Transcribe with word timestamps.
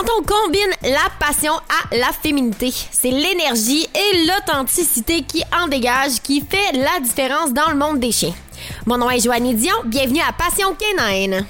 Quand 0.00 0.12
on 0.18 0.22
combine 0.22 0.70
la 0.82 1.10
passion 1.18 1.52
à 1.52 1.94
la 1.94 2.10
féminité, 2.22 2.72
c'est 2.90 3.10
l'énergie 3.10 3.86
et 3.94 4.26
l'authenticité 4.26 5.22
qui 5.22 5.42
en 5.54 5.68
dégage 5.68 6.22
qui 6.22 6.40
fait 6.40 6.72
la 6.72 7.00
différence 7.00 7.52
dans 7.52 7.68
le 7.70 7.76
monde 7.76 8.00
des 8.00 8.10
chiens. 8.10 8.32
Mon 8.86 8.96
nom 8.96 9.10
est 9.10 9.22
Joanne 9.22 9.54
Dion, 9.54 9.74
bienvenue 9.84 10.20
à 10.26 10.32
Passion 10.32 10.74
Canine. 10.74 11.44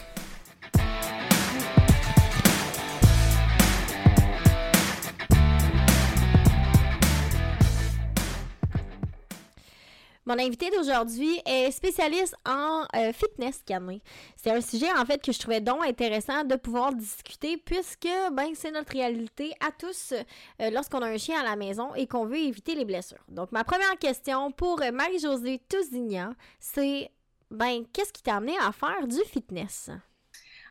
Mon 10.31 10.39
invité 10.39 10.70
d'aujourd'hui 10.70 11.41
est 11.45 11.73
spécialiste 11.73 12.37
en 12.47 12.84
euh, 12.95 13.12
fitness 13.12 13.65
canin. 13.66 13.98
C'est 14.37 14.52
un 14.52 14.61
sujet 14.61 14.87
en 14.93 15.05
fait 15.05 15.21
que 15.21 15.33
je 15.33 15.41
trouvais 15.41 15.61
donc 15.61 15.84
intéressant 15.84 16.45
de 16.45 16.55
pouvoir 16.55 16.95
discuter 16.95 17.57
puisque 17.57 18.07
ben 18.30 18.51
c'est 18.55 18.71
notre 18.71 18.93
réalité 18.93 19.52
à 19.59 19.73
tous 19.77 20.12
euh, 20.12 20.71
lorsqu'on 20.71 21.02
a 21.02 21.09
un 21.09 21.19
chien 21.19 21.41
à 21.41 21.43
la 21.43 21.57
maison 21.57 21.97
et 21.97 22.07
qu'on 22.07 22.27
veut 22.27 22.38
éviter 22.38 22.77
les 22.77 22.85
blessures. 22.85 23.19
Donc 23.27 23.51
ma 23.51 23.65
première 23.65 23.98
question 23.98 24.52
pour 24.52 24.80
Marie-Josée 24.93 25.61
Tousignan, 25.69 26.35
c'est 26.60 27.10
ben 27.51 27.83
qu'est-ce 27.93 28.12
qui 28.12 28.23
t'a 28.23 28.37
amené 28.37 28.57
à 28.59 28.71
faire 28.71 29.09
du 29.09 29.19
fitness? 29.33 29.91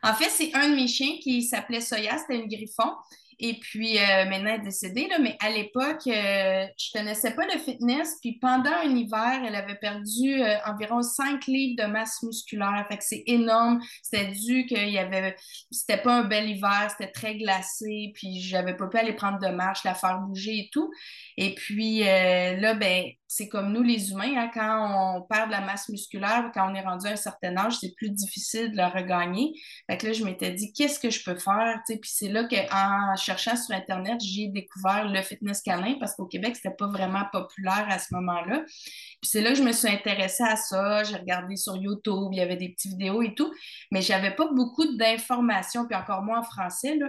En 0.02 0.14
fait, 0.14 0.30
c'est 0.30 0.54
un 0.54 0.70
de 0.70 0.74
mes 0.74 0.88
chiens 0.88 1.18
qui 1.22 1.42
s'appelait 1.42 1.82
Soya, 1.82 2.16
c'était 2.16 2.40
une 2.40 2.48
griffon. 2.48 2.94
Et 3.42 3.54
puis, 3.54 3.98
euh, 3.98 4.26
maintenant, 4.26 4.50
elle 4.50 4.60
est 4.60 4.64
décédée, 4.64 5.08
là, 5.08 5.18
mais 5.18 5.34
à 5.40 5.48
l'époque, 5.48 6.06
euh, 6.06 6.66
je 6.76 6.92
connaissais 6.92 7.34
pas 7.34 7.46
le 7.46 7.58
fitness. 7.58 8.18
Puis 8.20 8.38
pendant 8.38 8.70
un 8.70 8.94
hiver, 8.94 9.42
elle 9.46 9.54
avait 9.54 9.76
perdu 9.76 10.42
euh, 10.42 10.56
environ 10.66 11.00
5 11.00 11.46
livres 11.46 11.82
de 11.82 11.90
masse 11.90 12.22
musculaire. 12.22 12.84
Fait 12.90 12.98
que 12.98 13.04
c'est 13.04 13.22
énorme. 13.26 13.80
C'était 14.02 14.32
dû 14.32 14.66
qu'il 14.66 14.90
y 14.90 14.98
avait... 14.98 15.34
C'était 15.70 15.96
pas 15.96 16.18
un 16.18 16.24
bel 16.24 16.50
hiver, 16.50 16.88
c'était 16.90 17.10
très 17.10 17.36
glacé. 17.36 18.12
Puis 18.14 18.42
j'avais 18.42 18.76
pas 18.76 18.88
pu 18.88 18.98
aller 18.98 19.14
prendre 19.14 19.38
de 19.38 19.48
marche, 19.48 19.84
la 19.84 19.94
faire 19.94 20.18
bouger 20.18 20.58
et 20.58 20.68
tout. 20.70 20.90
Et 21.38 21.54
puis 21.54 22.00
là, 22.00 22.74
ben 22.74 23.04
c'est 23.32 23.48
comme 23.48 23.72
nous 23.72 23.84
les 23.84 24.10
humains, 24.10 24.34
hein, 24.36 24.50
quand 24.52 25.16
on 25.16 25.22
perd 25.22 25.46
de 25.46 25.52
la 25.52 25.60
masse 25.60 25.88
musculaire, 25.88 26.50
quand 26.52 26.68
on 26.68 26.74
est 26.74 26.80
rendu 26.82 27.06
à 27.06 27.12
un 27.12 27.16
certain 27.16 27.56
âge, 27.56 27.76
c'est 27.78 27.94
plus 27.94 28.10
difficile 28.10 28.72
de 28.72 28.76
la 28.76 28.88
regagner. 28.88 29.52
Fait 29.88 29.96
que 29.96 30.08
là, 30.08 30.12
je 30.12 30.24
m'étais 30.24 30.50
dit, 30.50 30.72
qu'est-ce 30.72 30.98
que 30.98 31.10
je 31.10 31.22
peux 31.22 31.36
faire? 31.36 31.80
Puis 31.86 32.00
c'est 32.02 32.28
là 32.28 32.42
qu'en 32.48 33.14
cherchant 33.14 33.54
sur 33.54 33.72
Internet, 33.72 34.20
j'ai 34.20 34.48
découvert 34.48 35.08
le 35.08 35.22
fitness 35.22 35.62
canin 35.62 35.94
parce 36.00 36.16
qu'au 36.16 36.26
Québec, 36.26 36.56
c'était 36.56 36.74
pas 36.74 36.88
vraiment 36.88 37.22
populaire 37.30 37.86
à 37.88 38.00
ce 38.00 38.12
moment-là. 38.14 38.64
Puis 38.66 39.30
c'est 39.30 39.42
là 39.42 39.50
que 39.50 39.58
je 39.58 39.62
me 39.62 39.70
suis 39.70 39.88
intéressée 39.88 40.42
à 40.42 40.56
ça. 40.56 41.04
J'ai 41.04 41.14
regardé 41.14 41.54
sur 41.54 41.76
YouTube, 41.76 42.30
il 42.32 42.38
y 42.38 42.42
avait 42.42 42.56
des 42.56 42.70
petites 42.70 42.98
vidéos 42.98 43.22
et 43.22 43.36
tout, 43.36 43.52
mais 43.92 44.02
j'avais 44.02 44.34
pas 44.34 44.48
beaucoup 44.52 44.96
d'informations, 44.96 45.86
puis 45.86 45.94
encore 45.94 46.22
moins 46.22 46.40
en 46.40 46.42
français. 46.42 46.96
Là 46.96 47.06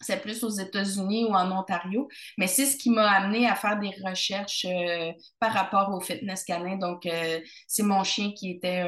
c'est 0.00 0.20
plus 0.20 0.42
aux 0.44 0.50
États-Unis 0.50 1.24
ou 1.24 1.34
en 1.34 1.50
Ontario, 1.50 2.08
mais 2.38 2.46
c'est 2.46 2.66
ce 2.66 2.76
qui 2.76 2.90
m'a 2.90 3.10
amené 3.10 3.48
à 3.48 3.54
faire 3.54 3.78
des 3.78 3.92
recherches 4.04 4.66
euh, 4.66 5.12
par 5.38 5.52
rapport 5.52 5.92
au 5.94 6.00
fitness 6.00 6.44
canin. 6.44 6.76
Donc, 6.76 7.06
euh, 7.06 7.40
c'est 7.66 7.82
mon 7.82 8.04
chien 8.04 8.32
qui 8.32 8.50
était 8.50 8.80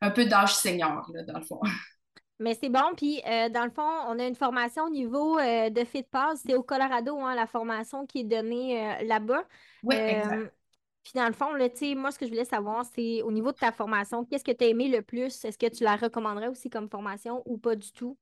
un 0.00 0.10
peu 0.10 0.24
d'âge 0.24 0.54
senior, 0.54 1.06
là, 1.12 1.22
dans 1.24 1.38
le 1.38 1.44
fond. 1.44 1.60
Mais 2.40 2.54
c'est 2.54 2.68
bon. 2.68 2.94
Puis, 2.96 3.20
euh, 3.26 3.48
dans 3.48 3.64
le 3.64 3.70
fond, 3.70 3.82
on 4.06 4.16
a 4.20 4.24
une 4.24 4.36
formation 4.36 4.84
au 4.84 4.90
niveau 4.90 5.38
de 5.38 5.84
FitPass. 5.84 6.40
C'est 6.46 6.54
au 6.54 6.62
Colorado, 6.62 7.18
hein, 7.18 7.34
la 7.34 7.48
formation 7.48 8.06
qui 8.06 8.20
est 8.20 8.24
donnée 8.24 9.04
là-bas. 9.04 9.42
Oui, 9.82 9.96
exact. 9.96 10.54
Puis, 11.02 11.12
dans 11.14 11.26
le 11.26 11.32
fond, 11.32 11.52
là, 11.52 11.68
moi, 11.96 12.12
ce 12.12 12.18
que 12.18 12.26
je 12.26 12.30
voulais 12.30 12.44
savoir, 12.44 12.84
c'est 12.94 13.22
au 13.22 13.32
niveau 13.32 13.50
de 13.50 13.56
ta 13.56 13.72
formation, 13.72 14.24
qu'est-ce 14.24 14.44
que 14.44 14.52
tu 14.52 14.62
as 14.62 14.68
aimé 14.68 14.88
le 14.88 15.02
plus? 15.02 15.44
Est-ce 15.44 15.58
que 15.58 15.66
tu 15.66 15.82
la 15.82 15.96
recommanderais 15.96 16.48
aussi 16.48 16.70
comme 16.70 16.88
formation 16.88 17.42
ou 17.44 17.58
pas 17.58 17.74
du 17.74 17.90
tout? 17.92 18.16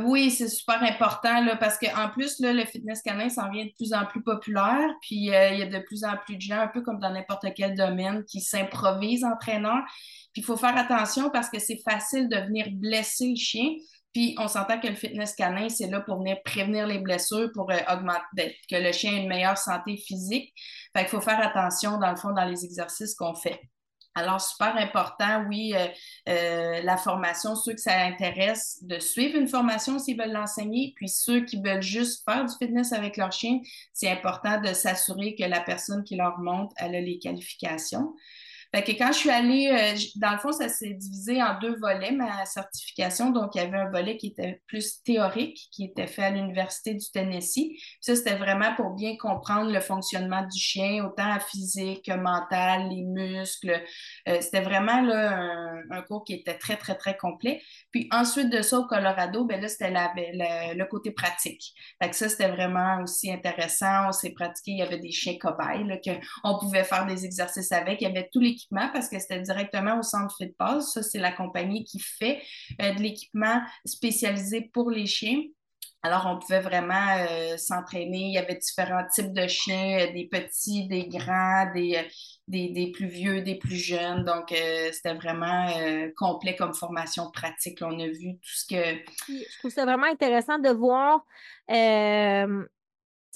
Oui, 0.00 0.30
c'est 0.30 0.48
super 0.48 0.82
important 0.82 1.42
là, 1.42 1.56
parce 1.56 1.78
qu'en 1.78 2.10
plus, 2.10 2.38
le 2.40 2.64
fitness 2.66 3.00
canin 3.02 3.30
s'en 3.30 3.50
vient 3.50 3.64
de 3.64 3.72
plus 3.76 3.94
en 3.94 4.04
plus 4.04 4.22
populaire. 4.22 4.90
Puis 5.00 5.34
euh, 5.34 5.50
il 5.50 5.58
y 5.58 5.62
a 5.62 5.66
de 5.66 5.78
plus 5.78 6.04
en 6.04 6.16
plus 6.18 6.36
de 6.36 6.40
gens, 6.40 6.60
un 6.60 6.68
peu 6.68 6.82
comme 6.82 6.98
dans 6.98 7.10
n'importe 7.10 7.46
quel 7.54 7.74
domaine, 7.74 8.24
qui 8.24 8.40
s'improvisent 8.40 9.24
entraîneurs. 9.24 9.82
Puis 10.32 10.42
il 10.42 10.44
faut 10.44 10.56
faire 10.56 10.76
attention 10.76 11.30
parce 11.30 11.48
que 11.48 11.58
c'est 11.58 11.80
facile 11.82 12.28
de 12.28 12.36
venir 12.36 12.66
blesser 12.72 13.30
le 13.30 13.36
chien. 13.36 13.70
Puis 14.12 14.34
on 14.38 14.48
s'entend 14.48 14.78
que 14.80 14.86
le 14.86 14.94
fitness 14.94 15.34
canin, 15.34 15.68
c'est 15.68 15.88
là 15.88 16.00
pour 16.00 16.18
venir 16.18 16.36
prévenir 16.44 16.86
les 16.86 16.98
blessures, 16.98 17.50
pour 17.54 17.70
euh, 17.70 17.78
augmenter, 17.90 18.20
ben, 18.34 18.50
que 18.70 18.76
le 18.76 18.92
chien 18.92 19.12
ait 19.12 19.22
une 19.22 19.28
meilleure 19.28 19.58
santé 19.58 19.96
physique. 19.96 20.52
Fait 20.94 21.04
qu'il 21.04 21.10
faut 21.10 21.20
faire 21.20 21.40
attention, 21.40 21.98
dans 21.98 22.10
le 22.10 22.16
fond, 22.16 22.32
dans 22.32 22.44
les 22.44 22.64
exercices 22.64 23.14
qu'on 23.14 23.34
fait. 23.34 23.60
Alors, 24.18 24.40
super 24.40 24.74
important, 24.78 25.44
oui, 25.46 25.74
euh, 25.74 25.88
euh, 26.30 26.80
la 26.82 26.96
formation, 26.96 27.54
ceux 27.54 27.74
que 27.74 27.80
ça 27.82 28.00
intéresse 28.00 28.78
de 28.80 28.98
suivre 28.98 29.38
une 29.38 29.46
formation 29.46 29.98
s'ils 29.98 30.16
veulent 30.16 30.32
l'enseigner, 30.32 30.94
puis 30.96 31.10
ceux 31.10 31.44
qui 31.44 31.60
veulent 31.60 31.82
juste 31.82 32.24
faire 32.24 32.46
du 32.46 32.54
fitness 32.56 32.94
avec 32.94 33.18
leur 33.18 33.30
chien, 33.30 33.60
c'est 33.92 34.10
important 34.10 34.58
de 34.58 34.72
s'assurer 34.72 35.34
que 35.34 35.44
la 35.44 35.60
personne 35.60 36.02
qui 36.02 36.16
leur 36.16 36.38
montre, 36.38 36.74
elle 36.78 36.94
a 36.94 37.00
les 37.02 37.18
qualifications. 37.18 38.14
Fait 38.76 38.84
que 38.84 38.92
quand 38.92 39.10
je 39.10 39.20
suis 39.20 39.30
allée, 39.30 39.70
euh, 39.72 39.98
dans 40.16 40.32
le 40.32 40.38
fond, 40.38 40.52
ça 40.52 40.68
s'est 40.68 40.92
divisé 40.92 41.42
en 41.42 41.58
deux 41.58 41.78
volets, 41.78 42.10
ma 42.10 42.44
certification. 42.44 43.30
Donc, 43.30 43.54
il 43.54 43.62
y 43.62 43.64
avait 43.64 43.78
un 43.78 43.88
volet 43.88 44.18
qui 44.18 44.26
était 44.26 44.60
plus 44.66 45.02
théorique, 45.02 45.58
qui 45.72 45.84
était 45.84 46.06
fait 46.06 46.24
à 46.24 46.30
l'Université 46.30 46.92
du 46.92 47.10
Tennessee. 47.10 47.70
ça, 48.02 48.14
c'était 48.14 48.36
vraiment 48.36 48.74
pour 48.74 48.90
bien 48.90 49.16
comprendre 49.16 49.72
le 49.72 49.80
fonctionnement 49.80 50.42
du 50.42 50.58
chien, 50.60 51.06
autant 51.06 51.40
physique 51.40 52.04
que 52.04 52.12
mental, 52.12 52.90
les 52.90 53.02
muscles. 53.02 53.82
Euh, 54.28 54.36
c'était 54.42 54.60
vraiment 54.60 55.00
là, 55.00 55.38
un, 55.90 56.02
cours 56.02 56.24
qui 56.24 56.34
était 56.34 56.58
très, 56.58 56.76
très, 56.76 56.96
très 56.96 57.16
complet. 57.16 57.62
Puis 57.92 58.10
ensuite 58.12 58.50
de 58.50 58.60
ça, 58.60 58.78
au 58.78 58.86
Colorado, 58.86 59.46
ben 59.46 59.58
là, 59.58 59.68
c'était 59.68 59.90
le 59.90 60.84
côté 60.84 61.12
pratique. 61.12 61.72
Fait 62.02 62.10
que 62.10 62.16
ça, 62.16 62.28
c'était 62.28 62.50
vraiment 62.50 63.00
aussi 63.02 63.32
intéressant. 63.32 64.08
On 64.08 64.12
s'est 64.12 64.34
pratiqué, 64.34 64.72
il 64.72 64.78
y 64.80 64.82
avait 64.82 64.98
des 64.98 65.12
chiens 65.12 65.38
cobayes, 65.40 65.82
qu'on 66.04 66.58
pouvait 66.58 66.84
faire 66.84 67.06
des 67.06 67.24
exercices 67.24 67.72
avec. 67.72 68.02
Il 68.02 68.04
y 68.04 68.06
avait 68.08 68.28
tous 68.30 68.40
parce 68.70 69.08
que 69.08 69.18
c'était 69.18 69.40
directement 69.40 69.98
au 69.98 70.02
centre 70.02 70.34
FitPass. 70.36 70.92
Ça, 70.92 71.02
c'est 71.02 71.18
la 71.18 71.32
compagnie 71.32 71.84
qui 71.84 72.00
fait 72.00 72.42
euh, 72.80 72.94
de 72.94 73.02
l'équipement 73.02 73.62
spécialisé 73.84 74.70
pour 74.72 74.90
les 74.90 75.06
chiens. 75.06 75.42
Alors, 76.02 76.26
on 76.26 76.38
pouvait 76.38 76.60
vraiment 76.60 77.16
euh, 77.18 77.56
s'entraîner. 77.56 78.18
Il 78.18 78.32
y 78.32 78.38
avait 78.38 78.54
différents 78.54 79.04
types 79.12 79.32
de 79.32 79.48
chiens, 79.48 80.06
euh, 80.06 80.12
des 80.12 80.28
petits, 80.30 80.86
des 80.86 81.08
grands, 81.08 81.72
des, 81.74 82.06
des, 82.46 82.92
plus 82.92 83.08
vieux, 83.08 83.40
des 83.42 83.56
plus 83.56 83.76
jeunes. 83.76 84.24
Donc, 84.24 84.54
c'était 84.92 85.14
vraiment 85.14 85.68
complet 86.16 86.54
comme 86.54 86.74
formation 86.74 87.30
pratique. 87.32 87.78
on 87.82 87.98
a 87.98 88.06
vu 88.06 88.34
tout 88.34 88.54
ce 88.54 88.66
que... 88.66 88.98
Je 89.28 89.58
trouve 89.58 89.72
ça 89.72 89.84
vraiment 89.84 90.06
intéressant 90.06 90.60
de 90.60 90.70
voir 90.70 91.24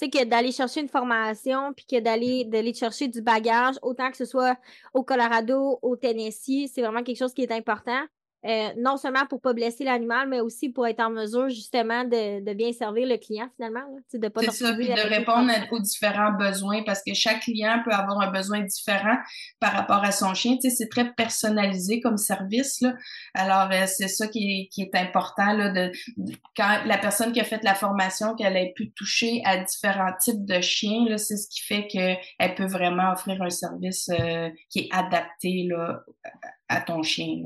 sais, 0.05 0.09
que 0.09 0.23
d'aller 0.25 0.51
chercher 0.51 0.81
une 0.81 0.89
formation, 0.89 1.73
puis 1.73 1.85
que 1.85 1.99
d'aller 1.99 2.45
d'aller 2.45 2.73
chercher 2.73 3.07
du 3.07 3.21
bagage, 3.21 3.75
autant 3.81 4.11
que 4.11 4.17
ce 4.17 4.25
soit 4.25 4.57
au 4.93 5.03
Colorado, 5.03 5.79
au 5.81 5.95
Tennessee, 5.95 6.71
c'est 6.73 6.81
vraiment 6.81 7.03
quelque 7.03 7.17
chose 7.17 7.33
qui 7.33 7.43
est 7.43 7.51
important. 7.51 8.01
Euh, 8.43 8.69
non 8.75 8.97
seulement 8.97 9.27
pour 9.27 9.37
ne 9.37 9.41
pas 9.41 9.53
blesser 9.53 9.83
l'animal, 9.83 10.27
mais 10.27 10.39
aussi 10.39 10.69
pour 10.69 10.87
être 10.87 10.99
en 10.99 11.11
mesure 11.11 11.47
justement 11.49 12.05
de, 12.05 12.53
bien 12.53 12.73
servir 12.73 13.07
le 13.07 13.17
client 13.17 13.47
finalement. 13.55 13.83
de 14.11 14.27
pas 14.29 14.41
C'est 14.41 14.51
ça, 14.51 14.73
puis 14.73 14.87
de 14.87 15.09
répondre 15.09 15.51
aux 15.69 15.79
différents 15.79 16.31
besoins 16.31 16.81
parce 16.83 17.03
que 17.05 17.13
chaque 17.13 17.41
client 17.41 17.81
peut 17.85 17.91
avoir 17.91 18.19
un 18.19 18.31
besoin 18.31 18.61
différent 18.61 19.15
par 19.59 19.73
rapport 19.73 20.03
à 20.03 20.11
son 20.11 20.33
chien. 20.33 20.57
c'est 20.59 20.89
très 20.89 21.13
personnalisé 21.13 22.01
comme 22.01 22.17
service. 22.17 22.81
Là. 22.81 22.95
Alors, 23.35 23.69
euh, 23.71 23.85
c'est 23.85 24.07
ça 24.07 24.27
qui 24.27 24.69
est, 24.75 24.95
important 24.95 25.53
là, 25.53 25.69
de, 25.69 25.91
quand 26.55 26.79
la 26.85 26.97
personne 26.97 27.33
qui 27.33 27.39
a 27.39 27.43
fait 27.43 27.63
la 27.63 27.75
formation, 27.75 28.33
qu'elle 28.35 28.57
ait 28.57 28.73
pu 28.75 28.91
toucher 28.91 29.41
à 29.45 29.57
différents 29.57 30.13
types 30.19 30.45
de 30.45 30.61
chiens, 30.61 31.05
là, 31.07 31.19
c'est 31.19 31.37
ce 31.37 31.47
qui 31.47 31.61
fait 31.61 31.87
qu'elle 31.87 32.55
peut 32.55 32.65
vraiment 32.65 33.11
offrir 33.11 33.39
un 33.41 33.49
service 33.51 34.09
euh, 34.09 34.49
qui 34.69 34.79
est 34.79 34.89
adapté 34.91 35.67
là, 35.69 36.01
à 36.69 36.81
ton 36.81 37.03
chien. 37.03 37.43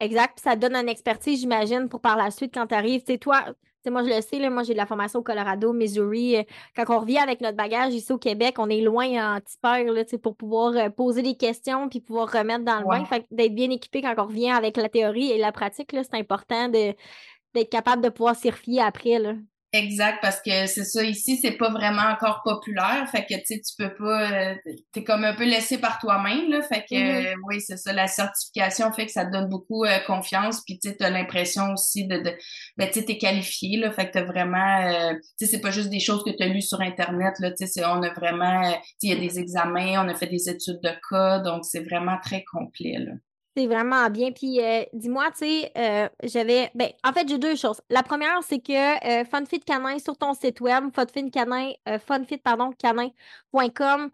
Exact. 0.00 0.34
Puis 0.36 0.42
ça 0.42 0.56
donne 0.56 0.74
une 0.76 0.88
expertise, 0.88 1.40
j'imagine, 1.40 1.88
pour 1.88 2.00
par 2.00 2.16
la 2.16 2.30
suite, 2.30 2.52
quand 2.54 2.66
tu 2.66 2.74
arrives. 2.74 3.02
Tu 3.02 3.12
sais, 3.12 3.18
toi, 3.18 3.44
moi, 3.90 4.02
je 4.02 4.08
le 4.08 4.20
sais, 4.20 4.38
là, 4.38 4.50
moi, 4.50 4.62
j'ai 4.62 4.72
de 4.72 4.78
la 4.78 4.86
formation 4.86 5.20
au 5.20 5.22
Colorado, 5.22 5.72
Missouri. 5.72 6.36
Euh, 6.36 6.42
quand 6.76 6.84
on 6.88 7.00
revient 7.00 7.18
avec 7.18 7.40
notre 7.40 7.56
bagage 7.56 7.94
ici 7.94 8.12
au 8.12 8.18
Québec, 8.18 8.56
on 8.58 8.68
est 8.68 8.80
loin 8.80 9.36
en 9.36 9.40
tipeur 9.40 9.92
là, 9.92 10.04
pour 10.22 10.36
pouvoir 10.36 10.74
euh, 10.76 10.90
poser 10.90 11.22
des 11.22 11.36
questions 11.36 11.88
puis 11.88 12.00
pouvoir 12.00 12.30
remettre 12.32 12.64
dans 12.64 12.80
le 12.80 12.86
bain. 12.86 13.04
Fait 13.04 13.26
d'être 13.30 13.54
bien 13.54 13.70
équipé 13.70 14.02
quand 14.02 14.14
on 14.18 14.26
revient 14.26 14.50
avec 14.50 14.76
la 14.76 14.88
théorie 14.88 15.30
et 15.30 15.38
la 15.38 15.52
pratique, 15.52 15.90
c'est 15.92 16.14
important 16.14 16.68
d'être 16.68 17.70
capable 17.70 18.02
de 18.02 18.08
pouvoir 18.08 18.36
s'y 18.36 18.50
refier 18.50 18.80
après. 18.80 19.18
Là. 19.18 19.34
Exact, 19.74 20.18
parce 20.22 20.40
que 20.40 20.66
c'est 20.66 20.84
ça, 20.84 21.02
ici, 21.02 21.36
c'est 21.36 21.56
pas 21.56 21.68
vraiment 21.68 22.02
encore 22.02 22.42
populaire. 22.44 23.08
Fait 23.10 23.26
que, 23.26 23.34
tu 23.34 23.42
sais, 23.44 23.60
tu 23.60 23.74
peux 23.76 23.92
pas, 23.92 24.30
euh, 24.30 24.54
t'es 24.92 25.02
comme 25.02 25.24
un 25.24 25.34
peu 25.34 25.42
laissé 25.44 25.78
par 25.78 25.98
toi-même, 25.98 26.48
là. 26.48 26.62
Fait 26.62 26.84
que, 26.88 26.94
mm-hmm. 26.94 27.26
euh, 27.26 27.34
oui, 27.48 27.60
c'est 27.60 27.76
ça, 27.76 27.92
la 27.92 28.06
certification 28.06 28.92
fait 28.92 29.06
que 29.06 29.10
ça 29.10 29.24
te 29.24 29.32
donne 29.32 29.48
beaucoup 29.48 29.84
euh, 29.84 29.98
confiance. 30.06 30.62
Puis, 30.64 30.78
tu 30.78 30.90
sais, 30.90 30.96
t'as 30.96 31.10
l'impression 31.10 31.72
aussi 31.72 32.06
de, 32.06 32.18
de 32.18 32.32
ben, 32.76 32.86
tu 32.86 33.00
sais, 33.00 33.04
t'es 33.04 33.18
qualifié, 33.18 33.76
là. 33.78 33.90
Fait 33.90 34.06
que 34.06 34.12
t'as 34.12 34.22
vraiment, 34.22 35.10
tu 35.12 35.44
sais, 35.44 35.46
c'est 35.46 35.60
pas 35.60 35.72
juste 35.72 35.90
des 35.90 35.98
choses 35.98 36.22
que 36.22 36.30
t'as 36.30 36.46
lues 36.46 36.62
sur 36.62 36.80
Internet, 36.80 37.34
là. 37.40 37.50
Tu 37.50 37.66
sais, 37.66 37.84
on 37.84 38.00
a 38.04 38.12
vraiment, 38.12 38.62
il 39.02 39.10
y 39.10 39.12
a 39.12 39.16
des 39.16 39.40
examens, 39.40 40.04
on 40.04 40.08
a 40.08 40.14
fait 40.14 40.28
des 40.28 40.48
études 40.48 40.78
de 40.84 40.92
cas, 41.10 41.40
donc 41.40 41.64
c'est 41.64 41.82
vraiment 41.82 42.18
très 42.22 42.44
complet, 42.44 42.98
là. 43.00 43.14
C'est 43.56 43.68
vraiment 43.68 44.10
bien. 44.10 44.32
Puis 44.32 44.60
euh, 44.60 44.82
dis-moi, 44.92 45.26
tu 45.30 45.46
sais, 45.46 45.72
euh, 45.78 46.08
j'avais. 46.24 46.72
Ben, 46.74 46.88
en 47.04 47.12
fait, 47.12 47.28
j'ai 47.28 47.38
deux 47.38 47.54
choses. 47.54 47.80
La 47.88 48.02
première, 48.02 48.42
c'est 48.42 48.58
que 48.58 49.20
euh, 49.20 49.24
FunFit 49.24 49.60
Canin 49.60 50.00
sur 50.00 50.16
ton 50.16 50.34
site 50.34 50.60
web, 50.60 50.86
FunFit 50.92 51.30
Canin, 51.30 51.70
FunFit, 52.04 52.38
pardon, 52.38 52.70
canin.com, 52.76 54.10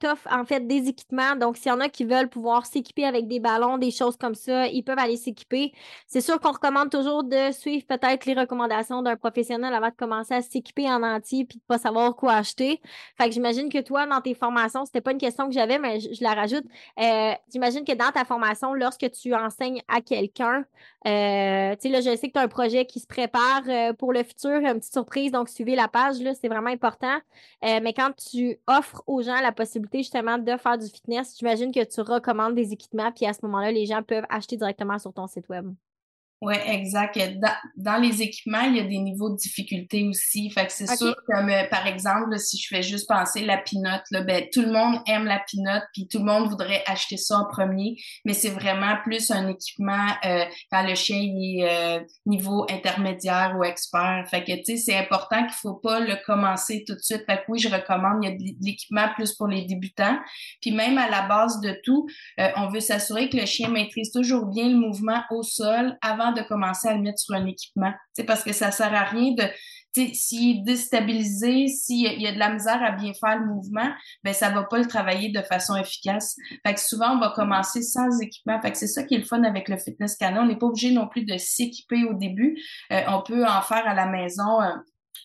t'offre 0.00 0.26
en 0.32 0.44
fait 0.44 0.66
des 0.66 0.88
équipements. 0.88 1.36
Donc, 1.36 1.58
s'il 1.58 1.68
y 1.68 1.70
en 1.70 1.78
a 1.78 1.88
qui 1.88 2.04
veulent 2.04 2.28
pouvoir 2.28 2.66
s'équiper 2.66 3.04
avec 3.04 3.28
des 3.28 3.38
ballons, 3.38 3.78
des 3.78 3.92
choses 3.92 4.16
comme 4.16 4.34
ça, 4.34 4.66
ils 4.66 4.82
peuvent 4.82 4.98
aller 4.98 5.16
s'équiper. 5.16 5.72
C'est 6.08 6.20
sûr 6.20 6.40
qu'on 6.40 6.50
recommande 6.52 6.90
toujours 6.90 7.22
de 7.22 7.52
suivre 7.52 7.86
peut-être 7.86 8.26
les 8.26 8.34
recommandations 8.34 9.00
d'un 9.02 9.14
professionnel 9.16 9.72
avant 9.74 9.90
de 9.90 9.94
commencer 9.94 10.34
à 10.34 10.42
s'équiper 10.42 10.90
en 10.90 11.04
entier 11.04 11.44
puis 11.44 11.58
de 11.58 11.64
pas 11.68 11.78
savoir 11.78 12.16
quoi 12.16 12.32
acheter. 12.32 12.80
Fait 13.16 13.28
que 13.28 13.32
j'imagine 13.32 13.68
que 13.68 13.80
toi, 13.80 14.06
dans 14.06 14.20
tes 14.20 14.34
formations, 14.34 14.84
c'était 14.86 15.00
pas 15.00 15.12
une 15.12 15.18
question 15.18 15.46
que 15.46 15.54
j'avais, 15.54 15.78
mais 15.78 16.00
je 16.00 16.22
la 16.22 16.34
rajoute. 16.34 16.64
j'imagine 17.52 17.84
que 17.84 17.92
dans 17.92 18.10
ta 18.10 18.24
formation, 18.24 18.71
lorsque 18.74 19.10
tu 19.10 19.34
enseignes 19.34 19.82
à 19.88 20.00
quelqu'un. 20.00 20.64
Euh, 21.06 21.74
tu 21.76 21.82
sais, 21.82 21.88
là, 21.88 22.00
je 22.00 22.16
sais 22.16 22.28
que 22.28 22.32
tu 22.32 22.38
as 22.38 22.42
un 22.42 22.48
projet 22.48 22.86
qui 22.86 23.00
se 23.00 23.06
prépare 23.06 23.62
euh, 23.68 23.92
pour 23.92 24.12
le 24.12 24.22
futur, 24.22 24.50
une 24.50 24.78
petite 24.78 24.92
surprise, 24.92 25.32
donc 25.32 25.48
suivez 25.48 25.74
la 25.74 25.88
page, 25.88 26.20
là, 26.20 26.34
c'est 26.34 26.48
vraiment 26.48 26.70
important. 26.70 27.16
Euh, 27.64 27.80
mais 27.82 27.92
quand 27.92 28.12
tu 28.16 28.58
offres 28.66 29.02
aux 29.06 29.22
gens 29.22 29.40
la 29.40 29.52
possibilité 29.52 29.98
justement 29.98 30.38
de 30.38 30.56
faire 30.56 30.78
du 30.78 30.86
fitness, 30.86 31.36
j'imagine 31.38 31.72
que 31.72 31.84
tu 31.84 32.00
recommandes 32.00 32.54
des 32.54 32.72
équipements, 32.72 33.12
puis 33.12 33.26
à 33.26 33.32
ce 33.32 33.40
moment-là, 33.42 33.72
les 33.72 33.86
gens 33.86 34.02
peuvent 34.02 34.26
acheter 34.28 34.56
directement 34.56 34.98
sur 34.98 35.12
ton 35.12 35.26
site 35.26 35.48
web. 35.48 35.72
Oui, 36.42 36.56
exact. 36.66 37.16
Dans, 37.76 38.02
les 38.02 38.20
équipements, 38.20 38.62
il 38.62 38.76
y 38.76 38.80
a 38.80 38.82
des 38.82 38.98
niveaux 38.98 39.30
de 39.30 39.36
difficulté 39.36 40.08
aussi. 40.08 40.50
Fait 40.50 40.66
que 40.66 40.72
c'est 40.72 40.88
sûr, 40.88 41.14
comme 41.28 41.48
euh, 41.48 41.68
par 41.70 41.86
exemple, 41.86 42.36
si 42.36 42.58
je 42.58 42.66
fais 42.66 42.82
juste 42.82 43.08
penser 43.08 43.44
la 43.44 43.58
pinote, 43.58 44.02
là, 44.10 44.22
ben, 44.22 44.46
tout 44.52 44.62
le 44.62 44.72
monde 44.72 44.98
aime 45.06 45.24
la 45.24 45.40
pinote, 45.48 45.84
puis 45.92 46.08
tout 46.08 46.18
le 46.18 46.24
monde 46.24 46.48
voudrait 46.48 46.82
acheter 46.88 47.16
ça 47.16 47.38
en 47.38 47.44
premier, 47.44 47.94
mais 48.24 48.32
c'est 48.32 48.48
vraiment 48.48 48.96
plus 49.04 49.30
un 49.30 49.46
équipement 49.46 50.08
euh, 50.24 50.44
quand 50.72 50.84
le 50.84 50.96
chien 50.96 51.22
est 51.22 51.62
euh, 51.62 52.00
niveau 52.26 52.66
intermédiaire 52.68 53.54
ou 53.56 53.62
expert. 53.62 54.24
Fait 54.28 54.42
que, 54.42 54.50
tu 54.50 54.64
sais, 54.64 54.76
c'est 54.78 54.96
important 54.96 55.44
qu'il 55.44 55.54
faut 55.54 55.74
pas 55.74 56.00
le 56.00 56.16
commencer 56.26 56.82
tout 56.84 56.96
de 56.96 57.02
suite. 57.02 57.22
Fait 57.24 57.36
que 57.36 57.42
oui, 57.50 57.60
je 57.60 57.68
recommande, 57.68 58.18
il 58.20 58.28
y 58.28 58.32
a 58.32 58.36
de 58.36 58.42
l'équipement 58.60 59.06
plus 59.14 59.32
pour 59.34 59.46
les 59.46 59.64
débutants. 59.64 60.18
Puis 60.60 60.72
même 60.72 60.98
à 60.98 61.08
la 61.08 61.22
base 61.22 61.60
de 61.60 61.78
tout, 61.84 62.08
on 62.56 62.66
veut 62.66 62.80
s'assurer 62.80 63.28
que 63.28 63.36
le 63.36 63.46
chien 63.46 63.68
maîtrise 63.68 64.10
toujours 64.10 64.46
bien 64.46 64.68
le 64.68 64.76
mouvement 64.76 65.22
au 65.30 65.44
sol 65.44 65.96
avant 66.02 66.31
de 66.32 66.42
commencer 66.42 66.88
à 66.88 66.94
le 66.94 67.02
mettre 67.02 67.18
sur 67.18 67.34
un 67.34 67.46
équipement. 67.46 67.92
Parce 68.26 68.42
que 68.42 68.52
ça 68.52 68.70
sert 68.70 68.94
à 68.94 69.04
rien 69.04 69.34
de 69.34 69.44
s'il 69.94 70.58
est 70.58 70.62
déstabilisé, 70.62 71.68
s'il 71.68 72.20
y 72.20 72.26
a 72.26 72.32
de 72.32 72.38
la 72.38 72.52
misère 72.52 72.82
à 72.82 72.92
bien 72.92 73.12
faire 73.12 73.38
le 73.38 73.46
mouvement, 73.46 73.90
ben 74.24 74.32
ça 74.32 74.50
va 74.50 74.64
pas 74.64 74.78
le 74.78 74.86
travailler 74.86 75.30
de 75.30 75.42
façon 75.42 75.76
efficace. 75.76 76.36
Fait 76.66 76.74
que 76.74 76.80
souvent, 76.80 77.16
on 77.16 77.20
va 77.20 77.30
commencer 77.30 77.82
sans 77.82 78.20
équipement. 78.20 78.60
Fait 78.60 78.72
que 78.72 78.78
c'est 78.78 78.86
ça 78.86 79.02
qui 79.02 79.14
est 79.14 79.18
le 79.18 79.24
fun 79.24 79.42
avec 79.44 79.68
le 79.68 79.76
fitness 79.76 80.16
canon. 80.16 80.42
On 80.42 80.46
n'est 80.46 80.56
pas 80.56 80.66
obligé 80.66 80.92
non 80.92 81.08
plus 81.08 81.24
de 81.24 81.36
s'équiper 81.36 82.04
au 82.04 82.14
début. 82.14 82.58
Euh, 82.90 83.02
on 83.08 83.22
peut 83.22 83.44
en 83.44 83.60
faire 83.62 83.86
à 83.86 83.94
la 83.94 84.06
maison. 84.06 84.62
Euh, 84.62 84.70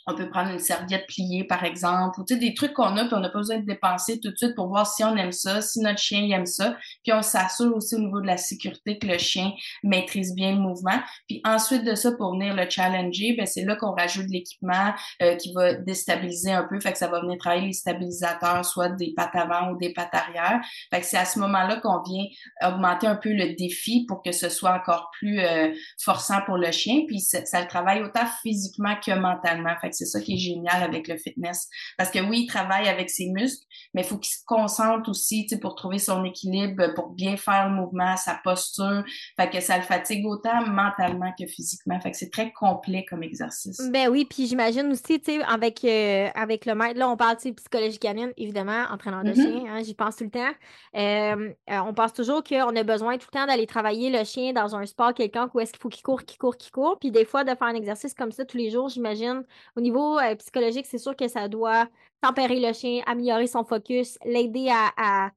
on 0.08 0.16
peut 0.16 0.30
prendre 0.30 0.52
une 0.52 0.60
serviette 0.60 1.06
pliée, 1.08 1.44
par 1.44 1.66
exemple, 1.66 2.22
ou 2.22 2.24
tu 2.24 2.34
sais, 2.34 2.40
des 2.40 2.54
trucs 2.54 2.74
qu'on 2.74 2.96
a, 2.96 3.06
puis 3.06 3.14
on 3.14 3.20
n'a 3.20 3.30
pas 3.30 3.40
besoin 3.40 3.58
de 3.58 3.66
dépenser 3.66 4.20
tout 4.22 4.32
de 4.32 4.38
suite 4.38 4.56
pour 4.56 4.70
voir 4.70 4.88
si 4.88 5.04
on 5.04 5.16
aime 5.18 5.34
ça, 5.34 5.62
si 5.62 5.82
notre 5.82 6.00
chien 6.00 6.30
aime 6.32 6.46
ça. 6.46 6.78
Puis 7.04 7.12
on 7.12 7.22
s'assure 7.22 7.76
aussi 7.76 7.96
au 7.96 8.00
niveau 8.00 8.22
de 8.22 8.28
la 8.28 8.38
sécurité 8.38 8.98
que 8.98 9.06
le 9.06 9.18
chien 9.18 9.52
maîtrise 9.84 10.34
bien 10.34 10.56
le 10.56 10.62
mouvement. 10.62 10.98
Puis 11.28 11.42
ensuite 11.44 11.84
de 11.84 11.94
ça, 11.94 12.14
pour 12.14 12.34
venir 12.34 12.56
le 12.56 12.70
challenger, 12.70 13.36
ben 13.38 13.46
c'est 13.46 13.66
là 13.66 13.76
qu'on 13.76 13.92
rajoute 13.92 14.28
l'équipement 14.30 14.94
euh, 15.22 15.36
qui 15.36 15.54
va 15.54 15.74
déstabiliser 15.74 16.54
un 16.54 16.64
peu. 16.64 16.80
Fait 16.80 16.94
que 16.94 16.98
ça 16.98 17.08
va 17.08 17.20
venir 17.20 17.38
travailler 17.38 17.68
les 17.68 17.74
stabilisateurs, 17.74 18.64
soit 18.64 18.90
des 18.90 19.14
pattes 19.14 19.36
avant 19.36 19.72
ou 19.72 19.78
des 19.78 19.92
pattes 19.92 20.14
arrière. 20.14 20.62
Fait 20.90 21.02
que 21.02 21.06
c'est 21.06 21.18
à 21.18 21.26
ce 21.26 21.38
moment-là 21.40 21.82
qu'on 21.82 22.02
vient 22.04 22.26
augmenter 22.66 23.08
un 23.08 23.18
peu 23.18 23.34
le 23.34 23.56
défi 23.56 24.06
pour 24.08 24.24
que 24.24 24.32
ce 24.32 24.48
soit 24.48 24.74
encore 24.74 25.10
plus 25.20 25.42
euh, 25.42 25.74
forçant 26.00 26.40
pour 26.46 26.56
le 26.58 26.72
chien. 26.72 27.02
Puis 27.08 27.20
ça, 27.20 27.42
le 27.42 27.68
travaille 27.68 28.02
autant 28.04 28.26
physiquement 28.42 28.96
que 29.06 29.12
mentalement. 29.12 29.76
C'est 29.98 30.06
ça 30.06 30.22
qui 30.22 30.34
est 30.34 30.38
génial 30.38 30.84
avec 30.84 31.08
le 31.08 31.18
fitness. 31.18 31.68
Parce 31.98 32.12
que 32.12 32.20
oui, 32.20 32.42
il 32.42 32.48
travaille 32.48 32.88
avec 32.88 33.10
ses 33.10 33.30
muscles, 33.30 33.66
mais 33.94 34.02
il 34.02 34.08
faut 34.08 34.18
qu'il 34.18 34.34
se 34.34 34.44
concentre 34.46 35.10
aussi 35.10 35.48
pour 35.62 35.76
trouver 35.76 36.00
son 36.00 36.24
équilibre, 36.24 36.94
pour 36.96 37.10
bien 37.10 37.38
faire 37.38 37.70
le 37.70 37.76
mouvement, 37.76 38.16
sa 38.18 38.40
posture. 38.44 39.04
Fait 39.36 39.50
que 39.50 39.60
ça 39.60 39.78
le 39.78 39.84
fatigue 39.84 40.26
autant 40.26 40.66
mentalement 40.66 41.32
que 41.40 41.46
physiquement. 41.48 42.00
Fait 42.02 42.12
que 42.12 42.18
c'est 42.18 42.32
très 42.32 42.52
complet 42.52 43.06
comme 43.10 43.24
exercice. 43.24 43.82
Ben 43.92 44.10
oui, 44.10 44.26
puis 44.26 44.48
j'imagine 44.48 44.92
aussi, 44.92 45.20
tu 45.20 45.32
sais, 45.32 45.44
avec, 45.44 45.84
euh, 45.84 46.30
avec 46.36 46.66
le 46.66 46.76
maître, 46.76 47.00
là, 47.00 47.10
on 47.10 47.18
parle 47.18 47.38
de 47.44 47.52
psychologie 47.52 48.00
canine, 48.00 48.32
évidemment, 48.38 48.86
entraîneur 48.92 49.24
de 49.24 49.32
mm-hmm. 49.32 49.62
chien, 49.62 49.74
hein, 49.74 49.84
j'y 49.84 49.94
pense 49.94 50.16
tout 50.18 50.24
le 50.24 50.30
temps. 50.30 50.52
Euh, 50.96 51.54
euh, 51.70 51.80
on 51.86 51.94
pense 51.94 52.14
toujours 52.14 52.44
qu'on 52.44 52.76
a 52.76 52.84
besoin 52.84 53.18
tout 53.18 53.28
le 53.32 53.40
temps 53.40 53.46
d'aller 53.46 53.68
travailler 53.68 54.10
le 54.10 54.24
chien 54.24 54.54
dans 54.54 54.76
un 54.76 54.86
sport 54.86 55.14
quelconque 55.14 55.54
où 55.56 55.60
est-ce 55.60 55.72
qu'il 55.72 55.82
faut 55.82 55.90
qu'il 55.90 56.04
court, 56.04 56.24
qu'il 56.24 56.38
court, 56.38 56.58
qu'il 56.58 56.72
court. 56.72 56.98
Puis 57.00 57.12
des 57.12 57.26
fois, 57.26 57.44
de 57.44 57.50
faire 57.50 57.68
un 57.68 57.76
exercice 57.76 58.14
comme 58.14 58.32
ça 58.32 58.46
tous 58.46 58.58
les 58.58 58.70
jours, 58.70 58.90
j'imagine, 58.90 59.44
au 59.76 59.82
niveau 59.88 60.20
euh, 60.20 60.36
psychologique, 60.36 60.86
c'est 60.90 60.98
sûr 60.98 61.16
que 61.16 61.28
ça 61.28 61.48
doit 61.48 61.88
tempérer 62.22 62.60
le 62.60 62.74
chien, 62.74 63.02
améliorer 63.06 63.48
son 63.48 63.64
focus, 63.64 64.18
l'aider 64.26 64.70
à, 64.70 65.32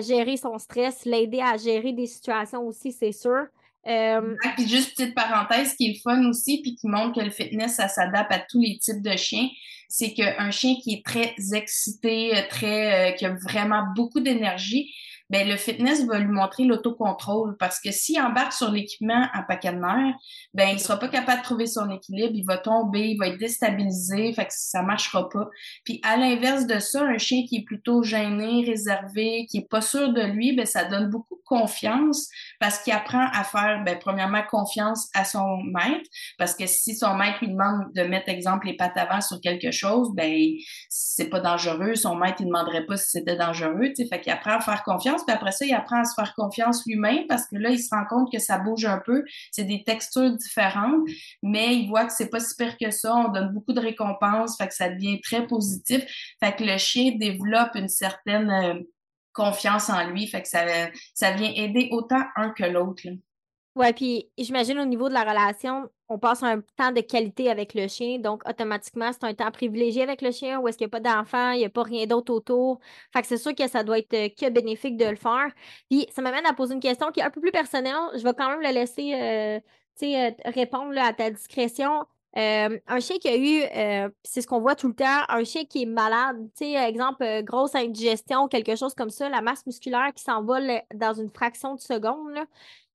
gérer 0.00 0.36
son 0.36 0.58
stress, 0.58 1.04
l'aider 1.04 1.40
à 1.40 1.56
gérer 1.56 1.92
des 1.92 2.06
situations 2.06 2.66
aussi, 2.66 2.92
c'est 2.92 3.12
sûr. 3.12 3.46
Euh... 3.86 4.36
Puis 4.56 4.68
juste 4.68 4.94
petite 4.94 5.14
parenthèse, 5.14 5.74
qui 5.74 5.86
est 5.86 5.94
le 5.94 6.00
fun 6.02 6.28
aussi, 6.28 6.60
puis 6.60 6.74
qui 6.74 6.88
montre 6.88 7.18
que 7.18 7.24
le 7.24 7.30
fitness, 7.30 7.76
ça 7.76 7.88
s'adapte 7.88 8.30
à 8.30 8.38
tous 8.38 8.60
les 8.60 8.78
types 8.78 9.02
de 9.02 9.16
chiens, 9.16 9.48
c'est 9.88 10.12
qu'un 10.12 10.50
chien 10.50 10.74
qui 10.82 10.92
est 10.92 11.04
très 11.04 11.34
excité, 11.54 12.32
très, 12.50 13.12
euh, 13.12 13.12
qui 13.12 13.24
a 13.24 13.34
vraiment 13.48 13.84
beaucoup 13.96 14.20
d'énergie, 14.20 14.92
ben 15.30 15.46
le 15.48 15.56
fitness 15.56 16.06
va 16.06 16.18
lui 16.18 16.32
montrer 16.32 16.64
l'autocontrôle 16.64 17.56
parce 17.58 17.80
que 17.80 17.90
s'il 17.90 18.20
embarque 18.20 18.52
sur 18.52 18.70
l'équipement 18.70 19.28
en 19.34 19.42
paquet 19.42 19.72
de 19.72 19.78
nerfs, 19.78 20.14
ben 20.54 20.70
il 20.72 20.80
sera 20.80 20.98
pas 20.98 21.08
capable 21.08 21.40
de 21.40 21.44
trouver 21.44 21.66
son 21.66 21.90
équilibre, 21.90 22.32
il 22.34 22.44
va 22.44 22.58
tomber, 22.58 23.08
il 23.08 23.18
va 23.18 23.28
être 23.28 23.38
déstabilisé, 23.38 24.32
fait 24.32 24.46
que 24.46 24.52
ça 24.52 24.82
marchera 24.82 25.28
pas. 25.28 25.48
Puis 25.84 26.00
à 26.02 26.16
l'inverse 26.16 26.66
de 26.66 26.78
ça, 26.78 27.02
un 27.02 27.18
chien 27.18 27.44
qui 27.48 27.56
est 27.56 27.64
plutôt 27.64 28.02
gêné, 28.02 28.64
réservé, 28.66 29.46
qui 29.50 29.58
est 29.58 29.68
pas 29.68 29.80
sûr 29.80 30.12
de 30.12 30.22
lui, 30.22 30.54
ben 30.56 30.66
ça 30.66 30.84
donne 30.84 31.10
beaucoup 31.10 31.36
de 31.36 31.42
confiance 31.44 32.28
parce 32.60 32.78
qu'il 32.78 32.92
apprend 32.92 33.26
à 33.32 33.44
faire 33.44 33.82
ben 33.84 33.98
premièrement 33.98 34.42
confiance 34.50 35.08
à 35.14 35.24
son 35.24 35.58
maître 35.58 36.08
parce 36.38 36.54
que 36.54 36.66
si 36.66 36.94
son 36.94 37.14
maître 37.14 37.38
lui 37.40 37.48
demande 37.48 37.92
de 37.94 38.02
mettre 38.02 38.28
exemple 38.28 38.66
les 38.66 38.76
pattes 38.76 38.96
avant 38.96 39.20
sur 39.20 39.40
quelque 39.40 39.70
chose, 39.70 40.10
ben 40.14 40.34
c'est 40.88 41.28
pas 41.28 41.40
dangereux, 41.40 41.94
son 41.94 42.16
maître 42.16 42.36
il 42.40 42.46
demanderait 42.46 42.86
pas 42.86 42.96
si 42.96 43.10
c'était 43.10 43.36
dangereux, 43.36 43.92
tu 43.94 44.06
fait 44.06 44.20
qu'il 44.20 44.32
apprend 44.32 44.56
à 44.56 44.60
faire 44.60 44.82
confiance 44.82 45.17
puis 45.24 45.34
après 45.34 45.52
ça, 45.52 45.64
il 45.64 45.74
apprend 45.74 46.00
à 46.00 46.04
se 46.04 46.14
faire 46.14 46.34
confiance 46.34 46.84
lui-même 46.86 47.26
parce 47.26 47.46
que 47.46 47.56
là, 47.56 47.70
il 47.70 47.78
se 47.78 47.94
rend 47.94 48.04
compte 48.06 48.32
que 48.32 48.38
ça 48.38 48.58
bouge 48.58 48.84
un 48.84 49.00
peu, 49.04 49.24
c'est 49.50 49.64
des 49.64 49.84
textures 49.84 50.30
différentes, 50.36 51.08
mais 51.42 51.76
il 51.76 51.88
voit 51.88 52.04
que 52.04 52.12
c'est 52.12 52.30
pas 52.30 52.40
si 52.40 52.54
pire 52.56 52.76
que 52.78 52.90
ça, 52.90 53.14
on 53.14 53.28
donne 53.28 53.52
beaucoup 53.52 53.72
de 53.72 53.80
récompenses, 53.80 54.56
fait 54.56 54.68
que 54.68 54.74
ça 54.74 54.88
devient 54.88 55.20
très 55.20 55.46
positif, 55.46 56.04
fait 56.42 56.56
que 56.56 56.64
le 56.64 56.78
chien 56.78 57.16
développe 57.16 57.74
une 57.74 57.88
certaine 57.88 58.50
euh, 58.50 58.80
confiance 59.32 59.88
en 59.88 60.08
lui, 60.10 60.26
fait 60.26 60.42
que 60.42 60.48
ça, 60.48 60.64
ça 61.14 61.32
vient 61.32 61.52
aider 61.54 61.88
autant 61.92 62.24
un 62.36 62.50
que 62.50 62.64
l'autre. 62.64 63.02
Ouais, 63.76 63.92
puis 63.92 64.28
j'imagine 64.36 64.78
au 64.80 64.84
niveau 64.84 65.08
de 65.08 65.14
la 65.14 65.22
relation, 65.22 65.88
on 66.08 66.18
passe 66.18 66.42
un 66.42 66.60
temps 66.76 66.92
de 66.92 67.00
qualité 67.00 67.50
avec 67.50 67.74
le 67.74 67.86
chien, 67.86 68.18
donc 68.18 68.42
automatiquement, 68.48 69.10
c'est 69.12 69.24
un 69.24 69.34
temps 69.34 69.50
privilégié 69.50 70.02
avec 70.02 70.22
le 70.22 70.30
chien 70.30 70.58
où 70.58 70.66
est-ce 70.66 70.78
qu'il 70.78 70.86
n'y 70.86 70.90
a 70.90 71.00
pas 71.00 71.00
d'enfant, 71.00 71.50
il 71.50 71.58
n'y 71.58 71.64
a 71.66 71.70
pas 71.70 71.82
rien 71.82 72.06
d'autre 72.06 72.32
autour. 72.32 72.80
Fait 73.12 73.20
que 73.20 73.26
c'est 73.26 73.36
sûr 73.36 73.54
que 73.54 73.68
ça 73.68 73.84
doit 73.84 73.98
être 73.98 74.14
euh, 74.14 74.28
que 74.28 74.48
bénéfique 74.50 74.96
de 74.96 75.04
le 75.04 75.16
faire. 75.16 75.52
Puis 75.90 76.06
ça 76.10 76.22
m'amène 76.22 76.46
à 76.46 76.54
poser 76.54 76.74
une 76.74 76.80
question 76.80 77.10
qui 77.12 77.20
est 77.20 77.24
un 77.24 77.30
peu 77.30 77.40
plus 77.40 77.52
personnelle. 77.52 77.94
Je 78.14 78.22
vais 78.22 78.32
quand 78.32 78.48
même 78.48 78.62
le 78.62 78.72
laisser 78.72 79.14
euh, 79.14 79.60
euh, 80.02 80.30
répondre 80.46 80.94
à 80.98 81.12
ta 81.12 81.30
discrétion. 81.30 82.06
un 82.34 83.00
chien 83.00 83.18
qui 83.18 83.28
a 83.28 83.36
eu, 83.36 84.08
c'est 84.22 84.40
ce 84.42 84.46
qu'on 84.46 84.60
voit 84.60 84.76
tout 84.76 84.88
le 84.88 84.94
temps, 84.94 85.24
un 85.28 85.44
chien 85.44 85.64
qui 85.64 85.82
est 85.82 85.86
malade, 85.86 86.36
tu 86.56 86.66
sais, 86.66 86.74
exemple, 86.74 87.24
grosse 87.42 87.74
indigestion, 87.74 88.48
quelque 88.48 88.76
chose 88.76 88.94
comme 88.94 89.10
ça, 89.10 89.28
la 89.28 89.42
masse 89.42 89.66
musculaire 89.66 90.12
qui 90.14 90.22
s'envole 90.22 90.82
dans 90.94 91.14
une 91.14 91.30
fraction 91.30 91.74
de 91.74 91.80
seconde, 91.80 92.38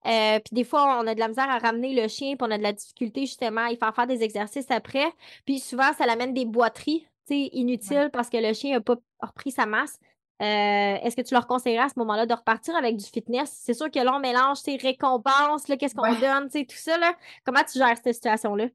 euh, 0.06 0.40
puis 0.40 0.54
des 0.54 0.64
fois, 0.64 1.00
on 1.02 1.08
a 1.08 1.16
de 1.16 1.20
la 1.20 1.28
misère 1.28 1.50
à 1.50 1.60
ramener 1.60 1.94
le 1.94 2.08
chien, 2.08 2.36
puis 2.36 2.48
on 2.48 2.52
a 2.52 2.58
de 2.58 2.64
la 2.64 2.74
difficulté 2.74 3.22
justement 3.22 3.66
à 3.66 3.72
y 3.72 3.78
faire 3.78 3.96
faire 3.96 4.08
des 4.08 4.24
exercices 4.24 4.70
après. 4.70 5.06
Puis 5.46 5.60
souvent, 5.60 5.94
ça 5.94 6.06
l'amène 6.06 6.34
des 6.34 6.46
boiteries 6.46 7.08
inutiles 7.30 8.10
parce 8.12 8.30
que 8.30 8.38
le 8.38 8.54
chien 8.54 8.74
n'a 8.74 8.82
pas 8.82 8.96
repris 9.20 9.52
sa 9.52 9.66
masse. 9.66 9.98
Euh, 10.42 10.98
est-ce 11.02 11.16
que 11.16 11.22
tu 11.22 11.34
leur 11.34 11.48
conseillerais 11.48 11.86
à 11.86 11.90
ce 11.90 11.98
moment-là 11.98 12.26
de 12.26 12.34
repartir 12.34 12.76
avec 12.76 12.98
du 12.98 13.06
fitness? 13.06 13.52
C'est 13.64 13.74
sûr 13.74 13.90
que 13.90 14.00
là, 14.00 14.14
on 14.16 14.20
mélange 14.20 14.62
tes 14.62 14.76
récompenses, 14.76 15.64
qu'est-ce 15.66 15.96
qu'on 15.96 16.14
donne, 16.20 16.50
tout 16.50 16.76
ça. 16.76 16.98
Là. 16.98 17.14
Comment 17.46 17.64
tu 17.64 17.80
gères 17.80 17.98
cette 18.04 18.16
situation-là? 18.16 18.66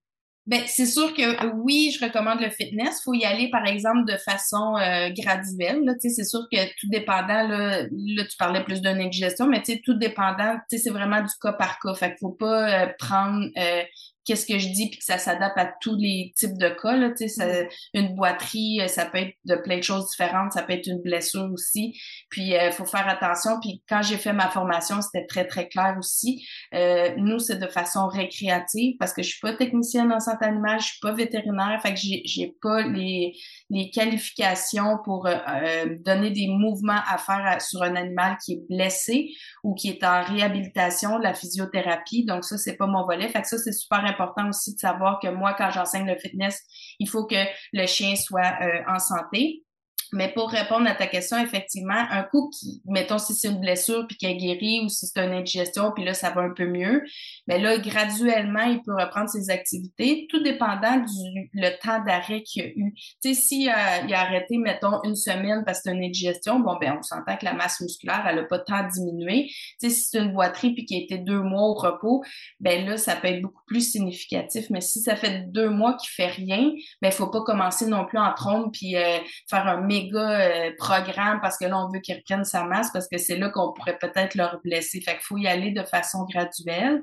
Ben, 0.48 0.62
c'est 0.66 0.86
sûr 0.86 1.12
que 1.12 1.46
oui, 1.56 1.94
je 1.94 2.02
recommande 2.02 2.40
le 2.40 2.48
fitness. 2.48 3.02
faut 3.04 3.12
y 3.12 3.26
aller, 3.26 3.50
par 3.50 3.66
exemple, 3.66 4.10
de 4.10 4.16
façon 4.16 4.76
euh, 4.76 5.10
graduelle. 5.10 5.94
C'est 6.00 6.24
sûr 6.24 6.40
que 6.50 6.56
tout 6.80 6.88
dépendant, 6.88 7.46
là, 7.46 7.82
là 7.82 8.24
tu 8.24 8.36
parlais 8.38 8.64
plus 8.64 8.80
d'une 8.80 8.98
indigestion, 8.98 9.46
mais 9.46 9.62
tout 9.84 9.92
dépendant, 9.92 10.56
c'est 10.70 10.88
vraiment 10.88 11.20
du 11.20 11.34
cas 11.42 11.52
par 11.52 11.78
cas. 11.78 11.92
Fait 11.92 12.08
qu'il 12.08 12.20
faut 12.20 12.30
pas 12.30 12.84
euh, 12.84 12.86
prendre 12.98 13.44
euh, 13.58 13.82
qu'est-ce 14.28 14.44
que 14.44 14.58
je 14.58 14.68
dis 14.68 14.90
puis 14.90 14.98
que 14.98 15.04
ça 15.04 15.16
s'adapte 15.16 15.56
à 15.56 15.72
tous 15.80 15.96
les 15.96 16.32
types 16.36 16.58
de 16.58 16.68
cas. 16.68 16.96
Là, 16.96 17.10
ça, 17.16 17.46
mm-hmm. 17.46 17.68
une 17.94 18.14
boiterie, 18.14 18.80
euh, 18.82 18.86
ça 18.86 19.06
peut 19.06 19.18
être 19.18 19.34
de 19.46 19.56
plein 19.56 19.78
de 19.78 19.82
choses 19.82 20.10
différentes, 20.10 20.52
ça 20.52 20.62
peut 20.62 20.74
être 20.74 20.86
une 20.86 21.00
blessure 21.00 21.48
aussi. 21.50 21.98
Puis 22.28 22.48
il 22.48 22.56
euh, 22.56 22.70
faut 22.70 22.84
faire 22.84 23.08
attention. 23.08 23.58
Puis 23.60 23.82
quand 23.88 24.02
j'ai 24.02 24.18
fait 24.18 24.34
ma 24.34 24.50
formation, 24.50 25.00
c'était 25.00 25.26
très, 25.26 25.46
très 25.46 25.68
clair 25.68 25.96
aussi. 25.98 26.46
Euh, 26.74 27.14
nous, 27.16 27.38
c'est 27.38 27.56
de 27.56 27.66
façon 27.68 28.06
récréative 28.06 28.96
parce 28.98 29.14
que 29.14 29.22
je 29.22 29.30
suis 29.30 29.40
pas 29.40 29.54
technicienne 29.54 30.12
en 30.12 30.20
santé 30.20 30.44
animale, 30.44 30.78
je 30.80 30.86
suis 30.88 31.00
pas 31.00 31.12
vétérinaire, 31.12 31.80
fait 31.82 31.94
que 31.94 32.00
j'ai, 32.00 32.20
j'ai 32.26 32.54
pas 32.60 32.82
les, 32.82 33.32
les 33.70 33.90
qualifications 33.90 34.98
pour 35.04 35.26
euh, 35.26 35.96
donner 36.00 36.30
des 36.30 36.48
mouvements 36.48 37.00
à 37.06 37.18
faire 37.18 37.60
sur 37.60 37.82
un 37.82 37.96
animal 37.96 38.36
qui 38.44 38.54
est 38.54 38.62
blessé 38.68 39.30
ou 39.62 39.74
qui 39.74 39.90
est 39.90 40.02
en 40.04 40.22
réhabilitation, 40.22 41.18
la 41.18 41.34
physiothérapie. 41.34 42.24
Donc 42.24 42.44
ça, 42.44 42.56
c'est 42.56 42.76
pas 42.76 42.86
mon 42.86 43.04
volet. 43.04 43.28
Fait 43.28 43.42
que 43.42 43.48
ça, 43.48 43.58
c'est 43.58 43.72
super 43.72 44.04
important 44.04 44.48
aussi 44.48 44.74
de 44.74 44.78
savoir 44.78 45.18
que 45.20 45.28
moi, 45.28 45.54
quand 45.56 45.70
j'enseigne 45.70 46.06
le 46.06 46.18
fitness, 46.18 46.62
il 46.98 47.08
faut 47.08 47.26
que 47.26 47.44
le 47.72 47.86
chien 47.86 48.16
soit 48.16 48.54
euh, 48.62 48.82
en 48.88 48.98
santé. 48.98 49.64
Mais 50.12 50.32
pour 50.32 50.50
répondre 50.50 50.88
à 50.88 50.94
ta 50.94 51.06
question, 51.06 51.38
effectivement, 51.38 52.06
un 52.10 52.22
coup 52.22 52.50
qui, 52.50 52.80
mettons 52.86 53.18
si 53.18 53.34
c'est 53.34 53.48
une 53.48 53.60
blessure 53.60 54.06
puis 54.06 54.16
qu'elle 54.16 54.36
guérit 54.36 54.80
ou 54.84 54.88
si 54.88 55.06
c'est 55.06 55.20
une 55.20 55.32
indigestion 55.32 55.92
puis 55.94 56.04
là 56.04 56.14
ça 56.14 56.30
va 56.30 56.42
un 56.42 56.52
peu 56.54 56.66
mieux, 56.66 57.04
mais 57.46 57.58
là 57.58 57.78
graduellement 57.78 58.62
il 58.62 58.80
peut 58.82 58.94
reprendre 58.94 59.28
ses 59.28 59.50
activités, 59.50 60.26
tout 60.30 60.42
dépendant 60.42 60.96
du 60.96 61.48
le 61.52 61.78
temps 61.80 62.02
d'arrêt 62.04 62.42
qu'il 62.42 62.62
a 62.62 62.66
eu. 62.66 62.94
Tu 63.22 63.34
sais, 63.34 63.34
si 63.34 63.68
euh, 63.68 63.72
il 64.06 64.14
a 64.14 64.20
arrêté 64.20 64.58
mettons 64.58 65.02
une 65.04 65.16
semaine 65.16 65.62
parce 65.64 65.78
que 65.78 65.90
c'est 65.90 65.96
une 65.96 66.04
indigestion, 66.04 66.60
bon 66.60 66.76
ben 66.80 66.96
on 66.98 67.02
s'entend 67.02 67.36
que 67.36 67.44
la 67.44 67.54
masse 67.54 67.80
musculaire 67.80 68.26
elle 68.28 68.38
a 68.38 68.44
pas 68.44 68.58
tant 68.58 68.86
diminué. 68.86 69.46
Tu 69.80 69.88
sais, 69.88 69.90
si 69.90 70.08
c'est 70.10 70.18
une 70.18 70.32
boiterie 70.32 70.74
puis 70.74 70.84
qui 70.84 70.96
a 70.96 70.98
été 70.98 71.18
deux 71.18 71.40
mois 71.40 71.62
au 71.62 71.74
repos, 71.74 72.22
ben 72.60 72.86
là 72.86 72.96
ça 72.96 73.16
peut 73.16 73.28
être 73.28 73.42
beaucoup 73.42 73.64
plus 73.66 73.92
significatif. 73.92 74.66
Mais 74.70 74.80
si 74.80 75.00
ça 75.00 75.16
fait 75.16 75.50
deux 75.50 75.70
mois 75.70 75.94
qu'il 75.94 76.10
fait 76.10 76.28
rien, 76.28 76.72
ben 77.02 77.12
faut 77.12 77.28
pas 77.28 77.42
commencer 77.42 77.86
non 77.86 78.06
plus 78.06 78.18
en 78.18 78.32
trompe 78.32 78.72
puis 78.72 78.96
euh, 78.96 79.18
faire 79.48 79.66
un 79.66 79.80
euh, 80.14 80.70
programme 80.78 81.40
parce 81.40 81.58
que 81.58 81.64
là, 81.64 81.78
on 81.78 81.90
veut 81.90 82.00
qu'ils 82.00 82.16
reprennent 82.16 82.44
sa 82.44 82.64
masse 82.64 82.90
parce 82.92 83.08
que 83.08 83.18
c'est 83.18 83.36
là 83.36 83.50
qu'on 83.50 83.72
pourrait 83.72 83.98
peut-être 83.98 84.34
leur 84.34 84.60
blesser. 84.62 85.00
Fait 85.00 85.12
qu'il 85.12 85.22
faut 85.22 85.36
y 85.36 85.46
aller 85.46 85.72
de 85.72 85.82
façon 85.82 86.24
graduelle. 86.24 87.02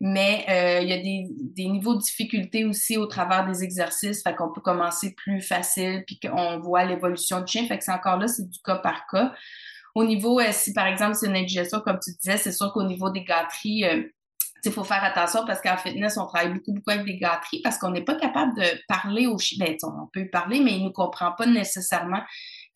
Mais 0.00 0.44
euh, 0.48 0.80
il 0.82 0.88
y 0.88 0.92
a 0.92 0.98
des, 0.98 1.26
des, 1.30 1.68
niveaux 1.68 1.94
de 1.94 2.00
difficulté 2.00 2.66
aussi 2.66 2.98
au 2.98 3.06
travers 3.06 3.46
des 3.46 3.64
exercices. 3.64 4.22
Fait 4.22 4.34
qu'on 4.34 4.52
peut 4.52 4.60
commencer 4.60 5.14
plus 5.14 5.40
facile 5.40 6.04
puis 6.06 6.18
qu'on 6.20 6.58
voit 6.60 6.84
l'évolution 6.84 7.40
du 7.40 7.46
chien. 7.46 7.66
Fait 7.66 7.78
que 7.78 7.84
c'est 7.84 7.92
encore 7.92 8.18
là, 8.18 8.28
c'est 8.28 8.48
du 8.48 8.58
cas 8.62 8.76
par 8.76 9.06
cas. 9.10 9.32
Au 9.94 10.04
niveau, 10.04 10.38
euh, 10.38 10.48
si 10.52 10.74
par 10.74 10.86
exemple 10.86 11.14
c'est 11.14 11.26
une 11.26 11.36
indigestion, 11.36 11.80
comme 11.80 11.98
tu 11.98 12.10
disais, 12.20 12.36
c'est 12.36 12.52
sûr 12.52 12.72
qu'au 12.72 12.84
niveau 12.84 13.08
des 13.10 13.24
gâteries, 13.24 13.84
il 14.64 14.72
faut 14.72 14.84
faire 14.84 15.04
attention 15.04 15.44
parce 15.46 15.60
qu'en 15.60 15.76
fitness, 15.76 16.16
on 16.16 16.26
travaille 16.26 16.52
beaucoup, 16.52 16.72
beaucoup 16.72 16.90
avec 16.90 17.04
des 17.04 17.18
gâteries 17.18 17.60
parce 17.62 17.78
qu'on 17.78 17.90
n'est 17.90 18.04
pas 18.04 18.16
capable 18.16 18.56
de 18.56 18.64
parler 18.88 19.26
au 19.26 19.38
chien. 19.38 19.64
Ben, 19.64 19.76
on 19.82 20.06
peut 20.12 20.28
parler, 20.30 20.60
mais 20.60 20.72
il 20.72 20.80
ne 20.80 20.84
nous 20.86 20.92
comprend 20.92 21.32
pas 21.32 21.46
nécessairement. 21.46 22.22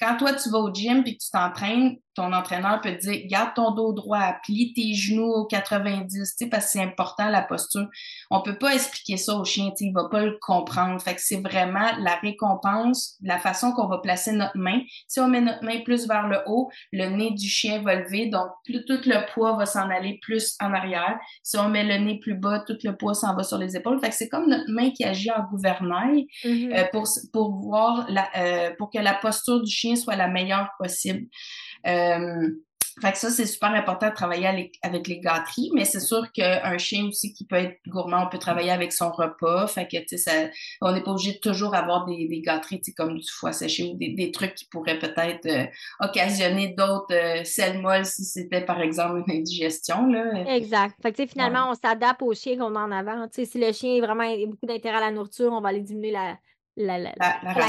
Quand 0.01 0.17
toi, 0.17 0.33
tu 0.35 0.51
vas 0.51 0.59
au 0.59 0.73
gym 0.73 1.03
puis 1.03 1.17
que 1.17 1.23
tu 1.23 1.31
t'entraînes, 1.31 1.97
ton 2.15 2.33
entraîneur 2.33 2.81
peut 2.81 2.93
te 2.97 3.01
dire 3.01 3.27
garde 3.27 3.55
ton 3.55 3.73
dos 3.73 3.93
droit, 3.93 4.35
plie 4.45 4.73
tes 4.75 4.95
genoux 4.95 5.31
au 5.31 5.47
90, 5.47 6.09
tu 6.11 6.45
sais, 6.45 6.51
parce 6.51 6.67
que 6.67 6.73
c'est 6.73 6.83
important 6.83 7.29
la 7.29 7.43
posture. 7.43 7.87
On 8.31 8.43
peut 8.43 8.59
pas 8.59 8.75
expliquer 8.75 9.17
ça 9.17 9.35
au 9.35 9.45
chien, 9.45 9.71
tu 9.71 9.77
sais, 9.77 9.85
il 9.87 9.93
va 9.93 10.09
pas 10.09 10.25
le 10.25 10.39
comprendre. 10.41 11.01
Fait 11.01 11.15
que 11.15 11.21
c'est 11.23 11.41
vraiment 11.41 11.91
la 12.01 12.17
récompense, 12.17 13.17
la 13.23 13.39
façon 13.39 13.73
qu'on 13.73 13.87
va 13.87 13.99
placer 13.99 14.33
notre 14.33 14.57
main. 14.57 14.81
Si 15.07 15.21
on 15.21 15.29
met 15.29 15.41
notre 15.41 15.65
main 15.65 15.81
plus 15.85 16.09
vers 16.09 16.27
le 16.27 16.39
haut, 16.47 16.71
le 16.93 17.07
nez 17.07 17.31
du 17.31 17.49
chien 17.49 17.83
va 17.83 17.95
lever, 17.95 18.27
donc 18.27 18.49
plus, 18.65 18.85
tout 18.85 19.01
le 19.07 19.33
poids 19.33 19.57
va 19.57 19.67
s'en 19.67 19.89
aller 19.89 20.19
plus 20.23 20.57
en 20.61 20.73
arrière. 20.73 21.19
Si 21.43 21.57
on 21.59 21.69
met 21.69 21.85
le 21.85 22.05
nez 22.05 22.19
plus 22.19 22.35
bas, 22.35 22.61
tout 22.67 22.77
le 22.83 22.97
poids 22.97 23.15
s'en 23.15 23.35
va 23.35 23.45
sur 23.45 23.59
les 23.59 23.77
épaules. 23.77 24.01
Fait 24.01 24.11
que 24.11 24.15
c'est 24.15 24.29
comme 24.29 24.49
notre 24.49 24.71
main 24.71 24.91
qui 24.91 25.05
agit 25.05 25.31
en 25.31 25.45
gouvernail 25.51 26.27
mm-hmm. 26.45 26.77
euh, 26.77 26.85
pour 26.93 27.09
pour 27.33 27.61
voir 27.61 28.07
la, 28.09 28.29
euh, 28.37 28.71
pour 28.79 28.91
que 28.91 28.99
la 28.99 29.15
posture 29.15 29.63
du 29.63 29.71
chien 29.71 29.97
soit 29.97 30.17
la 30.17 30.29
meilleure 30.29 30.71
possible. 30.79 31.27
Euh, 31.87 32.49
fait 33.01 33.13
que 33.13 33.19
ça, 33.19 33.31
c'est 33.31 33.47
super 33.47 33.71
important 33.71 34.09
de 34.09 34.15
travailler 34.15 34.47
avec 34.83 35.09
les 35.09 35.21
gâteries, 35.21 35.71
mais 35.75 35.85
c'est 35.85 36.01
sûr 36.01 36.31
qu'un 36.33 36.77
chien 36.77 37.07
aussi 37.07 37.33
qui 37.33 37.47
peut 37.47 37.57
être 37.57 37.77
gourmand, 37.87 38.25
on 38.27 38.29
peut 38.29 38.39
travailler 38.39 38.71
avec 38.71 38.93
son 38.93 39.11
repas. 39.11 39.67
Fait 39.69 39.87
que, 39.87 39.97
tu 40.05 40.19
sais, 40.19 40.51
on 40.83 40.93
n'est 40.93 41.03
pas 41.03 41.13
obligé 41.13 41.33
de 41.33 41.39
toujours 41.39 41.75
avoir 41.75 42.05
des, 42.05 42.29
des 42.29 42.41
gâteries, 42.41 42.81
tu 42.81 42.91
sais, 42.91 42.93
comme 42.93 43.19
du 43.19 43.31
foie 43.31 43.53
séché 43.53 43.85
ou 43.85 43.97
des, 43.97 44.13
des 44.13 44.33
trucs 44.33 44.55
qui 44.55 44.67
pourraient 44.67 44.99
peut-être 44.99 45.47
euh, 45.47 45.65
occasionner 46.01 46.75
d'autres 46.77 47.15
euh, 47.15 47.45
selles 47.45 47.81
molles 47.81 48.05
si 48.05 48.25
c'était, 48.25 48.65
par 48.65 48.81
exemple, 48.81 49.23
une 49.27 49.37
indigestion, 49.39 50.07
là. 50.07 50.55
Exact. 50.55 50.97
Fait 51.01 51.13
que, 51.13 51.17
tu 51.17 51.23
sais, 51.23 51.29
finalement, 51.29 51.71
on 51.71 51.75
s'adapte 51.75 52.23
au 52.23 52.35
chien 52.35 52.59
qu'on 52.59 52.75
a 52.75 52.81
en 52.81 52.93
avant. 52.93 53.27
Tu 53.29 53.45
sais, 53.45 53.45
si 53.47 53.59
le 53.59 53.73
chien 53.73 54.03
a 54.03 54.07
vraiment 54.07 54.31
beaucoup 54.47 54.67
d'intérêt 54.67 54.99
à 54.99 55.01
la 55.01 55.11
nourriture, 55.11 55.53
on 55.53 55.61
va 55.61 55.71
aller 55.71 55.81
diminuer 55.81 56.11
la, 56.11 56.37
la, 56.77 56.99
la, 56.99 57.13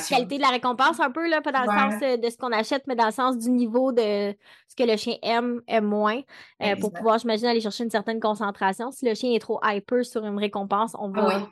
qualité 0.07 0.37
de 0.37 0.41
la 0.41 0.49
récompense 0.49 0.99
un 0.99 1.11
peu, 1.11 1.27
là, 1.29 1.41
pas 1.41 1.51
dans 1.51 1.61
le 1.61 1.67
sens 1.67 2.01
euh, 2.03 2.17
de 2.17 2.29
ce 2.29 2.37
qu'on 2.37 2.51
achète, 2.51 2.83
mais 2.87 2.95
dans 2.95 3.07
le 3.07 3.11
sens 3.11 3.37
du 3.37 3.49
niveau 3.49 3.91
de 3.91 4.33
ce 4.67 4.75
que 4.77 4.83
le 4.83 4.95
chien 4.97 5.15
aime, 5.21 5.61
aime 5.67 5.85
moins, 5.85 6.21
euh, 6.63 6.75
pour 6.77 6.93
pouvoir, 6.93 7.17
j'imagine, 7.17 7.47
aller 7.47 7.61
chercher 7.61 7.83
une 7.83 7.89
certaine 7.89 8.19
concentration. 8.19 8.91
Si 8.91 9.05
le 9.05 9.15
chien 9.15 9.31
est 9.33 9.39
trop 9.39 9.59
hyper 9.63 10.05
sur 10.05 10.25
une 10.25 10.37
récompense, 10.37 10.95
on 10.99 11.11
ah 11.15 11.21
va, 11.21 11.49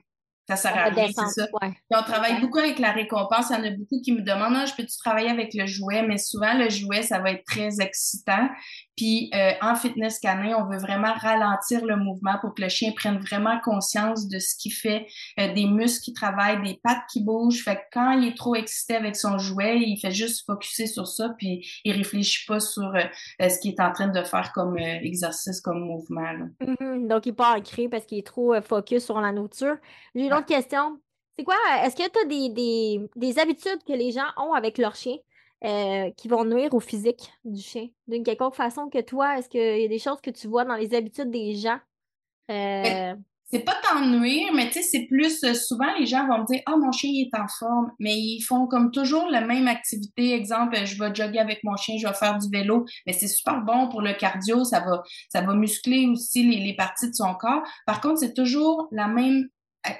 ça 0.50 0.56
sert 0.56 0.75
à 0.75 0.86
rien, 0.86 1.08
c'est 1.08 1.41
ça. 1.41 1.48
on 1.91 2.01
travaille 2.01 2.41
beaucoup 2.41 2.58
avec 2.58 2.79
la 2.79 2.91
récompense. 2.91 3.51
Il 3.51 3.58
y 3.58 3.60
en 3.60 3.63
a 3.65 3.70
beaucoup 3.70 4.01
qui 4.03 4.13
me 4.13 4.22
demandent, 4.22 4.56
ah, 4.56 4.65
je 4.65 4.74
peux-tu 4.74 4.98
travailler 4.98 5.29
avec 5.29 5.53
le 5.53 5.68
jouet? 5.68 6.01
Mais 6.01 6.18
souvent, 6.18 6.56
le 6.56 6.70
jouet, 6.70 7.03
ça 7.03 7.20
va 7.20 7.32
être 7.32 7.44
très 7.46 7.79
excitant. 7.82 8.50
Puis 8.98 9.29
euh, 9.34 9.51
en 9.62 9.75
fitness 9.75 10.20
canin, 10.20 10.58
on 10.58 10.70
veut 10.70 10.79
vraiment 10.79 11.13
ralentir 11.13 11.86
le 11.86 11.96
mouvement 11.96 12.38
pour 12.41 12.56
que 12.56 12.63
le 12.63 12.68
chien 12.68 12.91
prenne 12.91 13.20
vraiment 13.20 13.60
conscience 13.63 14.27
de 14.27 14.39
ce 14.39 14.56
qu'il 14.58 14.74
fait, 14.74 15.06
euh, 15.39 15.53
des 15.53 15.68
muscles 15.68 16.03
qui 16.03 16.13
travaillent, 16.13 16.62
des 16.63 16.79
pattes 16.84 17.03
qui 17.10 17.24
bougent. 17.24 17.63
Fait 17.63 17.75
que 17.75 17.82
quand 17.94 18.12
il 18.12 18.27
est 18.27 18.36
trop 18.36 18.56
excité 18.56 18.96
avec 18.96 19.15
son 19.15 19.38
jouet, 19.38 19.79
il 19.79 19.98
fait 19.98 20.12
juste 20.12 20.46
focuser 20.46 20.88
sur 20.88 21.08
ça, 21.08 21.29
puis 21.38 21.65
il 21.86 21.94
réfléchit 21.94 22.46
pas 22.46 22.60
sur 22.60 22.94
euh, 22.94 23.48
ce 23.48 23.60
qu'il 23.60 23.72
est 23.72 23.79
en 23.79 23.94
train 23.94 24.08
de 24.08 24.22
faire 24.24 24.51
comme 24.51 24.77
exercice, 24.77 25.62
comme 25.62 25.79
mouvement. 25.79 26.34
Mm-hmm. 26.60 27.08
Donc 27.08 27.25
il 27.27 27.34
part 27.34 27.62
créer 27.62 27.88
parce 27.88 28.06
qu'il 28.06 28.18
est 28.18 28.27
trop 28.27 28.60
focus 28.62 29.06
sur 29.06 29.22
la 29.22 29.32
nourriture. 29.32 29.77
Question. 30.46 31.00
C'est 31.38 31.46
quoi? 31.46 31.55
Est-ce 31.84 31.96
que 31.96 32.10
tu 32.10 32.19
as 32.19 32.25
des, 32.25 32.50
des, 32.50 33.10
des 33.15 33.39
habitudes 33.39 33.84
que 33.88 33.93
les 33.93 34.12
gens 34.12 34.27
ont 34.38 34.53
avec 34.53 34.77
leur 34.77 34.96
chien? 34.96 35.15
Euh, 35.65 36.10
qui 36.15 36.29
vont 36.29 36.46
nuire 36.46 36.74
au 36.74 36.79
physique 36.79 37.34
du 37.43 37.62
chien? 37.62 37.89
D'une 38.08 38.24
quelconque 38.24 38.55
façon 38.55 38.88
que 38.88 39.01
toi, 39.01 39.38
est-ce 39.38 39.50
qu'il 39.50 39.81
y 39.81 39.86
a 39.86 39.88
des 39.89 40.00
choses 40.00 40.22
que 40.22 40.29
tu 40.29 40.48
vois 40.48 40.63
dans 40.63 40.75
les 40.75 40.93
habitudes 40.96 41.31
des 41.31 41.55
gens? 41.55 41.79
Euh... 42.50 43.13
C'est 43.51 43.65
pas 43.65 43.75
tant 43.84 44.05
nuire, 44.05 44.53
mais 44.53 44.67
tu 44.67 44.74
sais, 44.74 44.84
c'est 44.84 45.08
plus 45.08 45.43
euh, 45.43 45.53
souvent 45.53 45.91
les 45.98 46.05
gens 46.05 46.27
vont 46.27 46.39
me 46.39 46.46
dire 46.46 46.62
Ah, 46.65 46.77
mon 46.77 46.91
chien 46.91 47.10
il 47.12 47.24
est 47.24 47.38
en 47.38 47.48
forme, 47.48 47.91
mais 48.00 48.15
ils 48.15 48.41
font 48.41 48.67
comme 48.67 48.91
toujours 48.91 49.27
la 49.29 49.41
même 49.41 49.67
activité. 49.67 50.34
Exemple, 50.34 50.77
je 50.86 50.98
vais 50.98 51.13
jogger 51.13 51.39
avec 51.39 51.63
mon 51.63 51.75
chien, 51.75 51.96
je 52.00 52.08
vais 52.08 52.13
faire 52.13 52.38
du 52.38 52.48
vélo, 52.50 52.86
mais 53.05 53.13
c'est 53.13 53.27
super 53.27 53.62
bon 53.62 53.89
pour 53.89 54.01
le 54.01 54.13
cardio, 54.13 54.63
ça 54.63 54.79
va, 54.81 55.03
ça 55.29 55.41
va 55.41 55.55
muscler 55.55 56.05
aussi 56.08 56.43
les, 56.43 56.63
les 56.63 56.75
parties 56.75 57.10
de 57.10 57.15
son 57.15 57.34
corps. 57.34 57.63
Par 57.86 58.01
contre, 58.01 58.19
c'est 58.19 58.34
toujours 58.34 58.88
la 58.91 59.08
même 59.08 59.50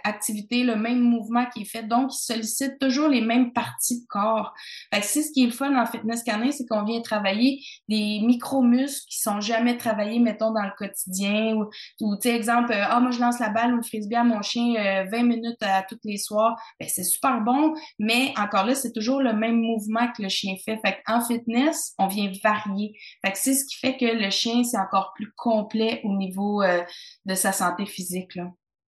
activité, 0.04 0.64
le 0.64 0.76
même 0.76 1.00
mouvement 1.00 1.46
qui 1.54 1.62
est 1.62 1.66
fait. 1.66 1.84
Donc, 1.84 2.12
il 2.14 2.18
sollicite 2.18 2.80
toujours 2.80 3.08
les 3.08 3.22
mêmes 3.22 3.54
parties 3.54 4.02
de 4.02 4.08
corps. 4.08 4.54
Fait 4.94 5.02
que 5.02 5.06
c'est 5.06 5.24
ce 5.24 5.32
qui 5.32 5.44
est 5.44 5.48
le 5.48 5.52
fun 5.52 5.76
en 5.76 5.86
fitness 5.86 6.24
canin, 6.24 6.52
c'est 6.52 6.66
qu'on 6.66 6.84
vient 6.84 7.02
travailler 7.02 7.64
des 7.88 8.20
micro-muscles 8.22 9.06
qui 9.10 9.20
sont 9.20 9.40
jamais 9.40 9.78
travaillés, 9.78 10.20
mettons, 10.20 10.52
dans 10.52 10.64
le 10.64 10.74
quotidien. 10.78 11.56
Ou, 12.02 12.16
tu 12.16 12.30
sais, 12.30 12.36
exemple, 12.36 12.72
euh, 12.72 12.86
ah, 12.88 13.00
moi, 13.00 13.12
je 13.12 13.20
lance 13.20 13.40
la 13.40 13.50
balle 13.50 13.74
ou 13.74 13.78
le 13.78 13.84
frisbee 13.84 14.16
à 14.16 14.24
mon 14.24 14.42
chien 14.42 15.06
20 15.12 15.14
euh, 15.14 15.24
minutes 15.24 15.62
à, 15.62 15.84
tous 15.84 16.00
les 16.04 16.18
soirs. 16.18 16.60
Ben, 16.80 16.88
c'est 16.90 17.04
super 17.04 17.42
bon, 17.42 17.74
mais 17.98 18.34
encore 18.38 18.66
là, 18.66 18.76
c'est 18.76 18.92
toujours 18.92 19.22
le 19.22 19.34
même 19.34 19.60
mouvement 19.62 20.08
que 20.16 20.24
le 20.24 20.30
chien 20.30 20.56
fait. 20.64 20.78
Fait 20.86 21.00
en 21.08 21.22
fitness, 21.22 21.94
on 21.98 22.08
vient 22.08 22.32
varier. 22.44 22.94
Fait 23.24 23.32
que 23.32 23.38
c'est 23.38 23.54
ce 23.54 23.66
qui 23.66 23.78
fait 23.78 23.98
que 23.98 24.06
le 24.06 24.30
chien, 24.30 24.64
c'est 24.64 24.78
encore 24.78 25.14
plus 25.16 25.32
complet 25.36 26.02
au 26.04 26.16
niveau 26.16 26.62
euh, 26.62 26.82
de 27.26 27.36
sa 27.36 27.52
santé 27.52 27.86
physique. 27.86 28.38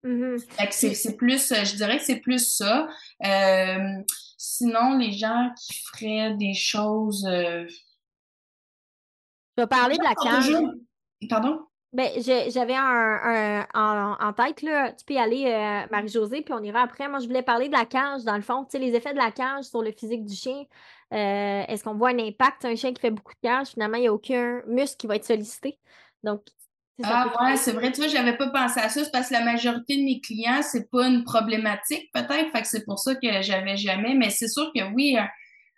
Mm-hmm. 0.04 0.92
C'est 0.92 1.16
plus, 1.16 1.52
euh, 1.52 1.64
je 1.64 1.76
dirais 1.76 1.98
que 1.98 2.04
c'est 2.04 2.20
plus 2.20 2.56
ça. 2.56 2.88
Euh, 3.24 4.02
sinon, 4.36 4.96
les 4.98 5.12
gens 5.12 5.50
qui 5.58 5.82
feraient 5.84 6.34
des 6.34 6.54
choses. 6.54 7.26
Euh... 7.26 7.66
Je 9.56 9.62
vais 9.62 9.66
parler 9.66 9.96
de 9.96 10.04
la 10.04 10.14
cage. 10.14 10.52
Pardon? 11.28 11.60
Ben, 11.92 12.10
j'avais 12.20 12.74
un, 12.76 13.66
en, 13.74 14.32
tête, 14.34 14.60
là. 14.60 14.92
Tu 14.92 15.04
peux 15.06 15.14
y 15.14 15.18
aller, 15.18 15.46
euh, 15.46 15.86
Marie-Josée, 15.90 16.42
puis 16.42 16.52
on 16.52 16.62
ira 16.62 16.82
après. 16.82 17.08
Moi, 17.08 17.20
je 17.20 17.26
voulais 17.26 17.42
parler 17.42 17.68
de 17.68 17.72
la 17.72 17.86
cage, 17.86 18.22
dans 18.24 18.36
le 18.36 18.42
fond. 18.42 18.64
Tu 18.64 18.72
sais, 18.72 18.78
les 18.78 18.94
effets 18.94 19.14
de 19.14 19.18
la 19.18 19.30
cage 19.30 19.64
sur 19.64 19.82
le 19.82 19.92
physique 19.92 20.24
du 20.24 20.34
chien. 20.34 20.64
Est-ce 21.10 21.82
qu'on 21.82 21.94
voit 21.94 22.10
un 22.10 22.18
impact? 22.18 22.66
Un 22.66 22.76
chien 22.76 22.92
qui 22.92 23.00
fait 23.00 23.10
beaucoup 23.10 23.32
de 23.32 23.48
cage, 23.48 23.68
finalement, 23.68 23.96
il 23.96 24.02
n'y 24.02 24.08
a 24.08 24.12
aucun 24.12 24.60
muscle 24.66 24.96
qui 24.98 25.06
va 25.06 25.16
être 25.16 25.24
sollicité. 25.24 25.78
Donc, 26.22 26.42
ah 27.02 27.32
ouais, 27.42 27.56
c'est 27.56 27.72
vrai, 27.72 27.92
tu 27.92 28.00
vois, 28.00 28.08
j'avais 28.08 28.36
pas 28.36 28.48
pensé 28.50 28.80
à 28.80 28.88
ça, 28.88 29.04
c'est 29.04 29.10
parce 29.10 29.28
que 29.28 29.34
la 29.34 29.44
majorité 29.44 29.98
de 29.98 30.02
mes 30.02 30.20
clients, 30.20 30.62
c'est 30.62 30.90
pas 30.90 31.06
une 31.06 31.24
problématique 31.24 32.10
peut-être, 32.12 32.50
fait 32.52 32.62
que 32.62 32.68
c'est 32.68 32.84
pour 32.84 32.98
ça 32.98 33.14
que 33.14 33.42
j'avais 33.42 33.76
jamais, 33.76 34.14
mais 34.14 34.30
c'est 34.30 34.48
sûr 34.48 34.70
que 34.74 34.82
oui, 34.94 35.16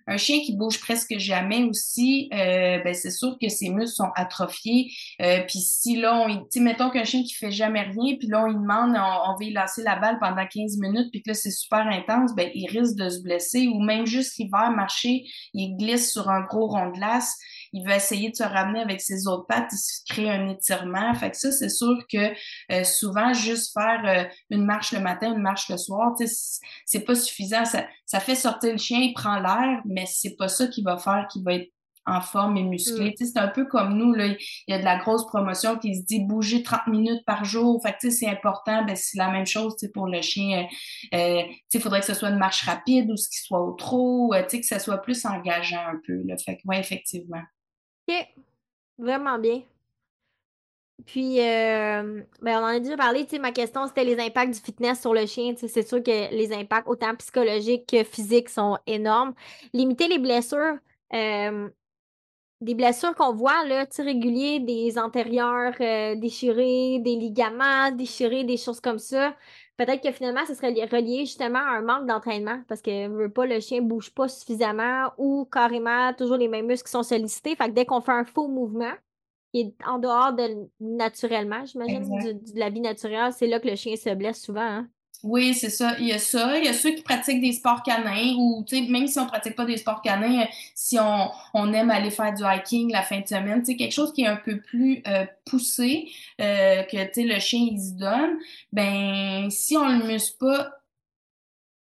un 0.08 0.16
chien 0.16 0.40
qui 0.40 0.56
bouge 0.56 0.80
presque 0.80 1.18
jamais 1.18 1.64
aussi, 1.64 2.30
euh, 2.32 2.78
ben 2.82 2.94
c'est 2.94 3.10
sûr 3.10 3.37
que 3.40 3.48
ses 3.50 3.68
muscles 3.68 3.94
sont 3.94 4.10
atrophiés. 4.16 4.90
Euh, 5.20 5.42
puis 5.46 5.58
si 5.58 5.96
là, 5.96 6.26
on, 6.26 6.60
mettons 6.60 6.88
qu'un 6.88 7.04
chien 7.04 7.22
qui 7.22 7.34
fait 7.34 7.50
jamais 7.50 7.82
rien, 7.82 8.16
puis 8.18 8.26
là 8.26 8.44
on 8.44 8.46
lui 8.46 8.54
demande, 8.54 8.96
on, 8.96 9.30
on 9.30 9.37
va 9.37 9.44
y 9.44 9.52
lancer 9.52 9.82
la 9.82 9.96
balle 9.96 10.18
pendant 10.18 10.46
15 10.46 10.78
minutes, 10.78 11.10
puis 11.12 11.22
que 11.22 11.30
là 11.30 11.34
c'est 11.34 11.50
super 11.50 11.87
intense, 11.87 12.34
ben 12.34 12.48
il 12.54 12.68
risque 12.70 12.96
de 12.96 13.10
se 13.10 13.20
blesser. 13.22 13.68
Ou 13.68 13.80
même 13.82 14.06
juste 14.06 14.38
l'hiver 14.38 14.70
marcher, 14.70 15.25
il 15.52 15.76
glisse 15.76 16.10
sur 16.10 16.30
un 16.30 16.40
gros 16.40 16.68
rond 16.68 16.87
de 16.87 16.92
glace 16.92 17.37
il 17.78 17.85
veut 17.87 17.94
essayer 17.94 18.30
de 18.30 18.37
se 18.37 18.42
ramener 18.42 18.80
avec 18.80 19.00
ses 19.00 19.26
autres 19.26 19.47
pattes, 19.47 19.70
il 19.73 19.76
se 19.76 20.00
crée 20.08 20.30
un 20.30 20.49
étirement. 20.49 21.14
Fait 21.14 21.30
que 21.30 21.37
ça, 21.37 21.52
c'est 21.52 21.68
sûr 21.68 21.97
que 22.12 22.32
euh, 22.73 22.85
souvent, 22.85 23.32
juste 23.32 23.73
faire 23.73 24.02
euh, 24.04 24.28
une 24.50 24.64
marche 24.64 24.92
le 24.92 25.00
matin, 25.00 25.35
une 25.35 25.42
marche 25.42 25.68
le 25.68 25.76
soir, 25.76 26.14
c'est 26.85 27.04
pas 27.04 27.14
suffisant. 27.14 27.64
Ça, 27.64 27.87
ça 28.06 28.20
fait 28.20 28.35
sortir 28.35 28.73
le 28.73 28.78
chien, 28.78 28.99
il 29.00 29.12
prend 29.12 29.38
l'air, 29.38 29.80
mais 29.85 30.04
c'est 30.06 30.37
pas 30.37 30.49
ça 30.49 30.66
qui 30.66 30.82
va 30.82 30.97
faire 30.97 31.26
qu'il 31.30 31.44
va 31.44 31.54
être 31.54 31.73
en 32.08 32.20
forme 32.20 32.56
et 32.56 32.62
musclé. 32.62 33.11
Mm. 33.11 33.25
C'est 33.25 33.38
un 33.38 33.49
peu 33.49 33.66
comme 33.66 33.97
nous, 33.97 34.12
là, 34.12 34.26
il 34.26 34.38
y 34.68 34.73
a 34.73 34.78
de 34.78 34.85
la 34.85 34.99
grosse 34.99 35.26
promotion 35.26 35.78
qui 35.78 35.94
se 35.97 36.04
dit 36.04 36.20
bouger 36.20 36.62
30 36.62 36.87
minutes 36.88 37.25
par 37.26 37.44
jour. 37.44 37.80
Fait 37.82 37.94
que 38.00 38.11
c'est 38.11 38.28
important, 38.28 38.85
ben, 38.85 38.97
c'est 38.97 39.18
la 39.18 39.30
même 39.30 39.47
chose 39.47 39.76
pour 39.94 40.06
le 40.06 40.23
chien. 40.23 40.66
Euh, 41.14 41.42
il 41.73 41.80
faudrait 41.80 42.00
que 42.00 42.06
ce 42.06 42.14
soit 42.14 42.30
une 42.30 42.38
marche 42.38 42.64
rapide 42.64 43.11
ou 43.11 43.16
ce 43.16 43.28
qui 43.28 43.38
soit 43.38 43.61
au 43.61 43.73
trot, 43.73 44.32
euh, 44.35 44.42
que 44.42 44.62
ce 44.62 44.78
soit 44.78 44.99
plus 44.99 45.25
engageant 45.26 45.87
un 45.87 46.00
peu. 46.06 46.23
Là. 46.25 46.37
Fait 46.38 46.56
que 46.56 46.62
ouais, 46.66 46.80
effectivement. 46.80 47.42
OK. 48.09 48.27
Vraiment 48.99 49.38
bien. 49.38 49.62
Puis, 51.07 51.41
euh, 51.41 52.23
ben, 52.43 52.59
on 52.59 52.62
en 52.65 52.67
a 52.67 52.81
déjà 52.81 52.97
parlé. 52.97 53.27
Ma 53.41 53.53
question, 53.53 53.87
c'était 53.87 54.05
les 54.05 54.19
impacts 54.21 54.53
du 54.55 54.61
fitness 54.61 55.00
sur 55.00 55.15
le 55.15 55.27
chien. 55.27 55.55
C'est 55.57 55.87
sûr 55.87 56.03
que 56.03 56.35
les 56.35 56.53
impacts, 56.53 56.88
autant 56.88 57.15
psychologiques 57.17 57.87
que 57.88 58.05
physiques, 58.05 58.49
sont 58.49 58.79
énormes. 58.87 59.35
Limiter 59.73 60.09
les 60.09 60.19
blessures, 60.19 60.77
euh, 61.15 61.69
des 62.61 62.75
blessures 62.75 63.15
qu'on 63.15 63.35
voit, 63.35 63.65
là, 63.67 63.87
des 63.87 64.99
antérieurs 64.99 65.75
euh, 65.81 66.17
déchirés, 66.17 66.99
des 67.00 67.17
ligaments 67.17 67.93
déchirés, 67.93 68.45
des 68.45 68.57
choses 68.57 68.81
comme 68.81 68.99
ça. 68.99 69.37
Peut-être 69.78 70.02
que 70.02 70.11
finalement, 70.11 70.44
ce 70.44 70.54
serait 70.54 70.75
relié 70.87 71.20
justement 71.20 71.61
à 71.61 71.78
un 71.78 71.82
manque 71.82 72.06
d'entraînement 72.06 72.61
parce 72.66 72.82
que 72.82 73.06
veut 73.06 73.30
pas, 73.30 73.47
le 73.47 73.61
chien 73.61 73.80
bouge 73.80 74.12
pas 74.12 74.26
suffisamment 74.26 75.12
ou 75.18 75.44
carrément 75.50 76.12
toujours 76.14 76.37
les 76.37 76.49
mêmes 76.49 76.66
muscles 76.66 76.87
qui 76.87 76.90
sont 76.90 77.04
sollicités. 77.04 77.54
Fait 77.54 77.68
que 77.68 77.75
dès 77.75 77.87
qu'on 77.87 78.00
fait 78.00 78.11
un 78.11 78.25
faux 78.25 78.49
mouvement, 78.49 78.92
qui 79.52 79.61
est 79.61 79.75
en 79.87 80.00
dehors 80.00 80.32
de 80.32 80.68
naturellement, 80.80 81.64
j'imagine, 81.64 82.00
de 82.00 82.58
la 82.58 82.70
vie 82.70 82.80
naturelle, 82.80 83.32
c'est 83.32 83.47
là 83.47 83.61
que 83.61 83.68
le 83.68 83.76
chien 83.76 83.94
se 83.94 84.12
blesse 84.14 84.42
souvent. 84.42 84.61
Hein? 84.61 84.88
Oui, 85.25 85.52
c'est 85.54 85.70
ça. 85.70 85.96
Il 85.98 86.06
y 86.06 86.12
a 86.12 86.18
ça. 86.18 86.56
Il 86.58 86.64
y 86.64 86.68
a 86.68 86.72
ceux 86.72 86.90
qui 86.92 87.02
pratiquent 87.02 87.40
des 87.40 87.52
sports 87.52 87.82
canins 87.82 88.34
ou, 88.38 88.64
tu 88.66 88.76
sais, 88.76 88.82
même 88.88 89.08
si 89.08 89.18
on 89.18 89.26
pratique 89.26 89.56
pas 89.56 89.64
des 89.64 89.76
sports 89.76 90.00
canins, 90.00 90.46
si 90.76 90.96
on, 91.00 91.30
on 91.54 91.72
aime 91.72 91.90
aller 91.90 92.10
faire 92.12 92.32
du 92.32 92.44
hiking 92.44 92.92
la 92.92 93.02
fin 93.02 93.20
de 93.20 93.26
semaine, 93.26 93.60
tu 93.60 93.72
sais, 93.72 93.76
quelque 93.76 93.92
chose 93.92 94.12
qui 94.12 94.22
est 94.22 94.26
un 94.28 94.37
peu 94.37 94.60
plus 94.60 95.02
euh, 95.08 95.26
poussé, 95.44 96.08
euh, 96.40 96.84
que, 96.84 97.04
tu 97.06 97.10
sais, 97.14 97.22
le 97.25 97.40
chien, 97.40 97.68
il 97.72 97.80
se 97.80 97.92
donne, 97.94 98.38
ben, 98.72 99.50
si 99.50 99.76
on 99.76 99.88
le 99.88 100.04
muscle 100.06 100.37
pas 100.38 100.70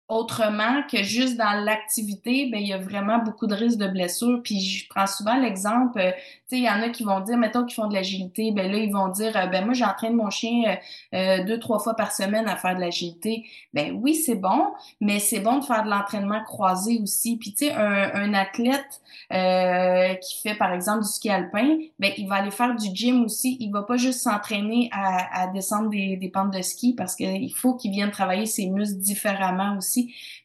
autrement 0.08 0.82
que 0.90 1.02
juste 1.02 1.38
dans 1.38 1.64
l'activité, 1.64 2.50
ben 2.52 2.60
il 2.60 2.68
y 2.68 2.74
a 2.74 2.78
vraiment 2.78 3.18
beaucoup 3.18 3.46
de 3.46 3.54
risques 3.54 3.78
de 3.78 3.88
blessures. 3.88 4.42
Puis 4.44 4.60
je 4.60 4.86
prends 4.88 5.06
souvent 5.06 5.36
l'exemple, 5.36 5.98
euh, 5.98 6.10
tu 6.10 6.56
sais, 6.56 6.58
il 6.58 6.64
y 6.64 6.68
en 6.68 6.82
a 6.82 6.90
qui 6.90 7.04
vont 7.04 7.20
dire, 7.20 7.38
mettons 7.38 7.64
qu'ils 7.64 7.74
font 7.74 7.88
de 7.88 7.94
l'agilité, 7.94 8.52
ben 8.52 8.70
là 8.70 8.76
ils 8.76 8.92
vont 8.92 9.08
dire, 9.08 9.34
euh, 9.34 9.46
ben 9.46 9.64
moi 9.64 9.72
j'entraîne 9.72 10.14
mon 10.14 10.28
chien 10.28 10.76
euh, 11.14 11.44
deux 11.44 11.58
trois 11.58 11.78
fois 11.78 11.94
par 11.94 12.12
semaine 12.12 12.46
à 12.46 12.56
faire 12.56 12.74
de 12.74 12.80
l'agilité. 12.80 13.46
Ben 13.72 13.98
oui 14.02 14.14
c'est 14.14 14.34
bon, 14.34 14.66
mais 15.00 15.20
c'est 15.20 15.40
bon 15.40 15.58
de 15.58 15.64
faire 15.64 15.84
de 15.84 15.90
l'entraînement 15.90 16.42
croisé 16.44 17.00
aussi. 17.02 17.38
Puis 17.38 17.54
tu 17.54 17.66
sais 17.66 17.72
un, 17.72 18.10
un 18.14 18.34
athlète 18.34 19.00
qui 19.30 20.42
fait 20.42 20.54
par 20.56 20.72
exemple 20.72 21.02
du 21.02 21.08
ski 21.08 21.30
alpin, 21.30 21.78
ben 21.98 22.12
il 22.18 22.28
va 22.28 22.36
aller 22.36 22.50
faire 22.50 22.76
du 22.76 22.94
gym 22.94 23.24
aussi. 23.24 23.56
Il 23.58 23.72
va 23.72 23.82
pas 23.82 23.96
juste 23.96 24.20
s'entraîner 24.20 24.90
à, 24.92 25.44
à 25.44 25.46
descendre 25.48 25.88
des, 25.88 26.16
des 26.16 26.28
pentes 26.28 26.52
de 26.52 26.60
ski 26.60 26.94
parce 26.94 27.16
qu'il 27.16 27.52
faut 27.54 27.74
qu'il 27.74 27.90
vienne 27.90 28.10
travailler 28.10 28.46
ses 28.46 28.68
muscles 28.68 28.98
différemment 28.98 29.76
aussi 29.78 29.93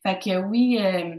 fait 0.03 0.19
que 0.19 0.41
oui, 0.47 0.77
euh, 0.79 1.15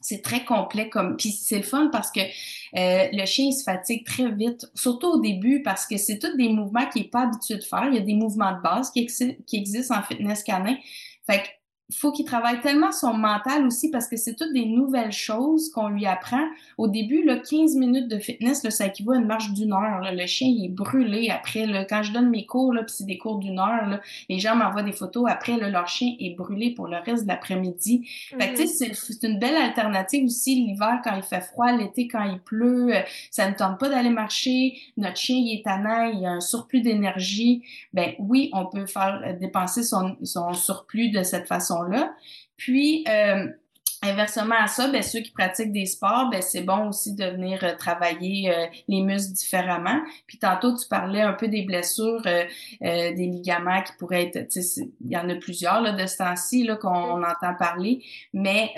c'est 0.00 0.22
très 0.22 0.44
complet 0.44 0.88
comme 0.88 1.16
puis 1.16 1.30
c'est 1.30 1.58
le 1.58 1.62
fun 1.62 1.88
parce 1.92 2.10
que 2.10 2.20
euh, 2.20 3.08
le 3.12 3.24
chien 3.24 3.46
il 3.46 3.52
se 3.52 3.62
fatigue 3.62 4.04
très 4.04 4.30
vite 4.30 4.66
surtout 4.74 5.12
au 5.12 5.20
début 5.20 5.62
parce 5.62 5.86
que 5.86 5.96
c'est 5.96 6.18
tous 6.18 6.36
des 6.36 6.48
mouvements 6.48 6.86
qu'il 6.88 7.02
n'est 7.02 7.08
pas 7.08 7.22
habitué 7.22 7.56
de 7.56 7.62
faire. 7.62 7.84
Il 7.86 7.94
y 7.94 7.98
a 7.98 8.02
des 8.02 8.14
mouvements 8.14 8.56
de 8.56 8.60
base 8.62 8.90
qui, 8.90 9.06
qui 9.06 9.56
existent 9.56 9.96
en 9.96 10.02
fitness 10.02 10.42
canin. 10.42 10.76
Fait 11.26 11.42
que 11.42 11.48
faut 11.90 12.12
qu'il 12.12 12.24
travaille 12.24 12.60
tellement 12.60 12.92
son 12.92 13.14
mental 13.14 13.66
aussi 13.66 13.90
parce 13.90 14.08
que 14.08 14.16
c'est 14.16 14.34
toutes 14.34 14.52
des 14.52 14.66
nouvelles 14.66 15.12
choses 15.12 15.70
qu'on 15.70 15.88
lui 15.88 16.06
apprend. 16.06 16.44
Au 16.78 16.88
début, 16.88 17.22
là, 17.24 17.36
15 17.36 17.76
minutes 17.76 18.08
de 18.08 18.18
fitness, 18.18 18.62
là, 18.64 18.70
ça 18.70 18.86
équivaut 18.86 19.12
à 19.12 19.16
une 19.16 19.26
marche 19.26 19.52
d'une 19.52 19.72
heure. 19.72 20.00
Le 20.02 20.26
chien, 20.26 20.48
il 20.48 20.66
est 20.66 20.68
brûlé 20.68 21.28
après. 21.30 21.66
Là, 21.66 21.84
quand 21.84 22.02
je 22.02 22.12
donne 22.12 22.30
mes 22.30 22.46
cours, 22.46 22.72
là, 22.72 22.82
puis 22.82 22.94
c'est 22.96 23.04
des 23.04 23.18
cours 23.18 23.38
d'une 23.38 23.58
heure, 23.58 23.86
là, 23.86 24.00
les 24.28 24.38
gens 24.38 24.56
m'envoient 24.56 24.82
des 24.82 24.92
photos. 24.92 25.24
Après, 25.28 25.56
là, 25.56 25.68
leur 25.68 25.88
chien 25.88 26.14
est 26.18 26.34
brûlé 26.34 26.70
pour 26.70 26.86
le 26.86 26.96
reste 26.96 27.24
de 27.24 27.28
l'après-midi. 27.28 28.08
Sais, 28.30 28.86
mhm. 28.88 28.94
c'est 28.94 29.26
une 29.26 29.38
belle 29.38 29.56
alternative 29.56 30.24
aussi 30.24 30.54
l'hiver 30.54 31.00
quand 31.04 31.14
il 31.16 31.22
fait 31.22 31.40
froid, 31.40 31.72
l'été 31.72 32.08
quand 32.08 32.24
il 32.24 32.38
pleut. 32.40 32.94
Euh, 32.94 33.00
ça 33.30 33.48
ne 33.48 33.54
tente 33.54 33.78
pas 33.78 33.88
d'aller 33.88 34.10
marcher. 34.10 34.78
Notre 34.96 35.16
chien, 35.16 35.36
il 35.36 35.58
est 35.58 35.64
tannant, 35.64 36.04
il 36.04 36.24
a 36.24 36.32
un 36.32 36.40
surplus 36.40 36.80
d'énergie. 36.80 37.62
Ben 37.92 38.12
oui, 38.18 38.50
on 38.52 38.66
peut 38.66 38.86
faire 38.86 39.22
euh, 39.24 39.32
dépenser 39.38 39.82
son, 39.82 40.16
son 40.22 40.52
surplus 40.54 41.10
de 41.10 41.22
cette 41.22 41.46
façon 41.46 41.71
là 41.80 42.14
Puis, 42.56 43.04
euh, 43.08 43.46
Inversement 44.04 44.56
à 44.58 44.66
ça, 44.66 44.88
ben, 44.88 45.00
ceux 45.00 45.20
qui 45.20 45.30
pratiquent 45.30 45.70
des 45.70 45.86
sports, 45.86 46.28
ben, 46.28 46.42
c'est 46.42 46.62
bon 46.62 46.88
aussi 46.88 47.14
de 47.14 47.24
venir 47.24 47.62
euh, 47.62 47.76
travailler 47.76 48.52
euh, 48.52 48.66
les 48.88 49.00
muscles 49.00 49.32
différemment. 49.32 50.00
Puis 50.26 50.38
tantôt, 50.38 50.76
tu 50.76 50.88
parlais 50.88 51.20
un 51.20 51.34
peu 51.34 51.46
des 51.46 51.62
blessures, 51.62 52.20
des 52.80 53.14
ligaments 53.14 53.80
qui 53.80 53.92
pourraient 54.00 54.24
être, 54.24 54.48
il 54.56 55.08
y 55.08 55.16
en 55.16 55.28
a 55.28 55.36
plusieurs 55.36 55.80
là, 55.80 55.92
de 55.92 56.04
ce 56.06 56.16
temps-ci 56.16 56.68
qu'on 56.80 57.22
entend 57.22 57.54
parler, 57.56 58.04
mais 58.32 58.72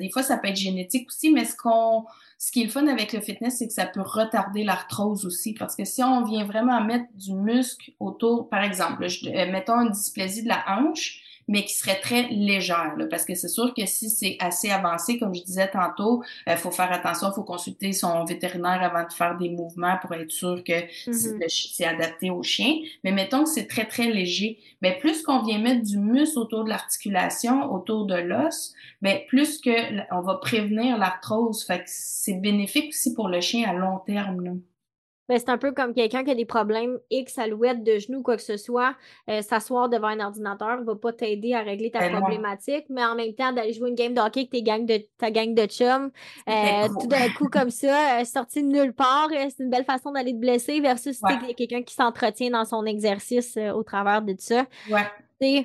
des 0.00 0.08
fois, 0.10 0.22
ça 0.22 0.38
peut 0.38 0.48
être 0.48 0.56
génétique 0.56 1.08
aussi, 1.08 1.30
mais 1.30 1.44
ce 1.44 1.56
qu'on 1.56 2.06
ce 2.38 2.50
qui 2.50 2.62
est 2.62 2.64
le 2.64 2.70
fun 2.70 2.86
avec 2.86 3.12
le 3.12 3.20
fitness, 3.20 3.58
c'est 3.58 3.66
que 3.66 3.72
ça 3.72 3.86
peut 3.86 4.02
retarder 4.02 4.64
l'arthrose 4.64 5.24
aussi, 5.24 5.54
parce 5.54 5.76
que 5.76 5.84
si 5.84 6.02
on 6.02 6.24
vient 6.24 6.44
vraiment 6.44 6.82
mettre 6.82 7.06
du 7.14 7.32
muscle 7.32 7.92
autour, 8.00 8.48
par 8.48 8.62
exemple, 8.62 9.06
mettons 9.50 9.80
une 9.80 9.90
dysplasie 9.90 10.42
de 10.42 10.48
la 10.48 10.64
hanche, 10.68 11.23
mais 11.48 11.64
qui 11.64 11.74
serait 11.74 12.00
très 12.00 12.28
légère, 12.28 12.94
parce 13.10 13.24
que 13.24 13.34
c'est 13.34 13.48
sûr 13.48 13.72
que 13.74 13.86
si 13.86 14.10
c'est 14.10 14.36
assez 14.40 14.70
avancé, 14.70 15.18
comme 15.18 15.34
je 15.34 15.42
disais 15.42 15.70
tantôt, 15.70 16.22
il 16.46 16.52
euh, 16.52 16.56
faut 16.56 16.70
faire 16.70 16.92
attention, 16.92 17.30
il 17.30 17.34
faut 17.34 17.42
consulter 17.42 17.92
son 17.92 18.24
vétérinaire 18.24 18.82
avant 18.82 19.06
de 19.06 19.12
faire 19.12 19.36
des 19.36 19.50
mouvements 19.50 19.98
pour 20.00 20.12
être 20.14 20.30
sûr 20.30 20.62
que 20.64 20.72
mm-hmm. 20.72 21.48
c'est 21.48 21.84
adapté 21.84 22.30
au 22.30 22.42
chien. 22.42 22.76
Mais 23.02 23.12
mettons 23.12 23.44
que 23.44 23.50
c'est 23.50 23.66
très, 23.66 23.86
très 23.86 24.10
léger. 24.10 24.58
Mais 24.82 24.98
plus 24.98 25.22
qu'on 25.22 25.42
vient 25.42 25.58
mettre 25.58 25.82
du 25.82 25.98
muscle 25.98 26.38
autour 26.38 26.64
de 26.64 26.70
l'articulation, 26.70 27.72
autour 27.72 28.06
de 28.06 28.16
l'os, 28.16 28.72
mais 29.02 29.24
plus 29.28 29.58
que 29.58 29.70
on 30.14 30.22
va 30.22 30.36
prévenir 30.36 30.98
l'arthrose. 30.98 31.64
Fait 31.64 31.78
que 31.78 31.84
c'est 31.86 32.34
bénéfique 32.34 32.88
aussi 32.88 33.14
pour 33.14 33.28
le 33.28 33.40
chien 33.40 33.68
à 33.68 33.72
long 33.72 33.98
terme. 34.06 34.44
Là. 34.44 34.50
Ben, 35.28 35.38
c'est 35.38 35.48
un 35.48 35.58
peu 35.58 35.72
comme 35.72 35.94
quelqu'un 35.94 36.22
qui 36.22 36.30
a 36.30 36.34
des 36.34 36.44
problèmes 36.44 36.98
X 37.10 37.38
alouette 37.38 37.82
de 37.82 37.98
genoux, 37.98 38.22
quoi 38.22 38.36
que 38.36 38.42
ce 38.42 38.56
soit. 38.56 38.94
Euh, 39.30 39.40
s'asseoir 39.40 39.88
devant 39.88 40.08
un 40.08 40.20
ordinateur 40.20 40.80
ne 40.80 40.84
va 40.84 40.94
pas 40.96 41.12
t'aider 41.12 41.54
à 41.54 41.60
régler 41.60 41.90
ta 41.90 42.00
ben 42.00 42.20
problématique, 42.20 42.84
mais 42.90 43.04
en 43.04 43.14
même 43.14 43.34
temps, 43.34 43.52
d'aller 43.52 43.72
jouer 43.72 43.88
une 43.88 43.94
game 43.94 44.12
de 44.12 44.20
hockey 44.20 44.40
avec 44.40 44.50
tes 44.50 44.62
de, 44.62 45.04
ta 45.18 45.30
gang 45.30 45.54
de 45.54 45.66
chums, 45.66 46.10
euh, 46.48 46.88
tout 47.00 47.06
d'un 47.06 47.28
coup 47.30 47.48
comme 47.48 47.70
ça, 47.70 48.20
euh, 48.20 48.24
sorti 48.24 48.62
de 48.62 48.68
nulle 48.68 48.92
part, 48.92 49.28
c'est 49.30 49.62
une 49.62 49.70
belle 49.70 49.84
façon 49.84 50.12
d'aller 50.12 50.32
te 50.32 50.38
blesser 50.38 50.80
versus 50.80 51.16
si 51.16 51.54
quelqu'un 51.54 51.82
qui 51.82 51.94
s'entretient 51.94 52.50
dans 52.50 52.64
son 52.64 52.84
exercice 52.84 53.58
au 53.74 53.82
travers 53.82 54.22
de 54.22 54.34
ça. 54.38 54.66
Ouais. 54.90 55.60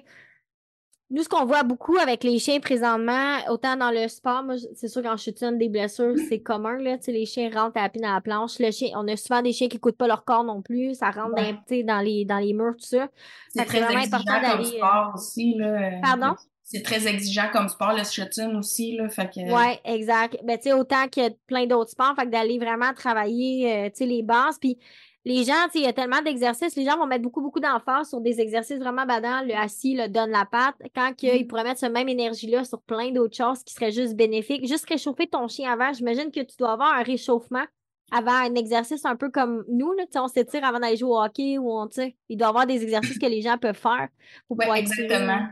Nous, 1.12 1.24
ce 1.24 1.30
qu'on 1.30 1.45
voit 1.45 1.63
beaucoup 1.63 1.98
avec 1.98 2.24
les 2.24 2.38
chiens 2.38 2.60
présentement, 2.60 3.38
autant 3.50 3.76
dans 3.76 3.89
le 3.89 4.08
sport, 4.08 4.43
moi, 4.43 4.56
c'est 4.76 4.88
sûr 4.88 5.02
qu'en 5.02 5.15
une 5.15 5.58
des 5.58 5.67
blessures, 5.67 6.13
c'est 6.30 6.39
commun, 6.39 6.78
là. 6.78 7.00
Tu 7.00 7.12
les 7.12 7.26
chiens 7.26 7.50
rentrent 7.52 7.78
à 7.78 7.84
la 7.84 7.89
pine 7.89 8.06
à 8.06 8.13
la 8.13 8.22
planche. 8.22 8.60
Le 8.60 8.69
chien, 8.69 8.89
on 8.95 9.08
a 9.08 9.15
souvent 9.15 9.41
des 9.41 9.52
chiens 9.52 9.67
qui 9.67 9.80
coûtent 9.80 9.98
pas 9.98 10.08
leur 10.08 10.24
corps 10.24 10.43
non 10.43 10.62
plus. 10.62 10.93
Ça 10.93 11.10
rentre 11.10 11.34
dans, 11.34 11.84
dans, 11.84 12.00
les, 12.02 12.26
dans 12.26 12.38
les 12.38 12.54
murs, 12.54 12.76
tout 12.78 12.86
ça. 12.86 13.08
C'est 13.50 13.65
très 13.65 13.82
vraiment 13.82 14.02
important 14.02 14.39
d'aller. 14.39 14.65
sport 14.65 15.13
aussi, 15.15 15.56
là. 15.58 16.00
Pardon? 16.04 16.36
C'est 16.63 16.84
très 16.84 17.08
exigeant 17.08 17.50
comme 17.52 17.67
sport, 17.67 17.93
le 17.93 18.04
shooting 18.04 18.56
aussi, 18.56 18.95
là. 18.95 19.10
Fait 19.10 19.28
que... 19.34 19.39
Ouais, 19.52 19.80
exact. 19.86 20.38
Ben, 20.43 20.58
tu 20.58 20.65
sais, 20.65 20.74
autant 20.74 21.08
qu'il 21.08 21.24
y 21.24 21.26
a 21.26 21.32
plein 21.48 21.65
d'autres 21.65 21.89
sports, 21.89 22.13
fait 22.15 22.26
que 22.26 22.30
d'aller 22.30 22.60
vraiment 22.60 22.93
travailler, 22.93 23.74
euh, 23.74 23.89
tu 23.89 23.95
sais, 23.95 24.06
les 24.06 24.22
bases. 24.22 24.60
Puis, 24.60 24.78
les 25.25 25.43
gens, 25.43 25.67
il 25.75 25.82
y 25.82 25.86
a 25.86 25.93
tellement 25.93 26.21
d'exercices, 26.21 26.75
les 26.75 26.86
gens 26.86 26.97
vont 26.97 27.05
mettre 27.05 27.23
beaucoup, 27.23 27.41
beaucoup 27.41 27.60
d'emphase 27.60 28.10
sur 28.10 28.21
des 28.21 28.39
exercices 28.39 28.79
vraiment 28.79 29.05
badants, 29.05 29.41
le 29.45 29.53
assis, 29.53 29.95
le 29.95 30.08
donne 30.08 30.32
la 30.32 30.45
patte, 30.45 30.75
quand 30.95 31.12
ils 31.21 31.43
mm. 31.43 31.47
pourraient 31.47 31.63
mettre 31.63 31.79
cette 31.79 31.91
même 31.91 32.08
énergie-là 32.08 32.63
sur 32.63 32.82
plein 32.82 33.12
d'autres 33.12 33.36
choses 33.36 33.63
qui 33.63 33.73
seraient 33.73 33.91
juste 33.91 34.15
bénéfiques. 34.15 34.65
Juste 34.65 34.88
réchauffer 34.88 35.27
ton 35.27 35.47
chien 35.47 35.71
avant, 35.71 35.91
j'imagine 35.93 36.32
que 36.32 36.39
tu 36.39 36.55
dois 36.58 36.71
avoir 36.71 36.93
un 36.93 37.03
réchauffement 37.03 37.65
avant 38.12 38.32
un 38.32 38.55
exercice 38.55 39.05
un 39.05 39.15
peu 39.15 39.29
comme 39.29 39.63
nous, 39.69 39.91
là, 39.93 40.05
on 40.15 40.27
s'étire 40.27 40.63
avant 40.63 40.79
d'aller 40.79 40.97
jouer 40.97 41.10
au 41.10 41.21
hockey 41.21 41.58
ou 41.58 41.71
on, 41.71 41.88
il 42.29 42.38
doit 42.38 42.47
y 42.47 42.49
avoir 42.49 42.65
des 42.65 42.82
exercices 42.82 43.19
que 43.19 43.27
les 43.27 43.41
gens 43.41 43.58
peuvent 43.58 43.77
faire 43.77 44.08
pour 44.47 44.62
Exactement. 44.73 45.47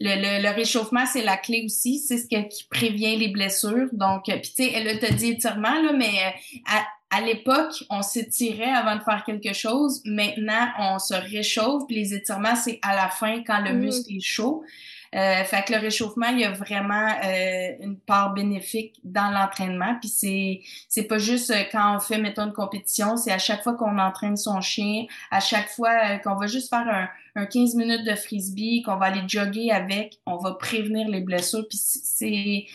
le, 0.00 0.42
le, 0.42 0.54
réchauffement, 0.54 1.06
c'est 1.06 1.22
la 1.22 1.36
clé 1.36 1.62
aussi. 1.64 2.00
C'est 2.00 2.18
ce 2.18 2.26
qui 2.26 2.64
prévient 2.68 3.16
les 3.16 3.28
blessures. 3.28 3.88
Donc, 3.92 4.24
puis 4.24 4.40
tu 4.40 4.64
sais, 4.64 4.72
elle 4.74 4.98
t'a 4.98 5.10
dit 5.10 5.30
étirement, 5.30 5.80
là, 5.82 5.92
mais 5.92 6.34
à, 6.66 6.84
à 7.10 7.20
l'époque, 7.20 7.84
on 7.90 8.02
s'étirait 8.02 8.70
avant 8.70 8.96
de 8.96 9.02
faire 9.02 9.24
quelque 9.24 9.52
chose. 9.52 10.00
Maintenant, 10.04 10.68
on 10.78 10.98
se 10.98 11.14
réchauffe. 11.14 11.86
Puis 11.86 11.96
les 11.96 12.14
étirements, 12.14 12.54
c'est 12.54 12.78
à 12.82 12.94
la 12.94 13.08
fin 13.08 13.42
quand 13.44 13.60
le 13.60 13.72
mm. 13.74 13.78
muscle 13.78 14.14
est 14.14 14.20
chaud. 14.20 14.64
Euh, 15.12 15.42
fait 15.42 15.64
que 15.64 15.72
le 15.72 15.80
réchauffement, 15.80 16.28
il 16.28 16.38
y 16.38 16.44
a 16.44 16.52
vraiment 16.52 17.08
euh, 17.24 17.72
une 17.80 17.96
part 17.98 18.32
bénéfique 18.32 19.00
dans 19.02 19.32
l'entraînement. 19.32 19.96
Puis 19.98 20.08
c'est 20.08 20.60
c'est 20.88 21.02
pas 21.02 21.18
juste 21.18 21.50
euh, 21.50 21.64
quand 21.72 21.96
on 21.96 21.98
fait 21.98 22.18
mettons 22.18 22.46
une 22.46 22.52
compétition, 22.52 23.16
c'est 23.16 23.32
à 23.32 23.38
chaque 23.38 23.64
fois 23.64 23.74
qu'on 23.74 23.98
entraîne 23.98 24.36
son 24.36 24.60
chien, 24.60 25.06
à 25.32 25.40
chaque 25.40 25.68
fois 25.68 25.90
euh, 25.90 26.18
qu'on 26.18 26.36
va 26.36 26.46
juste 26.46 26.68
faire 26.68 26.86
un, 26.88 27.08
un 27.34 27.46
15 27.46 27.74
minutes 27.74 28.04
de 28.04 28.14
frisbee, 28.14 28.82
qu'on 28.82 28.98
va 28.98 29.06
aller 29.06 29.22
jogger 29.26 29.72
avec, 29.72 30.20
on 30.26 30.36
va 30.36 30.52
prévenir 30.52 31.08
les 31.08 31.20
blessures. 31.20 31.66
Puis 31.68 31.78
c'est 31.78 32.66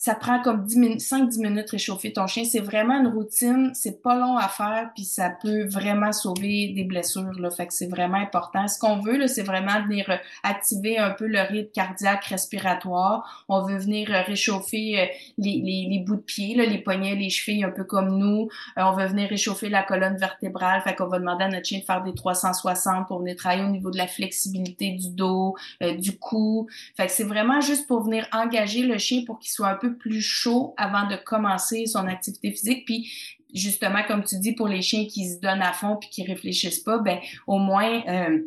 ça 0.00 0.14
prend 0.14 0.40
comme 0.40 0.64
10 0.64 0.78
minutes, 0.78 1.00
5-10 1.02 1.42
minutes 1.42 1.70
réchauffer 1.70 2.10
ton 2.10 2.26
chien. 2.26 2.44
C'est 2.44 2.60
vraiment 2.60 2.98
une 2.98 3.08
routine, 3.08 3.70
c'est 3.74 4.02
pas 4.02 4.14
long 4.14 4.38
à 4.38 4.48
faire, 4.48 4.92
puis 4.94 5.04
ça 5.04 5.28
peut 5.28 5.68
vraiment 5.68 6.10
sauver 6.10 6.72
des 6.74 6.84
blessures. 6.84 7.38
Là. 7.38 7.50
Fait 7.50 7.66
que 7.66 7.74
c'est 7.74 7.86
vraiment 7.86 8.16
important. 8.16 8.66
Ce 8.66 8.78
qu'on 8.78 9.00
veut, 9.00 9.18
là, 9.18 9.28
c'est 9.28 9.42
vraiment 9.42 9.82
venir 9.82 10.08
euh, 10.08 10.16
activer 10.42 10.96
un 10.96 11.10
peu 11.10 11.26
le 11.26 11.42
rythme 11.42 11.70
cardiaque 11.72 12.24
respiratoire. 12.24 13.44
On 13.50 13.62
veut 13.62 13.76
venir 13.76 14.10
euh, 14.10 14.22
réchauffer 14.22 15.00
euh, 15.00 15.04
les, 15.36 15.60
les, 15.62 15.86
les, 15.90 15.98
bouts 15.98 16.16
de 16.16 16.22
pied, 16.22 16.54
là, 16.54 16.64
les 16.64 16.78
poignets, 16.78 17.14
les 17.14 17.28
chevilles, 17.28 17.64
un 17.64 17.70
peu 17.70 17.84
comme 17.84 18.16
nous. 18.16 18.48
on 18.78 18.92
veut 18.92 19.06
venir 19.06 19.28
réchauffer 19.28 19.68
la 19.68 19.82
colonne 19.82 20.16
vertébrale. 20.16 20.80
Fait 20.80 20.94
qu'on 20.94 21.08
va 21.08 21.18
demander 21.18 21.44
à 21.44 21.48
notre 21.48 21.66
chien 21.66 21.80
de 21.80 21.84
faire 21.84 22.02
des 22.02 22.14
360 22.14 23.06
pour 23.06 23.18
venir 23.18 23.36
travailler 23.36 23.64
au 23.64 23.70
niveau 23.70 23.90
de 23.90 23.98
la 23.98 24.06
flexibilité 24.06 24.92
du 24.92 25.10
dos, 25.10 25.56
du 25.98 26.16
cou. 26.16 26.68
Fait 26.96 27.04
que 27.04 27.12
c'est 27.12 27.24
vraiment 27.24 27.60
juste 27.60 27.86
pour 27.86 28.02
venir 28.02 28.26
engager 28.32 28.84
le 28.84 28.96
chien 28.96 29.24
pour 29.26 29.38
qu'il 29.38 29.50
soit 29.50 29.68
un 29.68 29.74
peu 29.74 29.89
plus 29.96 30.22
chaud 30.22 30.74
avant 30.76 31.08
de 31.08 31.16
commencer 31.16 31.86
son 31.86 32.06
activité 32.06 32.50
physique. 32.50 32.84
Puis 32.84 33.10
justement, 33.54 34.02
comme 34.06 34.24
tu 34.24 34.38
dis, 34.38 34.54
pour 34.54 34.68
les 34.68 34.82
chiens 34.82 35.06
qui 35.06 35.28
se 35.28 35.40
donnent 35.40 35.62
à 35.62 35.72
fond 35.72 35.96
puis 35.96 36.08
qui 36.10 36.24
réfléchissent 36.24 36.80
pas, 36.80 36.98
ben 36.98 37.18
au 37.46 37.58
moins 37.58 38.02
euh, 38.08 38.40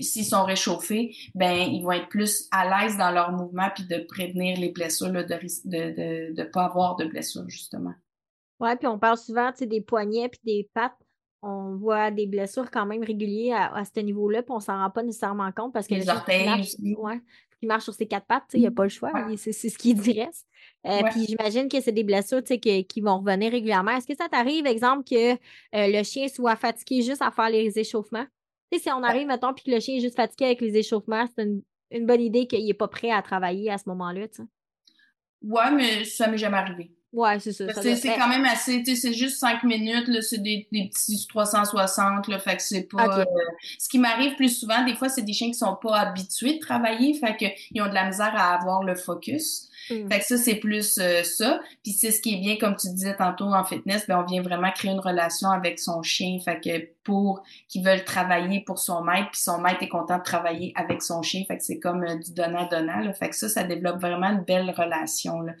s'ils 0.00 0.24
sont 0.24 0.44
réchauffés, 0.44 1.14
ben 1.34 1.54
ils 1.54 1.82
vont 1.82 1.92
être 1.92 2.08
plus 2.08 2.48
à 2.50 2.64
l'aise 2.68 2.96
dans 2.96 3.10
leur 3.10 3.32
mouvement 3.32 3.68
puis 3.74 3.84
de 3.84 3.98
prévenir 3.98 4.58
les 4.58 4.70
blessures, 4.70 5.10
de 5.10 5.22
de, 5.22 6.34
de, 6.34 6.44
pas 6.44 6.64
avoir 6.64 6.96
de 6.96 7.04
blessures 7.04 7.48
justement. 7.48 7.94
Ouais, 8.60 8.76
puis 8.76 8.88
on 8.88 8.98
parle 8.98 9.16
souvent 9.16 9.52
des 9.60 9.80
poignets 9.80 10.28
puis 10.28 10.40
des 10.44 10.70
pattes. 10.74 10.98
On 11.40 11.76
voit 11.76 12.10
des 12.10 12.26
blessures 12.26 12.68
quand 12.68 12.84
même 12.84 13.04
régulières 13.04 13.72
à, 13.72 13.84
ce 13.84 14.00
niveau-là, 14.00 14.42
puis 14.42 14.52
on 14.52 14.58
s'en 14.58 14.76
rend 14.76 14.90
pas 14.90 15.04
nécessairement 15.04 15.52
compte 15.52 15.72
parce 15.72 15.86
que 15.86 15.94
les 15.94 16.08
orteils, 16.08 16.64
ouais, 16.96 17.20
qui 17.60 17.66
marche 17.66 17.84
sur 17.84 17.94
ses 17.94 18.06
quatre 18.06 18.26
pattes, 18.26 18.50
il 18.54 18.60
n'y 18.60 18.66
a 18.66 18.72
pas 18.72 18.82
le 18.82 18.88
choix, 18.88 19.12
c'est 19.36 19.52
ce 19.52 19.78
qui 19.78 19.94
dirait. 19.94 20.30
Euh, 20.86 21.02
puis 21.10 21.26
j'imagine 21.26 21.68
que 21.68 21.80
c'est 21.80 21.92
des 21.92 22.04
blessures 22.04 22.42
que, 22.42 22.82
qui 22.82 23.00
vont 23.00 23.18
revenir 23.18 23.50
régulièrement. 23.50 23.90
Est-ce 23.92 24.06
que 24.06 24.16
ça 24.16 24.28
t'arrive, 24.28 24.66
exemple, 24.66 25.04
que 25.04 25.32
euh, 25.32 25.36
le 25.72 26.02
chien 26.02 26.28
soit 26.28 26.56
fatigué 26.56 27.02
juste 27.02 27.22
à 27.22 27.30
faire 27.30 27.50
les 27.50 27.78
échauffements? 27.78 28.26
si 28.70 28.90
on 28.90 29.02
arrive, 29.02 29.26
mettons, 29.26 29.54
puis 29.54 29.64
que 29.64 29.70
le 29.70 29.80
chien 29.80 29.96
est 29.96 30.00
juste 30.00 30.16
fatigué 30.16 30.44
avec 30.44 30.60
les 30.60 30.76
échauffements, 30.76 31.24
c'est 31.34 31.48
une, 31.90 32.06
bonne 32.06 32.20
idée 32.20 32.46
qu'il 32.46 32.66
n'est 32.66 32.74
pas 32.74 32.88
prêt 32.88 33.10
à 33.10 33.22
travailler 33.22 33.70
à 33.70 33.78
ce 33.78 33.84
moment-là. 33.86 34.26
Ouais, 35.42 35.70
mais 35.70 36.04
ça 36.04 36.28
m'est 36.28 36.36
jamais 36.36 36.58
arrivé. 36.58 36.92
Ouais, 37.10 37.40
c'est 37.40 37.52
ça. 37.52 37.64
c'est 37.72 38.16
quand 38.16 38.28
même 38.28 38.44
assez, 38.44 38.82
tu 38.82 38.94
sais, 38.94 38.96
c'est 38.96 39.14
juste 39.14 39.38
cinq 39.38 39.64
minutes, 39.64 40.08
là, 40.08 40.20
c'est 40.20 40.42
des, 40.42 40.68
des 40.70 40.90
petits 40.90 41.26
360, 41.26 42.28
là, 42.28 42.38
fait 42.38 42.56
que 42.56 42.62
c'est 42.62 42.82
pas... 42.82 43.20
Euh, 43.20 43.24
ce 43.78 43.88
qui 43.88 43.98
m'arrive 43.98 44.36
plus 44.36 44.60
souvent, 44.60 44.84
des 44.84 44.94
fois, 44.94 45.08
c'est 45.08 45.22
des 45.22 45.32
chiens 45.32 45.48
qui 45.48 45.54
sont 45.54 45.76
pas 45.76 45.96
habitués 46.00 46.54
de 46.54 46.58
travailler, 46.58 47.14
fait 47.14 47.34
qu'ils 47.36 47.80
ont 47.80 47.88
de 47.88 47.94
la 47.94 48.04
misère 48.04 48.34
à 48.36 48.54
avoir 48.54 48.82
le 48.82 48.94
focus. 48.94 49.67
Mm. 49.90 50.08
Fait 50.10 50.18
que 50.18 50.24
ça, 50.24 50.36
c'est 50.36 50.56
plus 50.56 50.98
euh, 50.98 51.22
ça. 51.22 51.60
Puis 51.82 51.92
c'est 51.92 52.10
ce 52.10 52.20
qui 52.20 52.34
est 52.34 52.38
bien, 52.38 52.56
comme 52.56 52.76
tu 52.76 52.88
disais 52.88 53.16
tantôt 53.16 53.46
en 53.46 53.64
fitness, 53.64 54.06
ben 54.06 54.18
on 54.20 54.24
vient 54.24 54.42
vraiment 54.42 54.70
créer 54.72 54.90
une 54.90 55.00
relation 55.00 55.50
avec 55.50 55.78
son 55.78 56.02
chien. 56.02 56.38
Fait 56.44 56.60
que 56.60 56.88
pour 57.04 57.42
qu'ils 57.68 57.84
veulent 57.84 58.04
travailler 58.04 58.60
pour 58.60 58.78
son 58.78 59.02
maître, 59.02 59.30
puis 59.32 59.40
son 59.40 59.60
maître 59.60 59.82
est 59.82 59.88
content 59.88 60.18
de 60.18 60.22
travailler 60.22 60.72
avec 60.76 61.02
son 61.02 61.22
chien. 61.22 61.44
Fait 61.46 61.56
que 61.56 61.62
c'est 61.62 61.78
comme 61.78 62.04
euh, 62.04 62.16
du 62.16 62.32
donnant-donnant. 62.32 63.12
Fait 63.14 63.30
que 63.30 63.36
ça, 63.36 63.48
ça 63.48 63.64
développe 63.64 64.00
vraiment 64.00 64.28
une 64.28 64.44
belle 64.44 64.70
relation. 64.70 65.40
Là. 65.40 65.52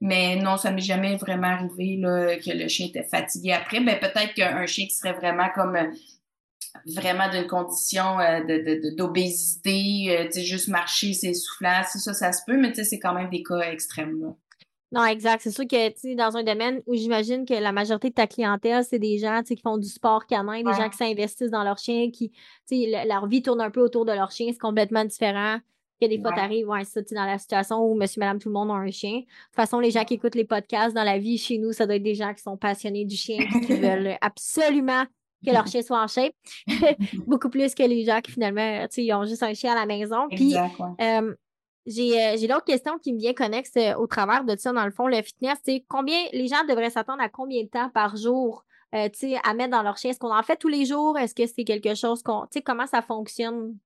Mais 0.00 0.36
non, 0.36 0.56
ça 0.56 0.70
m'est 0.70 0.82
jamais 0.82 1.16
vraiment 1.16 1.48
arrivé 1.48 1.96
là, 1.98 2.36
que 2.36 2.50
le 2.50 2.68
chien 2.68 2.88
était 2.88 3.04
fatigué 3.04 3.52
après. 3.52 3.80
Ben 3.80 3.98
peut-être 3.98 4.34
qu'un 4.34 4.66
chien 4.66 4.86
qui 4.86 4.94
serait 4.94 5.14
vraiment 5.14 5.48
comme 5.54 5.76
euh, 5.76 5.90
vraiment 6.86 7.30
d'une 7.30 7.46
condition 7.46 8.18
euh, 8.20 8.40
d'obésité, 8.96 10.16
euh, 10.18 10.42
juste 10.42 10.68
marcher, 10.68 11.12
c'est 11.12 11.34
soufflant, 11.34 11.82
ça, 11.84 12.12
ça 12.12 12.32
se 12.32 12.42
peut, 12.46 12.56
mais 12.56 12.74
c'est 12.74 12.98
quand 12.98 13.14
même 13.14 13.30
des 13.30 13.42
cas 13.42 13.60
extrêmes, 13.60 14.20
là. 14.20 14.34
Non, 14.92 15.04
exact. 15.06 15.40
C'est 15.42 15.50
sûr 15.50 15.66
que, 15.66 15.88
tu 15.88 15.94
sais, 15.96 16.14
dans 16.14 16.36
un 16.36 16.44
domaine 16.44 16.80
où 16.86 16.94
j'imagine 16.94 17.44
que 17.44 17.54
la 17.54 17.72
majorité 17.72 18.10
de 18.10 18.14
ta 18.14 18.28
clientèle, 18.28 18.84
c'est 18.84 19.00
des 19.00 19.18
gens, 19.18 19.42
qui 19.42 19.56
font 19.56 19.76
du 19.76 19.88
sport 19.88 20.24
canin, 20.24 20.62
des 20.62 20.72
gens 20.72 20.88
qui 20.88 20.96
s'investissent 20.96 21.50
dans 21.50 21.64
leur 21.64 21.78
chien, 21.78 22.12
qui, 22.12 22.30
tu 22.30 22.36
sais, 22.66 23.04
leur 23.04 23.26
vie 23.26 23.42
tourne 23.42 23.60
un 23.60 23.70
peu 23.70 23.80
autour 23.80 24.04
de 24.04 24.12
leur 24.12 24.30
chien, 24.30 24.46
c'est 24.52 24.58
complètement 24.58 25.04
différent 25.04 25.58
que 26.00 26.06
des 26.06 26.20
fois, 26.20 26.30
tu 26.30 26.36
t'arrives, 26.36 26.68
ouais, 26.68 26.84
ça, 26.84 27.00
dans 27.02 27.24
la 27.24 27.38
situation 27.38 27.84
où 27.84 27.94
monsieur, 27.94 28.20
madame, 28.20 28.38
tout 28.38 28.48
le 28.48 28.54
monde 28.54 28.70
a 28.70 28.74
un 28.74 28.90
chien. 28.90 29.18
De 29.18 29.20
toute 29.22 29.54
façon, 29.56 29.80
les 29.80 29.90
gens 29.90 30.04
qui 30.04 30.14
écoutent 30.14 30.34
les 30.36 30.44
podcasts 30.44 30.94
dans 30.94 31.04
la 31.04 31.18
vie 31.18 31.38
chez 31.38 31.58
nous, 31.58 31.72
ça 31.72 31.86
doit 31.86 31.96
être 31.96 32.02
des 32.02 32.14
gens 32.14 32.32
qui 32.32 32.42
sont 32.42 32.56
passionnés 32.56 33.04
du 33.04 33.16
chien, 33.16 33.38
qui 33.66 33.74
veulent 33.80 34.16
absolument 34.20 35.04
que 35.44 35.50
leur 35.50 35.66
chien 35.68 35.82
soit 35.82 36.02
en 36.02 36.06
shape. 36.06 36.34
Beaucoup 37.26 37.50
plus 37.50 37.74
que 37.74 37.82
les 37.82 38.04
gens 38.04 38.20
qui 38.20 38.32
finalement, 38.32 38.82
tu 38.88 38.94
sais, 38.94 39.04
ils 39.04 39.12
ont 39.12 39.24
juste 39.24 39.42
un 39.42 39.54
chien 39.54 39.72
à 39.72 39.74
la 39.74 39.86
maison. 39.86 40.28
Puis, 40.30 40.56
euh, 41.00 41.34
j'ai, 41.86 42.36
j'ai 42.38 42.46
l'autre 42.46 42.64
question 42.64 42.98
qui 42.98 43.12
me 43.12 43.18
vient 43.18 43.34
connexe 43.34 43.72
euh, 43.76 43.94
au 43.96 44.06
travers 44.06 44.44
de 44.44 44.56
ça, 44.56 44.72
dans 44.72 44.84
le 44.84 44.90
fond, 44.90 45.06
le 45.06 45.20
fitness, 45.22 45.58
c'est 45.64 45.84
combien 45.88 46.18
les 46.32 46.48
gens 46.48 46.64
devraient 46.68 46.90
s'attendre 46.90 47.22
à 47.22 47.28
combien 47.28 47.62
de 47.62 47.68
temps 47.68 47.90
par 47.90 48.16
jour 48.16 48.64
euh, 48.94 49.08
à 49.42 49.54
mettre 49.54 49.70
dans 49.70 49.82
leur 49.82 49.98
chien? 49.98 50.10
Est-ce 50.10 50.18
qu'on 50.18 50.34
en 50.34 50.42
fait 50.42 50.56
tous 50.56 50.68
les 50.68 50.86
jours? 50.86 51.18
Est-ce 51.18 51.34
que 51.34 51.46
c'est 51.46 51.64
quelque 51.64 51.94
chose 51.94 52.22
qu'on. 52.22 52.42
Tu 52.42 52.58
sais, 52.58 52.62
comment 52.62 52.86
ça 52.86 53.02
fonctionne? 53.02 53.76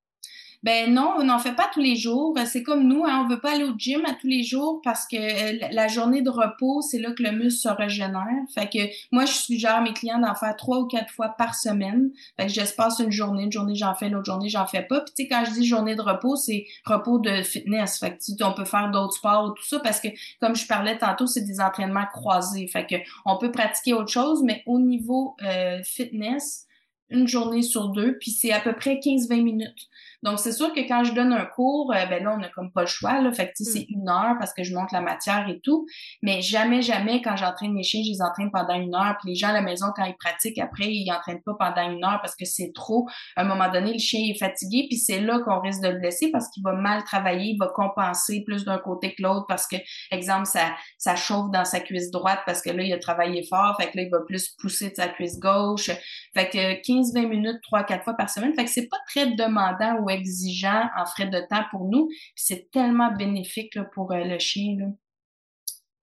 Ben 0.64 0.92
non, 0.92 1.14
on 1.18 1.24
n'en 1.24 1.38
fait 1.38 1.54
pas 1.54 1.70
tous 1.72 1.80
les 1.80 1.94
jours. 1.94 2.36
C'est 2.46 2.64
comme 2.64 2.88
nous, 2.88 3.04
hein, 3.04 3.22
on 3.24 3.28
veut 3.28 3.40
pas 3.40 3.52
aller 3.54 3.64
au 3.64 3.74
gym 3.78 4.04
à 4.04 4.14
tous 4.14 4.26
les 4.26 4.42
jours 4.42 4.80
parce 4.82 5.06
que 5.06 5.16
euh, 5.16 5.68
la 5.70 5.86
journée 5.86 6.20
de 6.20 6.30
repos, 6.30 6.82
c'est 6.82 6.98
là 6.98 7.12
que 7.12 7.22
le 7.22 7.30
muscle 7.30 7.60
se 7.60 7.68
régénère. 7.68 8.26
Fait 8.52 8.68
que 8.68 8.78
moi, 9.12 9.24
je 9.24 9.32
suggère 9.32 9.80
mes 9.82 9.92
clients 9.92 10.18
d'en 10.18 10.34
faire 10.34 10.56
trois 10.56 10.80
ou 10.80 10.86
quatre 10.86 11.12
fois 11.12 11.28
par 11.38 11.54
semaine. 11.54 12.10
Fait 12.36 12.46
que 12.46 12.52
j'espace 12.52 12.98
une 12.98 13.12
journée, 13.12 13.44
une 13.44 13.52
journée 13.52 13.76
j'en 13.76 13.94
fais, 13.94 14.08
l'autre 14.08 14.26
journée 14.26 14.48
j'en 14.48 14.66
fais 14.66 14.82
pas. 14.82 15.00
Puis 15.00 15.14
tu 15.16 15.22
sais, 15.22 15.28
quand 15.28 15.44
je 15.44 15.52
dis 15.52 15.64
journée 15.64 15.94
de 15.94 16.02
repos, 16.02 16.34
c'est 16.34 16.66
repos 16.84 17.20
de 17.20 17.42
fitness. 17.42 18.00
Fait 18.00 18.16
que 18.16 18.44
on 18.44 18.52
peut 18.52 18.64
faire 18.64 18.90
d'autres 18.90 19.14
sports 19.14 19.44
ou 19.44 19.50
tout 19.50 19.64
ça 19.64 19.78
parce 19.78 20.00
que 20.00 20.08
comme 20.40 20.56
je 20.56 20.66
parlais 20.66 20.98
tantôt, 20.98 21.26
c'est 21.26 21.42
des 21.42 21.60
entraînements 21.60 22.06
croisés. 22.12 22.66
Fait 22.66 22.84
que 22.84 22.96
on 23.24 23.38
peut 23.38 23.52
pratiquer 23.52 23.94
autre 23.94 24.10
chose, 24.10 24.42
mais 24.42 24.64
au 24.66 24.80
niveau 24.80 25.36
euh, 25.42 25.80
fitness, 25.84 26.66
une 27.10 27.26
journée 27.26 27.62
sur 27.62 27.88
deux, 27.88 28.18
puis 28.18 28.30
c'est 28.30 28.52
à 28.52 28.60
peu 28.60 28.74
près 28.74 28.96
15-20 28.96 29.42
minutes. 29.42 29.88
Donc, 30.22 30.40
c'est 30.40 30.52
sûr 30.52 30.72
que 30.72 30.80
quand 30.80 31.04
je 31.04 31.12
donne 31.12 31.32
un 31.32 31.44
cours, 31.44 31.92
euh, 31.94 32.06
ben 32.06 32.22
là, 32.24 32.34
on 32.34 32.38
n'a 32.38 32.48
comme 32.48 32.72
pas 32.72 32.80
le 32.80 32.86
choix, 32.86 33.20
là. 33.20 33.32
Fait 33.32 33.46
que, 33.46 33.52
c'est 33.56 33.86
mm. 33.88 34.00
une 34.00 34.08
heure 34.08 34.34
parce 34.38 34.52
que 34.52 34.64
je 34.64 34.74
monte 34.74 34.90
la 34.92 35.00
matière 35.00 35.48
et 35.48 35.60
tout. 35.60 35.86
Mais 36.22 36.42
jamais, 36.42 36.82
jamais, 36.82 37.22
quand 37.22 37.36
j'entraîne 37.36 37.72
mes 37.72 37.82
chiens, 37.84 38.02
je 38.04 38.10
les 38.10 38.22
entraîne 38.22 38.50
pendant 38.50 38.74
une 38.74 38.94
heure. 38.94 39.16
Puis 39.20 39.30
les 39.30 39.34
gens 39.36 39.48
à 39.48 39.52
la 39.52 39.62
maison, 39.62 39.86
quand 39.94 40.04
ils 40.04 40.16
pratiquent, 40.16 40.58
après, 40.58 40.86
ils 40.86 41.10
entraînent 41.10 41.42
pas 41.42 41.54
pendant 41.58 41.88
une 41.90 42.04
heure 42.04 42.18
parce 42.20 42.34
que 42.34 42.44
c'est 42.44 42.72
trop. 42.74 43.06
À 43.36 43.42
un 43.42 43.44
moment 43.44 43.70
donné, 43.70 43.92
le 43.92 43.98
chien 43.98 44.20
est 44.28 44.38
fatigué, 44.38 44.86
puis 44.88 44.98
c'est 44.98 45.20
là 45.20 45.38
qu'on 45.40 45.60
risque 45.60 45.82
de 45.82 45.88
le 45.88 45.98
blesser 45.98 46.30
parce 46.32 46.48
qu'il 46.48 46.62
va 46.64 46.72
mal 46.72 47.04
travailler, 47.04 47.52
il 47.52 47.58
va 47.58 47.68
compenser 47.68 48.42
plus 48.44 48.64
d'un 48.64 48.78
côté 48.78 49.14
que 49.14 49.22
l'autre 49.22 49.46
parce 49.48 49.66
que, 49.66 49.76
exemple, 50.10 50.46
ça, 50.46 50.74
ça 50.98 51.14
chauffe 51.14 51.50
dans 51.52 51.64
sa 51.64 51.80
cuisse 51.80 52.10
droite 52.10 52.40
parce 52.44 52.60
que 52.60 52.70
là, 52.70 52.82
il 52.82 52.92
a 52.92 52.98
travaillé 52.98 53.44
fort. 53.48 53.76
Fait 53.80 53.90
que 53.90 53.96
là, 53.96 54.02
il 54.02 54.10
va 54.10 54.20
plus 54.26 54.48
pousser 54.60 54.90
de 54.90 54.94
sa 54.96 55.08
cuisse 55.08 55.38
gauche. 55.38 55.90
Fait 56.34 56.48
que 56.48 56.80
15-20 56.82 57.28
minutes, 57.28 57.58
3-4 57.72 58.02
fois 58.02 58.14
par 58.14 58.30
semaine. 58.30 58.52
Fait 58.54 58.64
que 58.64 58.70
c'est 58.70 58.88
pas 58.88 58.98
très 59.08 59.26
demandant 59.26 60.07
exigeant 60.08 60.88
en 60.96 61.06
frais 61.06 61.26
de 61.26 61.40
temps 61.48 61.64
pour 61.70 61.84
nous. 61.84 62.08
C'est 62.34 62.70
tellement 62.70 63.12
bénéfique 63.12 63.78
pour 63.94 64.12
euh, 64.12 64.24
le 64.24 64.38
chien. 64.38 64.76
Là. 64.78 64.86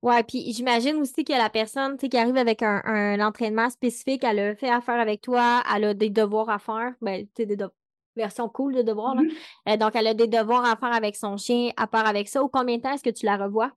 Ouais, 0.02 0.22
puis 0.24 0.54
j'imagine 0.54 0.98
aussi 0.98 1.24
que 1.24 1.34
la 1.34 1.50
personne 1.50 1.98
qui 1.98 2.16
arrive 2.16 2.38
avec 2.38 2.62
un, 2.62 3.20
entraînement 3.26 3.72
spécifique, 3.72 4.24
elle 4.24 4.40
a 4.40 4.56
fait 4.56 4.70
affaire 4.70 5.00
avec 5.00 5.22
toi, 5.22 5.64
elle 5.76 5.86
a 5.86 5.94
des 5.96 6.12
devoirs 6.12 6.50
à 6.50 6.60
faire. 6.60 6.94
Ben, 7.02 7.26
tu 7.36 7.46
des 7.48 7.58
versions 8.16 8.48
cool 8.48 8.76
de 8.76 8.82
devoirs. 8.84 9.16
Mm-hmm. 9.16 9.32
Euh, 9.70 9.78
donc, 9.78 9.96
elle 9.96 10.08
a 10.08 10.14
des 10.14 10.28
devoirs 10.28 10.64
à 10.64 10.76
faire 10.76 10.94
avec 10.94 11.16
son 11.16 11.38
chien, 11.38 11.72
à 11.76 11.88
part 11.88 12.06
avec 12.06 12.28
ça. 12.28 12.44
Ou 12.44 12.50
combien 12.50 12.78
de 12.78 12.84
temps 12.84 12.94
est-ce 12.94 13.04
que 13.04 13.10
tu 13.10 13.26
la 13.26 13.36
revois? 13.36 13.72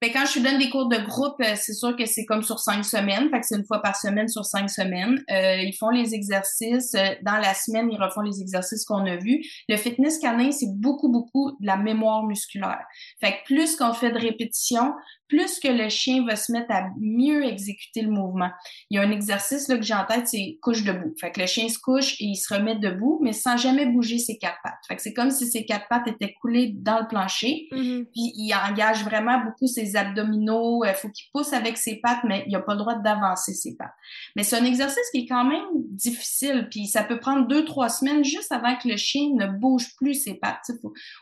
Ben, 0.00 0.12
quand 0.12 0.26
je 0.26 0.38
donne 0.38 0.58
des 0.58 0.70
cours 0.70 0.88
de 0.88 0.98
groupe, 0.98 1.40
euh, 1.40 1.54
c'est 1.56 1.72
sûr 1.72 1.96
que 1.96 2.06
c'est 2.06 2.24
comme 2.24 2.42
sur 2.42 2.60
cinq 2.60 2.84
semaines. 2.84 3.28
Fait 3.30 3.40
que 3.40 3.46
c'est 3.46 3.56
une 3.56 3.66
fois 3.66 3.82
par 3.82 3.96
semaine 3.96 4.28
sur 4.28 4.44
cinq 4.44 4.70
semaines. 4.70 5.22
Euh, 5.30 5.56
ils 5.56 5.74
font 5.74 5.90
les 5.90 6.14
exercices. 6.14 6.94
Euh, 6.94 7.14
dans 7.22 7.38
la 7.38 7.52
semaine, 7.52 7.88
ils 7.90 8.00
refont 8.00 8.20
les 8.20 8.40
exercices 8.40 8.84
qu'on 8.84 9.04
a 9.06 9.16
vus. 9.16 9.42
Le 9.68 9.76
fitness 9.76 10.18
canin, 10.20 10.52
c'est 10.52 10.72
beaucoup, 10.76 11.10
beaucoup 11.10 11.56
de 11.60 11.66
la 11.66 11.76
mémoire 11.76 12.24
musculaire. 12.24 12.84
Fait 13.20 13.32
que 13.32 13.44
plus 13.46 13.74
qu'on 13.74 13.92
fait 13.92 14.12
de 14.12 14.18
répétitions, 14.18 14.92
plus 15.28 15.60
que 15.60 15.68
le 15.68 15.88
chien 15.88 16.24
va 16.24 16.36
se 16.36 16.50
mettre 16.50 16.70
à 16.70 16.88
mieux 16.98 17.44
exécuter 17.44 18.00
le 18.02 18.10
mouvement. 18.10 18.50
Il 18.90 18.96
y 18.96 18.98
a 18.98 19.02
un 19.02 19.10
exercice 19.10 19.68
là, 19.68 19.76
que 19.76 19.82
j'ai 19.82 19.94
en 19.94 20.06
tête, 20.06 20.26
c'est 20.26 20.58
couche 20.62 20.84
debout. 20.84 21.14
Fait 21.20 21.30
que 21.30 21.40
le 21.40 21.46
chien 21.46 21.68
se 21.68 21.78
couche 21.78 22.14
et 22.20 22.24
il 22.24 22.36
se 22.36 22.52
remet 22.52 22.76
debout, 22.76 23.20
mais 23.22 23.32
sans 23.32 23.56
jamais 23.56 23.86
bouger 23.86 24.18
ses 24.18 24.38
quatre 24.38 24.58
pattes. 24.64 24.80
Fait 24.88 24.96
que 24.96 25.02
c'est 25.02 25.12
comme 25.12 25.30
si 25.30 25.46
ses 25.46 25.66
quatre 25.66 25.86
pattes 25.88 26.08
étaient 26.08 26.32
coulées 26.40 26.72
dans 26.74 27.00
le 27.00 27.08
plancher. 27.08 27.68
Mm-hmm. 27.72 28.04
Puis 28.04 28.32
il 28.36 28.54
engage 28.54 29.04
vraiment 29.04 29.44
beaucoup 29.44 29.66
ses 29.66 29.87
abdominaux. 29.96 30.84
Il 30.84 30.94
faut 30.94 31.08
qu'il 31.08 31.26
pousse 31.32 31.52
avec 31.52 31.76
ses 31.76 31.96
pattes, 31.96 32.24
mais 32.24 32.44
il 32.46 32.52
n'a 32.52 32.60
pas 32.60 32.72
le 32.72 32.78
droit 32.78 32.96
d'avancer 32.96 33.54
ses 33.54 33.76
pattes. 33.76 33.94
Mais 34.36 34.42
c'est 34.42 34.56
un 34.56 34.64
exercice 34.64 35.10
qui 35.12 35.20
est 35.20 35.26
quand 35.26 35.44
même 35.44 35.66
difficile. 35.74 36.68
Puis 36.70 36.86
ça 36.86 37.02
peut 37.02 37.18
prendre 37.18 37.46
deux, 37.46 37.64
trois 37.64 37.88
semaines 37.88 38.24
juste 38.24 38.52
avant 38.52 38.76
que 38.76 38.88
le 38.88 38.96
chien 38.96 39.30
ne 39.34 39.46
bouge 39.46 39.94
plus 39.96 40.14
ses 40.14 40.34
pattes. 40.34 40.70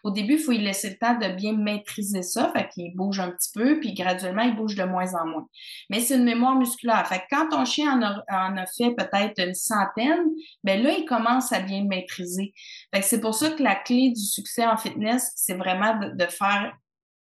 au 0.05 0.11
début, 0.11 0.35
il 0.35 0.38
faut 0.38 0.52
lui 0.52 0.59
laisser 0.59 0.90
le 0.90 0.96
temps 0.96 1.14
de 1.18 1.35
bien 1.35 1.52
maîtriser 1.52 2.22
ça. 2.22 2.52
Fait 2.55 2.68
qu'il 2.68 2.94
bouge 2.94 3.20
un 3.20 3.31
petit 3.31 3.50
peu, 3.55 3.79
puis 3.81 3.94
graduellement, 3.94 4.42
il 4.42 4.57
bouge 4.57 4.74
de 4.74 4.85
moins 4.85 5.14
en 5.14 5.26
moins. 5.26 5.46
Mais 5.90 6.00
c'est 6.00 6.16
une 6.16 6.24
mémoire 6.24 6.57
musculaire. 6.57 7.07
Fait 7.07 7.18
que 7.18 7.24
quand 7.31 7.48
ton 7.48 7.64
chien 7.64 8.00
en 8.00 8.57
a, 8.57 8.66
fait 8.76 8.94
peut-être 8.94 9.38
une 9.38 9.55
centaine, 9.55 10.24
ben 10.64 10.83
là, 10.83 10.92
il 10.92 11.05
commence 11.05 11.52
à 11.52 11.61
bien 11.61 11.85
maîtriser. 11.85 12.52
Fait 12.92 13.00
que 13.00 13.07
c'est 13.07 13.20
pour 13.20 13.35
ça 13.35 13.50
que 13.50 13.62
la 13.62 13.74
clé 13.74 14.11
du 14.11 14.22
succès 14.22 14.66
en 14.66 14.76
fitness, 14.76 15.33
c'est 15.37 15.55
vraiment 15.55 15.98
de, 15.98 16.26
faire 16.26 16.76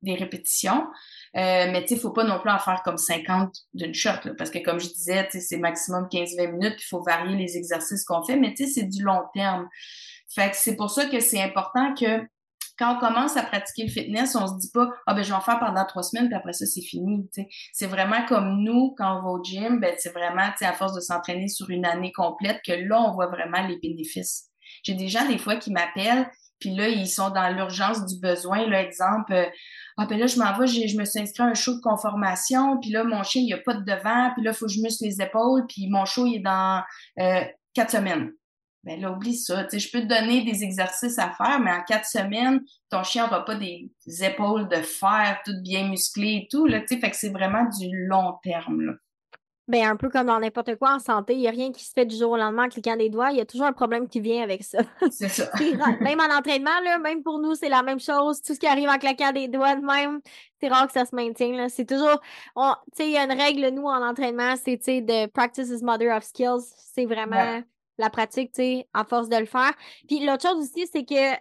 des 0.01 0.15
répétitions. 0.15 0.85
Euh, 1.35 1.71
mais 1.71 1.83
tu 1.85 1.95
sais, 1.95 1.99
faut 1.99 2.11
pas 2.11 2.23
non 2.23 2.39
plus 2.39 2.49
en 2.49 2.59
faire 2.59 2.81
comme 2.83 2.97
50 2.97 3.53
d'une 3.73 3.93
shot, 3.93 4.33
parce 4.37 4.49
que 4.49 4.59
comme 4.59 4.79
je 4.79 4.87
disais, 4.87 5.27
c'est 5.31 5.57
maximum 5.57 6.07
15-20 6.11 6.51
minutes, 6.51 6.75
il 6.79 6.87
faut 6.89 7.03
varier 7.03 7.35
les 7.35 7.57
exercices 7.57 8.03
qu'on 8.05 8.23
fait, 8.23 8.37
mais 8.37 8.53
tu 8.53 8.65
sais, 8.65 8.71
c'est 8.71 8.87
du 8.87 9.03
long 9.03 9.23
terme. 9.33 9.67
Fait 10.33 10.49
que 10.51 10.57
c'est 10.57 10.75
pour 10.75 10.89
ça 10.89 11.05
que 11.05 11.19
c'est 11.19 11.41
important 11.41 11.93
que 11.93 12.25
quand 12.77 12.95
on 12.95 12.99
commence 12.99 13.35
à 13.37 13.43
pratiquer 13.43 13.83
le 13.83 13.89
fitness, 13.89 14.35
on 14.35 14.47
se 14.47 14.57
dit 14.59 14.69
pas 14.71 14.89
ah 15.07 15.13
ben 15.13 15.23
je 15.23 15.29
vais 15.29 15.35
en 15.35 15.41
faire 15.41 15.59
pendant 15.59 15.83
trois 15.85 16.03
semaines 16.03 16.27
puis 16.27 16.35
après 16.35 16.53
ça 16.53 16.65
c'est 16.65 16.81
fini. 16.81 17.27
C'est 17.73 17.87
vraiment 17.87 18.23
comme 18.27 18.63
nous 18.63 18.93
quand 18.97 19.19
on 19.19 19.23
va 19.23 19.29
au 19.29 19.43
gym, 19.43 19.79
ben 19.79 19.95
c'est 19.97 20.13
vraiment 20.13 20.43
à 20.61 20.73
force 20.73 20.93
de 20.93 21.01
s'entraîner 21.01 21.47
sur 21.47 21.69
une 21.69 21.85
année 21.85 22.11
complète 22.11 22.61
que 22.65 22.73
là 22.73 23.01
on 23.01 23.13
voit 23.13 23.27
vraiment 23.27 23.65
les 23.67 23.77
bénéfices. 23.77 24.49
J'ai 24.83 24.93
des 24.93 25.07
gens 25.07 25.27
des 25.27 25.37
fois 25.37 25.55
qui 25.55 25.71
m'appellent 25.71 26.29
puis 26.59 26.75
là 26.75 26.87
ils 26.87 27.07
sont 27.07 27.29
dans 27.31 27.49
l'urgence 27.49 28.05
du 28.05 28.19
besoin. 28.19 28.67
Là 28.67 28.81
exemple 28.81 29.33
euh, 29.33 29.45
ah 29.97 30.05
ben 30.05 30.19
là 30.19 30.27
je 30.27 30.37
m'en 30.37 30.57
vais, 30.57 30.67
je 30.67 30.97
me 30.97 31.05
suis 31.05 31.19
inscrit 31.19 31.43
à 31.43 31.47
un 31.47 31.53
show 31.53 31.75
de 31.75 31.81
conformation 31.81 32.79
puis 32.79 32.91
là 32.91 33.03
mon 33.03 33.23
chien 33.23 33.41
il 33.45 33.53
a 33.53 33.57
pas 33.57 33.73
de 33.73 33.83
devant 33.83 34.31
puis 34.35 34.43
là 34.43 34.53
faut 34.53 34.67
que 34.67 34.71
je 34.71 34.81
muscle 34.81 35.03
les 35.03 35.21
épaules 35.21 35.65
puis 35.67 35.87
mon 35.89 36.05
show 36.05 36.25
il 36.25 36.35
est 36.35 36.39
dans 36.39 36.83
euh, 37.19 37.41
quatre 37.73 37.91
semaines 37.91 38.31
ben 38.87 39.01
là, 39.01 39.11
oublie 39.11 39.35
ça. 39.35 39.65
Tu 39.65 39.71
sais, 39.71 39.79
je 39.79 39.91
peux 39.91 40.01
te 40.01 40.07
donner 40.07 40.45
des 40.45 40.63
exercices 40.63 41.19
à 41.19 41.29
faire, 41.31 41.59
mais 41.59 41.71
en 41.71 41.83
quatre 41.83 42.05
semaines, 42.05 42.61
ton 42.89 43.03
chien 43.03 43.25
n'aura 43.25 43.43
pas 43.43 43.55
des, 43.55 43.91
épaules 44.23 44.69
de 44.69 44.77
fer 44.77 45.41
toutes 45.43 45.61
bien 45.61 45.89
musclées 45.89 46.43
et 46.43 46.47
tout. 46.49 46.67
Là, 46.67 46.79
fait 46.87 46.99
que 46.99 47.15
c'est 47.15 47.31
vraiment 47.31 47.65
du 47.65 47.89
long 48.07 48.35
terme. 48.41 48.81
Là. 48.81 48.93
Ben, 49.67 49.83
un 49.85 49.97
peu 49.97 50.09
comme 50.09 50.27
dans 50.27 50.39
n'importe 50.39 50.75
quoi 50.77 50.95
en 50.95 50.99
santé, 50.99 51.33
il 51.33 51.39
n'y 51.39 51.47
a 51.47 51.51
rien 51.51 51.73
qui 51.73 51.83
se 51.83 51.91
fait 51.91 52.05
du 52.05 52.15
jour 52.15 52.31
au 52.31 52.37
lendemain 52.37 52.65
en 52.65 52.69
cliquant 52.69 52.95
des 52.95 53.09
doigts. 53.09 53.31
Il 53.31 53.37
y 53.37 53.41
a 53.41 53.45
toujours 53.45 53.67
un 53.67 53.73
problème 53.73 54.07
qui 54.07 54.21
vient 54.21 54.41
avec 54.41 54.63
ça. 54.63 54.79
C'est 55.11 55.27
ça. 55.27 55.49
même 56.01 56.21
en 56.21 56.37
entraînement, 56.37 56.79
là, 56.85 56.97
même 56.99 57.21
pour 57.21 57.39
nous, 57.39 57.53
c'est 57.53 57.67
la 57.67 57.83
même 57.83 57.99
chose. 57.99 58.41
Tout 58.41 58.53
ce 58.53 58.59
qui 58.59 58.67
arrive 58.67 58.87
en 58.87 58.97
claquant 58.97 59.33
des 59.33 59.49
doigts 59.49 59.75
de 59.75 59.85
même, 59.85 60.21
c'est 60.61 60.69
rare 60.69 60.87
que 60.87 60.93
ça 60.93 61.05
se 61.05 61.13
maintienne. 61.13 61.67
C'est 61.67 61.85
toujours. 61.85 62.21
Tu 62.21 62.63
sais, 62.93 63.07
il 63.07 63.11
y 63.11 63.17
a 63.17 63.25
une 63.25 63.37
règle, 63.37 63.67
nous, 63.75 63.85
en 63.87 64.07
entraînement, 64.07 64.55
c'est 64.55 64.77
de 64.77 65.25
practice 65.27 65.67
is 65.67 65.83
mother 65.83 66.15
of 66.15 66.23
skills. 66.23 66.73
C'est 66.77 67.05
vraiment 67.05 67.61
la 67.97 68.09
pratique, 68.09 68.53
tu 68.53 68.61
sais, 68.61 68.87
à 68.93 69.03
force 69.03 69.27
de 69.27 69.37
le 69.37 69.45
faire. 69.45 69.73
Puis 70.07 70.25
l'autre 70.25 70.47
chose 70.47 70.63
aussi, 70.63 70.87
c'est 70.91 71.03
que 71.03 71.35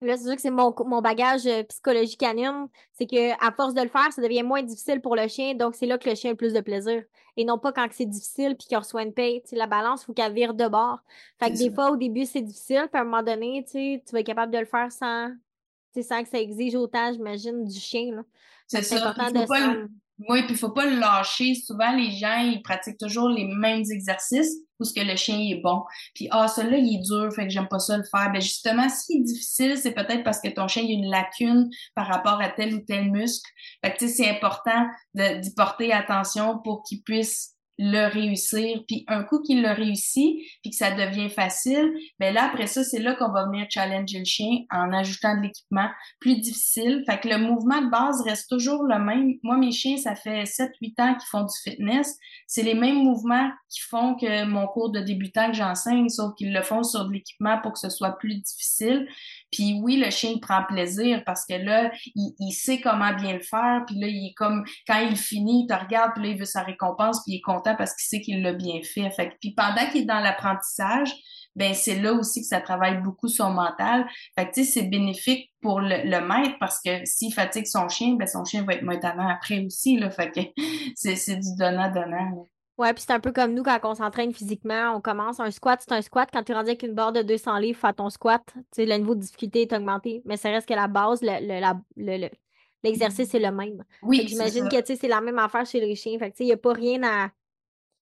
là, 0.00 0.16
c'est 0.16 0.24
sûr 0.24 0.34
que 0.36 0.40
c'est 0.40 0.50
mon, 0.50 0.74
mon 0.86 1.00
bagage 1.00 1.46
euh, 1.46 1.62
psychologie 1.64 2.16
canine, 2.16 2.68
c'est 2.92 3.06
que 3.06 3.32
à 3.44 3.52
force 3.52 3.74
de 3.74 3.82
le 3.82 3.88
faire, 3.88 4.12
ça 4.12 4.22
devient 4.22 4.42
moins 4.42 4.62
difficile 4.62 5.00
pour 5.00 5.16
le 5.16 5.28
chien, 5.28 5.54
donc 5.54 5.74
c'est 5.74 5.86
là 5.86 5.98
que 5.98 6.08
le 6.08 6.14
chien 6.14 6.30
a 6.30 6.32
le 6.32 6.36
plus 6.36 6.52
de 6.52 6.60
plaisir. 6.60 7.02
Et 7.36 7.44
non 7.44 7.58
pas 7.58 7.72
quand 7.72 7.86
c'est 7.92 8.06
difficile 8.06 8.56
puis 8.56 8.66
qu'il 8.66 8.76
reçoit 8.76 9.02
une 9.02 9.14
paye. 9.14 9.42
Tu 9.42 9.50
sais, 9.50 9.56
la 9.56 9.68
balance, 9.68 10.02
il 10.02 10.06
faut 10.06 10.12
qu'elle 10.12 10.32
vire 10.32 10.54
de 10.54 10.66
bord. 10.66 10.98
Fait 11.38 11.52
que 11.52 11.56
des 11.56 11.70
fois, 11.70 11.92
au 11.92 11.96
début, 11.96 12.24
c'est 12.24 12.40
difficile, 12.40 12.88
puis 12.92 12.98
à 12.98 13.02
un 13.02 13.04
moment 13.04 13.22
donné, 13.22 13.64
tu 13.70 14.00
vas 14.12 14.20
être 14.20 14.26
capable 14.26 14.52
de 14.52 14.58
le 14.58 14.66
faire 14.66 14.90
sans, 14.90 15.30
sans 15.94 16.22
que 16.22 16.28
ça 16.28 16.40
exige 16.40 16.74
autant, 16.74 17.12
j'imagine, 17.12 17.64
du 17.64 17.78
chien. 17.78 18.24
C'est 18.66 18.82
ça. 18.82 19.08
important 19.08 19.30
de 19.30 19.88
oui, 20.28 20.42
puis 20.42 20.54
il 20.54 20.56
faut 20.56 20.70
pas 20.70 20.86
le 20.86 20.98
lâcher. 20.98 21.54
Souvent, 21.54 21.92
les 21.92 22.10
gens, 22.10 22.38
ils 22.38 22.60
pratiquent 22.60 22.98
toujours 22.98 23.28
les 23.28 23.44
mêmes 23.44 23.84
exercices 23.88 24.52
où 24.80 24.84
ce 24.84 24.92
que 24.92 25.00
le 25.00 25.16
chien 25.16 25.38
est 25.38 25.60
bon. 25.62 25.82
Puis, 26.14 26.28
ah, 26.30 26.48
celui-là, 26.48 26.78
il 26.78 26.96
est 26.96 27.02
dur, 27.02 27.32
fait 27.34 27.44
que 27.44 27.50
j'aime 27.50 27.68
pas 27.68 27.78
ça 27.78 27.96
le 27.96 28.04
faire. 28.04 28.30
Ben 28.32 28.40
justement, 28.40 28.88
s'il 28.88 29.20
est 29.20 29.24
difficile, 29.24 29.76
c'est 29.76 29.92
peut-être 29.92 30.24
parce 30.24 30.40
que 30.40 30.48
ton 30.48 30.68
chien, 30.68 30.82
il 30.82 30.90
a 30.90 30.94
une 30.94 31.10
lacune 31.10 31.70
par 31.94 32.06
rapport 32.06 32.40
à 32.40 32.48
tel 32.48 32.74
ou 32.74 32.80
tel 32.80 33.10
muscle. 33.10 33.48
Fait 33.84 33.92
que, 33.92 33.98
tu 33.98 34.08
sais, 34.08 34.24
c'est 34.24 34.30
important 34.30 34.86
d'y 35.14 35.54
porter 35.54 35.92
attention 35.92 36.58
pour 36.58 36.82
qu'il 36.82 37.02
puisse 37.02 37.57
le 37.78 38.08
réussir. 38.08 38.82
Puis 38.86 39.04
un 39.06 39.22
coup 39.22 39.40
qu'il 39.40 39.62
l'a 39.62 39.72
réussi, 39.72 40.44
puis 40.62 40.70
que 40.70 40.76
ça 40.76 40.90
devient 40.90 41.30
facile, 41.30 41.92
ben 42.18 42.34
là, 42.34 42.44
après 42.44 42.66
ça, 42.66 42.82
c'est 42.82 42.98
là 42.98 43.14
qu'on 43.14 43.30
va 43.30 43.46
venir 43.46 43.66
challenger 43.70 44.18
le 44.18 44.24
chien 44.24 44.64
en 44.70 44.92
ajoutant 44.92 45.36
de 45.36 45.42
l'équipement 45.42 45.88
plus 46.20 46.40
difficile. 46.40 47.04
Fait 47.08 47.18
que 47.18 47.28
le 47.28 47.38
mouvement 47.38 47.80
de 47.80 47.90
base 47.90 48.20
reste 48.22 48.48
toujours 48.48 48.82
le 48.82 48.98
même. 48.98 49.34
Moi, 49.42 49.56
mes 49.56 49.72
chiens, 49.72 49.96
ça 49.96 50.14
fait 50.14 50.44
7-8 50.44 51.00
ans 51.00 51.14
qu'ils 51.14 51.28
font 51.30 51.42
du 51.42 51.54
fitness. 51.62 52.18
C'est 52.46 52.62
les 52.62 52.74
mêmes 52.74 53.02
mouvements 53.02 53.50
qui 53.68 53.80
font 53.80 54.16
que 54.16 54.44
mon 54.44 54.66
cours 54.66 54.90
de 54.90 55.00
débutant 55.00 55.50
que 55.50 55.56
j'enseigne, 55.56 56.08
sauf 56.08 56.34
qu'ils 56.34 56.52
le 56.52 56.62
font 56.62 56.82
sur 56.82 57.06
de 57.06 57.12
l'équipement 57.12 57.60
pour 57.60 57.72
que 57.72 57.78
ce 57.78 57.90
soit 57.90 58.18
plus 58.18 58.36
difficile. 58.36 59.06
Puis 59.52 59.78
oui, 59.82 59.96
le 59.96 60.10
chien 60.10 60.32
il 60.34 60.40
prend 60.40 60.62
plaisir 60.64 61.22
parce 61.24 61.46
que 61.46 61.54
là, 61.54 61.90
il, 62.14 62.52
sait 62.52 62.80
comment 62.80 63.14
bien 63.14 63.34
le 63.34 63.40
faire. 63.40 63.82
Puis 63.86 63.98
là, 63.98 64.08
il 64.08 64.28
est 64.28 64.34
comme 64.34 64.64
quand 64.86 64.98
il 64.98 65.16
finit, 65.16 65.64
il 65.64 65.66
te 65.66 65.74
regarde, 65.74 66.12
puis 66.14 66.24
là, 66.24 66.28
il 66.30 66.38
veut 66.38 66.44
sa 66.44 66.62
récompense, 66.62 67.22
puis 67.24 67.34
il 67.34 67.36
est 67.38 67.42
content 67.42 67.67
parce 67.74 67.94
qu'il 67.94 68.06
sait 68.06 68.20
qu'il 68.20 68.42
l'a 68.42 68.52
bien 68.52 68.80
fait. 68.82 69.10
fait 69.10 69.32
puis 69.40 69.54
pendant 69.54 69.86
qu'il 69.90 70.02
est 70.02 70.06
dans 70.06 70.20
l'apprentissage, 70.20 71.14
ben 71.58 71.74
c'est 71.74 72.00
là 72.00 72.12
aussi 72.12 72.42
que 72.42 72.46
ça 72.46 72.60
travaille 72.60 73.02
beaucoup 73.02 73.26
son 73.28 73.50
mental. 73.50 74.06
Fait 74.38 74.48
que 74.48 74.62
c'est 74.62 74.84
bénéfique 74.84 75.52
pour 75.60 75.80
le, 75.80 76.20
maître 76.20 76.54
parce 76.60 76.80
que 76.80 77.04
s'il 77.04 77.34
fatigue 77.34 77.66
son 77.66 77.88
chien, 77.88 78.14
ben 78.14 78.28
son 78.28 78.44
chien 78.44 78.62
va 78.62 78.74
être 78.74 78.84
moins 78.84 78.98
tannant 78.98 79.28
après 79.28 79.64
aussi. 79.64 79.98
Là. 79.98 80.08
Fait 80.10 80.30
que 80.30 80.40
c'est 80.94 81.36
du 81.36 81.56
donnant-donnant. 81.58 82.46
Ouais, 82.78 82.94
puis 82.94 83.02
c'est 83.04 83.12
un 83.12 83.18
peu 83.18 83.32
comme 83.32 83.54
nous 83.54 83.64
quand 83.64 83.80
on 83.82 83.96
s'entraîne 83.96 84.32
physiquement, 84.32 84.94
on 84.94 85.00
commence 85.00 85.40
un 85.40 85.50
squat, 85.50 85.80
c'est 85.82 85.92
un 85.92 86.00
squat. 86.00 86.28
Quand 86.32 86.44
tu 86.44 86.52
es 86.52 86.54
rendu 86.54 86.68
avec 86.68 86.84
une 86.84 86.94
barre 86.94 87.12
de 87.12 87.22
200 87.22 87.58
livres, 87.58 87.80
fais 87.80 87.92
ton 87.92 88.08
squat, 88.08 88.42
tu 88.72 88.84
le 88.84 88.94
niveau 88.94 89.16
de 89.16 89.20
difficulté 89.20 89.62
est 89.62 89.72
augmenté, 89.72 90.22
mais 90.24 90.36
ça 90.36 90.50
reste 90.50 90.68
que 90.68 90.74
la 90.74 90.86
base, 90.86 91.20
l'exercice 91.20 93.32
le, 93.32 93.40
est 93.40 93.42
le 93.42 93.50
même. 93.50 93.82
Oui. 94.02 94.24
J'imagine 94.28 94.68
que 94.68 94.76
c'est 94.84 95.08
la 95.08 95.20
même 95.20 95.40
affaire 95.40 95.66
chez 95.66 95.80
les 95.80 95.96
chiens. 95.96 96.16
Fait 96.20 96.30
que 96.30 96.36
il 96.38 96.46
n'y 96.46 96.52
a 96.52 96.56
pas 96.56 96.72
rien 96.72 97.02
à 97.02 97.30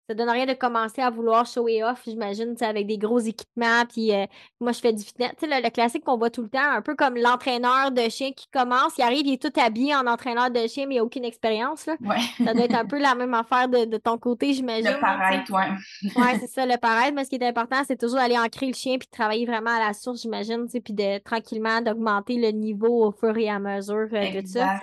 ça 0.10 0.15
donne 0.15 0.30
rien 0.30 0.48
de 0.48 0.54
commencer 0.54 1.04
à 1.04 1.12
vouloir 1.12 1.45
show 1.45 1.67
et 1.67 1.84
off, 1.84 2.02
j'imagine, 2.04 2.56
avec 2.62 2.88
des 2.88 2.98
gros 2.98 3.19
équipements. 3.19 3.86
Puis 3.88 4.12
euh, 4.12 4.26
moi, 4.60 4.72
je 4.72 4.80
fais 4.80 4.91
du 4.91 5.04
fitness. 5.04 5.34
Tu 5.39 5.48
sais, 5.48 5.62
le, 5.62 5.69
classique 5.69 6.04
qu'on 6.04 6.17
voit 6.17 6.32
tout 6.32 6.41
le 6.41 6.50
temps, 6.50 6.72
un 6.72 6.82
peu 6.82 6.95
comme 6.95 7.15
l'entraîneur 7.15 7.91
de 7.91 8.10
chien 8.10 8.32
qui 8.32 8.48
commence, 8.48 8.98
il 8.98 9.04
arrive, 9.04 9.28
il 9.28 9.34
est 9.34 9.41
tout 9.41 9.54
habillé 9.62 9.93
en 9.93 10.08
entraîneur 10.08 10.50
de 10.50 10.65
chien, 10.65 10.88
mais 10.88 10.95
il 10.95 10.98
n'a 10.98 11.04
aucune 11.04 11.26
expérience. 11.26 11.86
Ouais. 12.02 12.17
ça 12.43 12.56
doit 12.56 12.65
être 12.65 12.76
un 12.76 12.86
peu 12.86 12.98
la 12.98 13.13
même 13.13 13.36
affaire 13.36 13.69
de, 13.69 13.98
ton 13.98 14.17
côté, 14.17 14.52
j'imagine. 14.54 14.93
Le 14.93 15.00
paraître, 15.00 15.54
ouais. 15.54 15.69
ouais, 16.15 16.39
c'est 16.39 16.48
ça, 16.48 16.65
le 16.65 16.78
paraître. 16.78 17.13
Mais 17.13 17.26
ce 17.26 17.30
qui 17.30 17.36
est 17.36 17.48
important, 17.48 17.84
c'est 17.86 18.00
toujours 18.00 18.17
d'aller 18.17 18.38
ancrer 18.39 18.65
le 18.65 18.74
chien 18.74 18.98
puis 18.98 19.08
de 19.08 19.15
travailler 19.15 19.45
vraiment 19.45 19.76
à 19.76 19.89
la 19.89 19.93
source, 19.93 20.24
j'imagine, 20.24 20.65
puis 20.67 20.93
de 20.93 21.19
tranquillement 21.19 21.82
d'augmenter 21.82 22.38
le 22.38 22.50
niveau 22.50 23.06
au 23.06 23.12
fur 23.12 23.38
et 23.38 23.48
à 23.48 23.60
mesure 23.60 24.08
euh, 24.12 24.41
de 24.41 24.48
ça. 24.48 24.80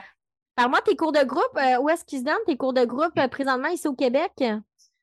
Parle-moi 0.54 0.80
tes 0.82 0.94
cours 0.94 1.12
de 1.12 1.24
groupe. 1.24 1.56
Euh, 1.56 1.80
où 1.80 1.88
est-ce 1.88 2.04
qu'ils 2.04 2.20
se 2.20 2.24
donnent 2.24 2.36
tes 2.46 2.56
cours 2.56 2.72
de 2.72 2.84
groupe 2.84 3.14
présentement 3.30 3.68
ici 3.68 3.88
au 3.88 3.94
Québec? 3.94 4.32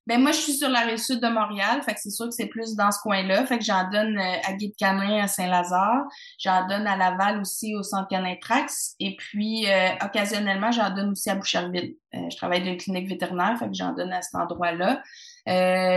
Ben 0.05 0.21
moi, 0.21 0.33
je 0.33 0.37
suis 0.37 0.53
sur 0.53 0.67
la 0.67 0.81
rive 0.81 0.97
sud 0.97 1.21
de 1.21 1.29
Montréal, 1.29 1.81
fait 1.81 1.93
que 1.93 1.99
c'est 2.01 2.09
sûr 2.09 2.25
que 2.25 2.33
c'est 2.33 2.47
plus 2.47 2.75
dans 2.75 2.91
ce 2.91 2.99
coin-là. 2.99 3.45
Fait 3.45 3.57
que 3.57 3.63
j'en 3.63 3.89
donne 3.89 4.17
euh, 4.17 4.37
à 4.45 4.51
Guy-de-Canin 4.53 5.23
à 5.23 5.27
Saint-Lazare, 5.27 6.03
j'en 6.39 6.67
donne 6.67 6.85
à 6.87 6.97
Laval 6.97 7.39
aussi 7.39 7.73
au 7.73 7.83
Centre 7.83 8.09
Canin 8.09 8.35
Trax, 8.41 8.95
et 8.99 9.15
puis 9.15 9.65
euh, 9.69 9.89
occasionnellement, 10.03 10.71
j'en 10.73 10.89
donne 10.93 11.11
aussi 11.11 11.29
à 11.29 11.35
Boucherville. 11.35 11.95
Euh, 12.15 12.29
je 12.29 12.35
travaille 12.35 12.59
dans 12.59 12.71
une 12.71 12.77
clinique 12.77 13.07
vétérinaire, 13.07 13.57
fait 13.57 13.67
que 13.67 13.75
j'en 13.75 13.93
donne 13.93 14.11
à 14.11 14.21
cet 14.21 14.35
endroit-là. 14.35 15.01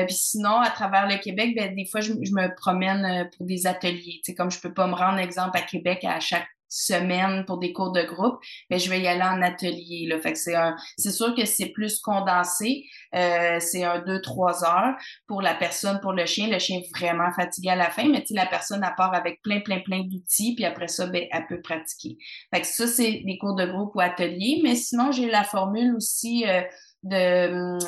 puis 0.07 0.15
sinon, 0.15 0.61
à 0.61 0.71
travers 0.71 1.09
le 1.09 1.17
Québec, 1.17 1.57
ben, 1.57 1.75
des 1.75 1.87
fois, 1.87 2.01
je, 2.01 2.13
me 2.13 2.55
promène 2.55 3.29
pour 3.37 3.45
des 3.45 3.67
ateliers. 3.67 4.21
Tu 4.25 4.31
sais, 4.31 4.35
comme 4.37 4.53
je 4.53 4.61
peux 4.61 4.73
pas 4.73 4.87
me 4.87 4.95
rendre, 4.95 5.19
exemple, 5.19 5.59
à 5.59 5.63
Québec 5.63 6.05
à 6.05 6.21
chaque 6.21 6.47
semaine 6.69 7.45
pour 7.45 7.59
des 7.59 7.73
cours 7.73 7.93
de 7.93 8.03
groupe, 8.03 8.39
mais 8.71 8.79
je 8.79 8.91
vais 8.91 9.01
y 9.01 9.07
aller 9.07 9.23
en 9.23 9.43
atelier. 9.43 10.07
Là. 10.09 10.21
Fait 10.21 10.33
que 10.33 10.39
c'est 10.39 10.55
un, 10.55 10.77
c'est 10.99 11.11
sûr 11.11 11.35
que 11.35 11.45
c'est 11.45 11.71
plus 11.71 12.01
condensé. 12.01 12.85
Euh, 13.15 13.59
c'est 13.61 13.85
un 13.85 14.01
deux 14.01 14.21
trois 14.21 14.65
heures 14.65 14.95
pour 15.27 15.43
la 15.43 15.55
personne, 15.55 16.01
pour 16.01 16.13
le 16.13 16.27
chien. 16.27 16.49
Le 16.49 16.59
chien 16.59 16.79
est 16.79 16.97
vraiment 16.97 17.31
fatigué 17.33 17.71
à 17.71 17.77
la 17.77 17.91
fin, 17.91 18.09
mais 18.09 18.25
la 18.31 18.47
personne 18.47 18.83
à 18.83 18.91
part 18.91 19.15
avec 19.15 19.43
plein 19.43 19.61
plein 19.61 19.81
plein 19.81 20.01
d'outils, 20.01 20.55
puis 20.55 20.65
après 20.65 20.89
ça, 20.89 21.07
ben 21.07 21.25
elle 21.31 21.47
peut 21.47 21.61
pratiquer. 21.61 22.19
Fait 22.53 22.61
que 22.61 22.67
ça 22.67 22.87
c'est 22.87 23.23
des 23.25 23.39
cours 23.39 23.55
de 23.55 23.67
groupe 23.67 23.95
ou 23.95 24.01
atelier, 24.01 24.61
mais 24.63 24.75
sinon 24.75 25.13
j'ai 25.13 25.31
la 25.31 25.45
formule 25.45 25.95
aussi. 25.97 26.45
Euh, 26.47 26.63
de 27.03 27.53
hum, 27.53 27.79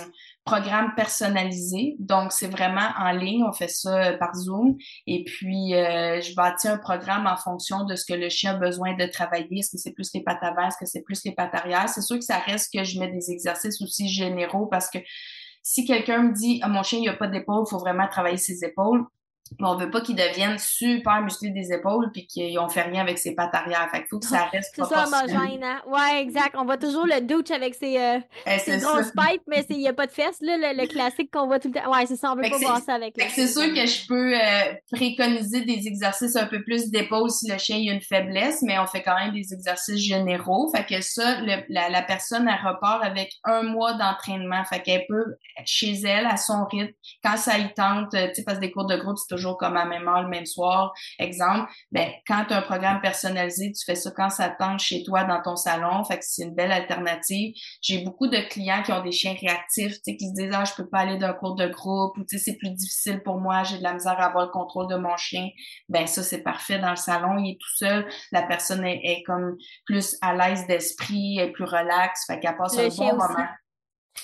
programme 0.49 0.95
personnalisé. 0.97 1.97
Donc, 1.99 2.33
c'est 2.33 2.49
vraiment 2.49 2.89
en 2.99 3.13
ligne. 3.13 3.45
On 3.45 3.53
fait 3.53 3.69
ça 3.69 4.13
euh, 4.13 4.17
par 4.17 4.35
Zoom. 4.35 4.77
Et 5.07 5.25
puis, 5.25 5.75
euh, 5.75 6.23
je 6.23 6.35
bâtis 6.35 6.69
un 6.69 6.79
programme 6.79 7.27
en 7.27 7.37
fonction 7.37 7.85
de 7.85 7.95
ce 7.97 8.07
que 8.07 8.15
le 8.15 8.31
chien 8.31 8.55
a 8.55 8.59
besoin 8.59 8.95
de 8.97 9.05
travailler. 9.07 9.59
Est-ce 9.59 9.73
que 9.73 9.77
c'est 9.77 9.93
plus 9.93 10.11
les 10.15 10.23
pattes 10.23 10.43
avant? 10.43 10.67
Est-ce 10.69 10.79
que 10.79 10.87
c'est 10.87 11.03
plus 11.03 11.23
les 11.27 11.33
pattes 11.33 11.55
arrière? 11.55 11.89
C'est 11.91 12.01
sûr 12.01 12.17
que 12.17 12.25
ça 12.25 12.39
reste 12.39 12.73
que 12.73 12.83
je 12.83 12.99
mets 12.99 13.09
des 13.09 13.31
exercices 13.31 13.83
aussi 13.83 14.09
généraux 14.09 14.67
parce 14.67 14.89
que 14.89 14.99
si 15.63 15.85
quelqu'un 15.85 16.23
me 16.23 16.33
dit, 16.33 16.61
ah, 16.63 16.69
mon 16.69 16.83
chien, 16.83 17.01
il 17.03 17.09
a 17.11 17.13
pas 17.13 17.29
d'épaule, 17.29 17.65
il 17.67 17.71
faut 17.71 17.79
vraiment 17.79 18.09
travailler 18.09 18.39
ses 18.39 18.65
épaules 18.65 19.05
mais 19.59 19.67
on 19.69 19.77
veut 19.77 19.91
pas 19.91 20.01
qu'ils 20.01 20.17
deviennent 20.17 20.59
super 20.59 21.23
musclés 21.23 21.51
des 21.51 21.73
épaules 21.73 22.11
puis 22.13 22.27
qu'ils 22.27 22.55
n'ont 22.55 22.69
fait 22.69 22.83
rien 22.83 23.03
avec 23.03 23.19
ses 23.19 23.35
pattes 23.35 23.55
arrière. 23.55 23.89
Fait 23.91 23.99
qu'il 23.99 24.09
faut 24.09 24.19
que 24.19 24.27
ça 24.27 24.45
reste 24.53 24.73
C'est 24.75 24.85
ça, 24.85 25.07
homogène, 25.07 25.63
hein? 25.63 25.81
Ouais, 25.87 26.21
exact. 26.23 26.55
On 26.57 26.65
voit 26.65 26.77
toujours 26.77 27.07
le 27.07 27.21
douche 27.21 27.51
avec 27.51 27.75
ses, 27.75 27.99
euh, 27.99 28.19
eh, 28.47 28.79
grosses 28.79 29.13
pipes, 29.13 29.43
mais 29.47 29.65
il 29.71 29.79
n'y 29.79 29.89
a 29.89 29.93
pas 29.93 30.07
de 30.07 30.13
fesses, 30.13 30.41
là, 30.41 30.57
le, 30.73 30.87
classique 30.89 31.31
qu'on 31.33 31.47
voit 31.47 31.59
tout 31.59 31.69
le 31.69 31.81
temps. 31.81 31.91
Ouais, 31.91 32.07
c'est 32.07 32.17
ça, 32.17 32.33
on 32.33 32.37
veut 32.37 32.49
pas 32.49 32.59
voir 32.59 32.81
ça 32.81 32.95
avec 32.95 33.15
C'est 33.35 33.49
sûr 33.49 33.73
que 33.75 33.87
je 33.87 34.07
peux 34.07 34.35
euh, 34.35 34.75
préconiser 34.93 35.63
des 35.63 35.87
exercices 35.87 36.37
un 36.37 36.47
peu 36.47 36.63
plus 36.63 36.91
d'épaules 36.91 37.31
si 37.31 37.51
le 37.51 37.59
chien 37.59 37.77
a 37.77 37.95
une 37.95 38.01
faiblesse, 38.01 38.63
mais 38.63 38.79
on 38.79 38.87
fait 38.87 39.03
quand 39.03 39.17
même 39.17 39.33
des 39.33 39.53
exercices 39.53 40.01
généraux. 40.01 40.71
Fait 40.75 40.85
que 40.85 41.01
ça, 41.01 41.41
la, 41.41 41.89
la, 41.89 42.03
personne, 42.03 42.49
elle 42.49 42.69
repart 42.69 43.05
avec 43.05 43.33
un 43.45 43.63
mois 43.63 43.95
d'entraînement. 43.95 44.65
Fait 44.65 44.81
qu'elle 44.83 45.05
peut, 45.09 45.37
chez 45.65 45.95
elle, 46.05 46.27
à 46.27 46.37
son 46.37 46.65
rythme, 46.65 46.93
quand 47.23 47.37
ça 47.37 47.59
y 47.59 47.73
tente, 47.75 48.11
tu 48.11 48.19
sais, 48.35 48.45
parce 48.45 48.59
que 48.59 48.63
des 48.63 48.71
cours 48.71 48.87
de 48.87 48.97
groupe, 48.97 49.17
c'est 49.19 49.38
toujours 49.39 49.57
comme 49.57 49.77
à 49.77 49.85
même 49.85 50.07
heure, 50.09 50.23
le 50.23 50.29
même 50.29 50.47
soir. 50.47 50.93
Exemple, 51.19 51.71
ben, 51.93 52.11
quand 52.27 52.45
tu 52.47 52.55
as 52.55 52.59
un 52.59 52.63
programme 52.63 53.01
personnalisé, 53.01 53.73
tu 53.73 53.85
fais 53.85 53.95
ça 53.95 54.11
quand 54.11 54.31
ça 54.31 54.49
tente 54.49 54.81
chez 54.81 55.03
toi 55.05 55.25
dans 55.25 55.41
ton 55.43 55.57
salon. 55.57 56.05
Fait 56.05 56.19
que 56.19 56.25
c'est 56.25 56.43
une 56.43 56.55
belle 56.55 56.73
alternative. 56.73 57.55
J'ai 57.81 58.03
beaucoup 58.05 58.29
de 58.29 58.39
clients 58.49 58.83
qui 58.83 58.93
ont 58.93 59.03
des 59.03 59.13
chiens 59.13 59.35
réactifs, 59.41 59.95
tu 59.95 60.01
sais, 60.05 60.17
qui 60.17 60.29
se 60.29 60.35
disent, 60.35 60.53
ah, 60.53 60.65
je 60.65 60.75
peux 60.75 60.89
pas 60.89 60.99
aller 60.99 61.17
d'un 61.17 61.33
cours 61.33 61.55
de 61.55 61.67
groupe 61.67 62.17
ou, 62.19 62.25
tu 62.25 62.39
sais, 62.39 62.45
c'est 62.45 62.59
plus 62.59 62.71
difficile 62.71 63.23
pour 63.23 63.41
moi, 63.41 63.63
j'ai 63.63 63.79
de 63.79 63.83
la 63.83 63.95
misère 63.95 64.19
à 64.19 64.27
avoir 64.27 64.47
le 64.47 64.51
contrôle 64.51 64.89
de 64.89 64.97
mon 64.97 65.17
chien. 65.17 65.49
Ben, 65.89 66.07
ça, 66.07 66.23
c'est 66.23 66.43
parfait. 66.43 66.79
Dans 66.79 66.91
le 66.91 66.97
salon, 66.97 67.39
il 67.39 67.53
est 67.53 67.59
tout 67.59 67.77
seul. 67.77 68.07
La 68.33 68.43
personne 68.43 68.85
est, 68.85 69.23
comme 69.27 69.57
plus 69.85 70.17
à 70.21 70.35
l'aise 70.35 70.67
d'esprit, 70.67 71.39
est 71.39 71.53
plus 71.53 71.65
relaxe. 71.65 72.27
Fait 72.27 72.41
qu'elle 72.41 72.57
passe 72.57 72.79
un 72.79 72.89
bon 72.89 73.17
moment. 73.17 73.47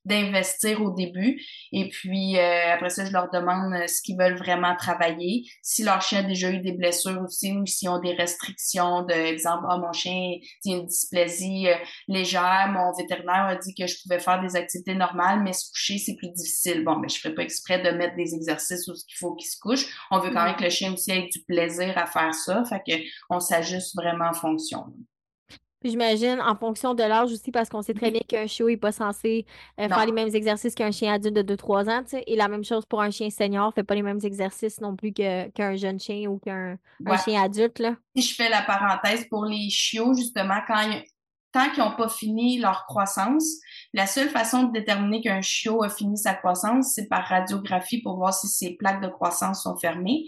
d'investir 0.05 0.81
au 0.83 0.93
début. 0.93 1.43
Et 1.73 1.89
puis 1.89 2.39
après 2.39 2.91
ça, 2.91 3.05
je 3.05 3.11
leur 3.11 3.29
demande 3.31 3.75
ce 3.89 4.01
qu'ils 4.03 4.17
veulent 4.17 4.39
vraiment 4.39 4.68
travailler. 4.75 5.45
Si 5.63 5.83
leur 5.83 6.01
chien 6.03 6.21
a 6.21 6.23
déjà 6.23 6.51
eu 6.51 6.61
des 6.61 6.73
blessures 6.73 7.21
aussi 7.23 7.53
ou 7.53 7.67
s'ils 7.67 7.89
ont 7.89 8.01
des 8.01 8.15
restrictions, 8.15 9.03
de 9.03 9.13
exemple, 9.13 9.65
ah, 9.69 9.79
mon 9.79 9.93
chien 9.93 10.13
a 10.13 10.69
une 10.69 10.87
dysplasie 10.87 11.69
euh, 11.69 11.75
légère, 12.09 12.69
mon 12.71 12.93
vétérinaire 12.97 13.47
a 13.47 13.57
dit 13.57 13.75
que 13.75 13.87
je 13.87 13.97
pouvais 14.03 14.21
faire 14.21 14.41
des 14.41 14.57
activités 14.57 14.95
normales, 14.95 15.43
mais 15.43 15.53
se 15.53 15.71
coucher, 15.71 15.99
c'est 15.99 16.17
plus 16.17 16.31
difficile. 16.31 16.85
Bon, 16.85 16.97
mais 16.97 17.09
je 17.09 17.19
ferai 17.21 17.35
pas 17.35 17.43
exprès 17.43 17.81
de 17.81 17.91
mettre 17.91 18.17
des 18.17 18.35
exercices 18.35 18.87
où 18.89 18.93
il 18.93 19.17
faut 19.17 19.35
qu'il 19.35 19.49
se 19.49 19.59
couche. 19.59 19.87
On 20.11 20.19
veut 20.19 20.31
quand 20.31 20.45
même 20.45 20.57
que 20.57 20.65
le 20.65 20.71
chien 20.71 20.93
aussi 20.93 21.11
ait 21.11 21.29
du 21.33 21.43
plaisir 21.45 21.97
à 21.97 22.07
faire 22.07 22.35
ça. 22.35 22.65
Fait 22.65 22.83
que 22.87 23.03
on 23.31 23.41
s'ajuste 23.41 23.95
vraiment 23.97 24.31
en 24.31 24.35
fonction. 24.35 24.85
Puis 25.81 25.91
j'imagine 25.91 26.41
en 26.41 26.57
fonction 26.57 26.95
de 26.95 27.03
l'âge 27.03 27.33
aussi, 27.33 27.53
parce 27.53 27.69
qu'on 27.69 27.83
sait 27.83 27.95
très 27.95 28.11
bien 28.11 28.21
qu'un 28.27 28.47
chiot 28.47 28.69
n'est 28.69 28.77
pas 28.77 28.93
censé 28.93 29.47
euh, 29.81 29.89
faire 29.89 30.07
les 30.07 30.13
mêmes 30.13 30.35
exercices 30.35 30.75
qu'un 30.75 30.91
chien 30.91 31.15
adulte 31.15 31.37
de 31.37 31.55
2-3 31.55 31.89
ans. 31.89 32.05
Et 32.27 32.37
la 32.37 32.49
même 32.49 32.65
chose 32.65 32.85
pour 32.87 33.01
un 33.01 33.11
chien 33.11 33.31
senior, 33.31 33.73
fait 33.75 33.85
pas 33.85 33.95
les 33.95 34.03
mêmes 34.03 34.21
exercices 34.23 34.81
non 34.81 34.97
plus 34.97 35.13
qu'un 35.13 35.77
jeune 35.77 36.01
chien 36.01 36.29
ou 36.29 36.39
qu'un 36.39 36.79
chien 37.25 37.43
adulte. 37.43 37.79
Là. 37.79 37.97
Si 38.17 38.23
je 38.23 38.35
fais 38.35 38.49
la 38.49 38.63
parenthèse 38.63 39.27
pour 39.29 39.45
les 39.45 39.71
chiots, 39.71 40.15
justement, 40.15 40.59
quand 40.67 40.83
tant 41.53 41.71
qu'ils 41.71 41.83
n'ont 41.83 41.97
pas 41.97 42.09
fini 42.09 42.59
leur 42.59 42.85
croissance, 42.87 43.45
la 43.93 44.07
seule 44.07 44.29
façon 44.29 44.65
de 44.65 44.73
déterminer 44.73 45.21
qu'un 45.21 45.41
chiot 45.41 45.83
a 45.83 45.89
fini 45.89 46.17
sa 46.19 46.35
croissance, 46.35 46.93
c'est 46.95 47.09
par 47.09 47.25
radiographie 47.25 48.03
pour 48.03 48.17
voir 48.17 48.35
si 48.35 48.49
ses 48.49 48.77
plaques 48.77 49.03
de 49.03 49.09
croissance 49.09 49.63
sont 49.63 49.77
fermées 49.77 50.25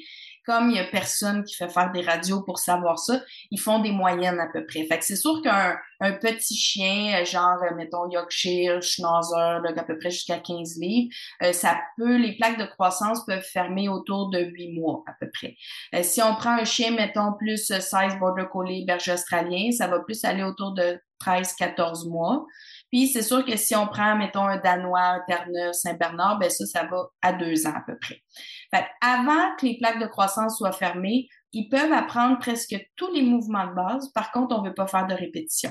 comme 0.50 0.70
il 0.70 0.76
y 0.76 0.80
a 0.80 0.84
personne 0.84 1.44
qui 1.44 1.54
fait 1.54 1.68
faire 1.68 1.92
des 1.92 2.00
radios 2.00 2.42
pour 2.42 2.58
savoir 2.58 2.98
ça, 2.98 3.20
ils 3.52 3.60
font 3.60 3.78
des 3.78 3.92
moyennes 3.92 4.40
à 4.40 4.48
peu 4.52 4.66
près. 4.66 4.84
Fait 4.84 4.98
que 4.98 5.04
c'est 5.04 5.14
sûr 5.14 5.40
qu'un 5.42 5.76
un 6.00 6.12
petit 6.12 6.56
chien, 6.56 7.20
euh, 7.20 7.24
genre, 7.24 7.62
euh, 7.62 7.74
mettons, 7.76 8.10
Yorkshire, 8.10 8.82
Schnauzer, 8.82 9.60
à 9.64 9.82
peu 9.84 9.96
près 9.96 10.10
jusqu'à 10.10 10.38
15 10.38 10.78
livres, 10.80 11.14
euh, 11.44 11.52
ça 11.52 11.78
peut, 11.96 12.16
les 12.16 12.36
plaques 12.36 12.58
de 12.58 12.64
croissance 12.64 13.24
peuvent 13.26 13.44
fermer 13.44 13.88
autour 13.88 14.30
de 14.30 14.40
8 14.40 14.72
mois, 14.72 15.04
à 15.06 15.12
peu 15.20 15.30
près. 15.30 15.54
si 16.02 16.20
on 16.20 16.34
prend 16.34 16.58
un 16.58 16.64
chien, 16.64 16.90
mettons, 16.90 17.34
plus 17.38 17.66
size 17.66 18.18
border 18.18 18.46
collie, 18.50 18.84
berger 18.84 19.12
australien, 19.12 19.70
ça 19.70 19.86
va 19.86 20.00
plus 20.00 20.24
aller 20.24 20.42
autour 20.42 20.72
de 20.72 20.98
13-14 21.24 22.08
mois. 22.08 22.46
Puis 22.90 23.08
c'est 23.08 23.22
sûr 23.22 23.44
que 23.44 23.56
si 23.56 23.76
on 23.76 23.86
prend, 23.86 24.16
mettons, 24.16 24.44
un 24.44 24.56
Danois, 24.56 25.00
un 25.00 25.20
Terre-Neuve, 25.26 25.72
Saint-Bernard, 25.72 26.38
ben 26.38 26.50
ça, 26.50 26.66
ça 26.66 26.84
va 26.86 27.08
à 27.22 27.32
deux 27.32 27.66
ans 27.66 27.74
à 27.74 27.82
peu 27.86 27.96
près. 27.98 28.22
Avant 29.00 29.54
que 29.56 29.66
les 29.66 29.78
plaques 29.78 30.00
de 30.00 30.06
croissance 30.06 30.58
soient 30.58 30.72
fermées, 30.72 31.28
ils 31.52 31.68
peuvent 31.68 31.92
apprendre 31.92 32.38
presque 32.38 32.76
tous 32.96 33.12
les 33.12 33.22
mouvements 33.22 33.66
de 33.66 33.74
base. 33.74 34.08
Par 34.12 34.32
contre, 34.32 34.56
on 34.56 34.62
veut 34.62 34.74
pas 34.74 34.86
faire 34.86 35.06
de 35.06 35.14
répétition. 35.14 35.70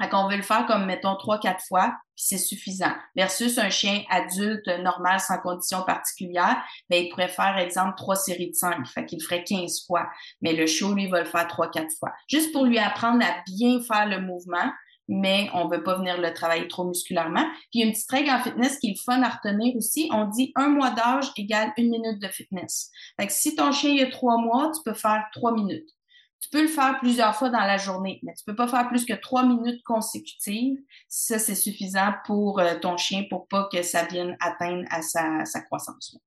Fait 0.00 0.08
qu'on 0.08 0.28
veut 0.28 0.36
le 0.36 0.42
faire 0.42 0.66
comme, 0.66 0.86
mettons, 0.86 1.16
trois, 1.16 1.38
quatre 1.38 1.64
fois, 1.64 1.94
puis 2.16 2.24
c'est 2.26 2.38
suffisant. 2.38 2.92
Versus 3.16 3.58
un 3.58 3.70
chien 3.70 4.02
adulte 4.10 4.66
normal 4.80 5.20
sans 5.20 5.38
condition 5.38 5.82
particulière, 5.82 6.56
ben, 6.90 7.04
il 7.04 7.08
pourrait 7.10 7.28
faire, 7.28 7.56
exemple, 7.58 7.94
trois 7.96 8.16
séries 8.16 8.50
de 8.50 8.54
cinq. 8.54 8.86
Fait 8.88 9.06
qu'il 9.06 9.22
ferait 9.22 9.44
15 9.44 9.86
fois. 9.86 10.08
Mais 10.42 10.52
le 10.52 10.66
chiot, 10.66 10.94
lui, 10.94 11.08
va 11.08 11.20
le 11.20 11.26
faire 11.26 11.46
trois, 11.46 11.70
quatre 11.70 11.92
fois. 11.98 12.12
Juste 12.28 12.52
pour 12.52 12.64
lui 12.64 12.78
apprendre 12.78 13.24
à 13.24 13.42
bien 13.46 13.80
faire 13.82 14.06
le 14.08 14.20
mouvement, 14.20 14.70
mais 15.08 15.48
on 15.52 15.68
veut 15.68 15.82
pas 15.82 15.96
venir 15.96 16.20
le 16.20 16.32
travailler 16.32 16.68
trop 16.68 16.84
musculairement. 16.84 17.44
Puis 17.70 17.80
il 17.80 17.86
une 17.86 17.92
petite 17.92 18.10
règle 18.10 18.30
en 18.30 18.38
fitness 18.40 18.78
qui 18.78 18.90
est 18.90 19.04
fun 19.04 19.22
à 19.22 19.28
retenir 19.28 19.76
aussi. 19.76 20.08
On 20.12 20.24
dit 20.24 20.52
un 20.56 20.68
mois 20.68 20.90
d'âge 20.90 21.30
égale 21.36 21.72
une 21.76 21.90
minute 21.90 22.20
de 22.20 22.28
fitness. 22.28 22.90
Fait 23.20 23.30
si 23.30 23.54
ton 23.54 23.72
chien 23.72 24.02
a 24.04 24.10
trois 24.10 24.38
mois, 24.38 24.72
tu 24.74 24.80
peux 24.84 24.96
faire 24.96 25.24
trois 25.32 25.52
minutes. 25.52 25.88
Tu 26.44 26.50
peux 26.50 26.60
le 26.60 26.68
faire 26.68 26.98
plusieurs 26.98 27.34
fois 27.34 27.48
dans 27.48 27.60
la 27.60 27.78
journée, 27.78 28.20
mais 28.22 28.34
tu 28.34 28.44
peux 28.44 28.54
pas 28.54 28.68
faire 28.68 28.86
plus 28.86 29.06
que 29.06 29.14
trois 29.14 29.46
minutes 29.46 29.82
consécutives. 29.82 30.76
Ça, 31.08 31.38
c'est 31.38 31.54
suffisant 31.54 32.12
pour 32.26 32.60
euh, 32.60 32.78
ton 32.78 32.98
chien 32.98 33.24
pour 33.30 33.48
pas 33.48 33.66
que 33.72 33.82
ça 33.82 34.04
vienne 34.04 34.36
atteindre 34.40 34.84
à 34.90 35.00
sa, 35.00 35.46
sa 35.46 35.62
croissance. 35.62 36.18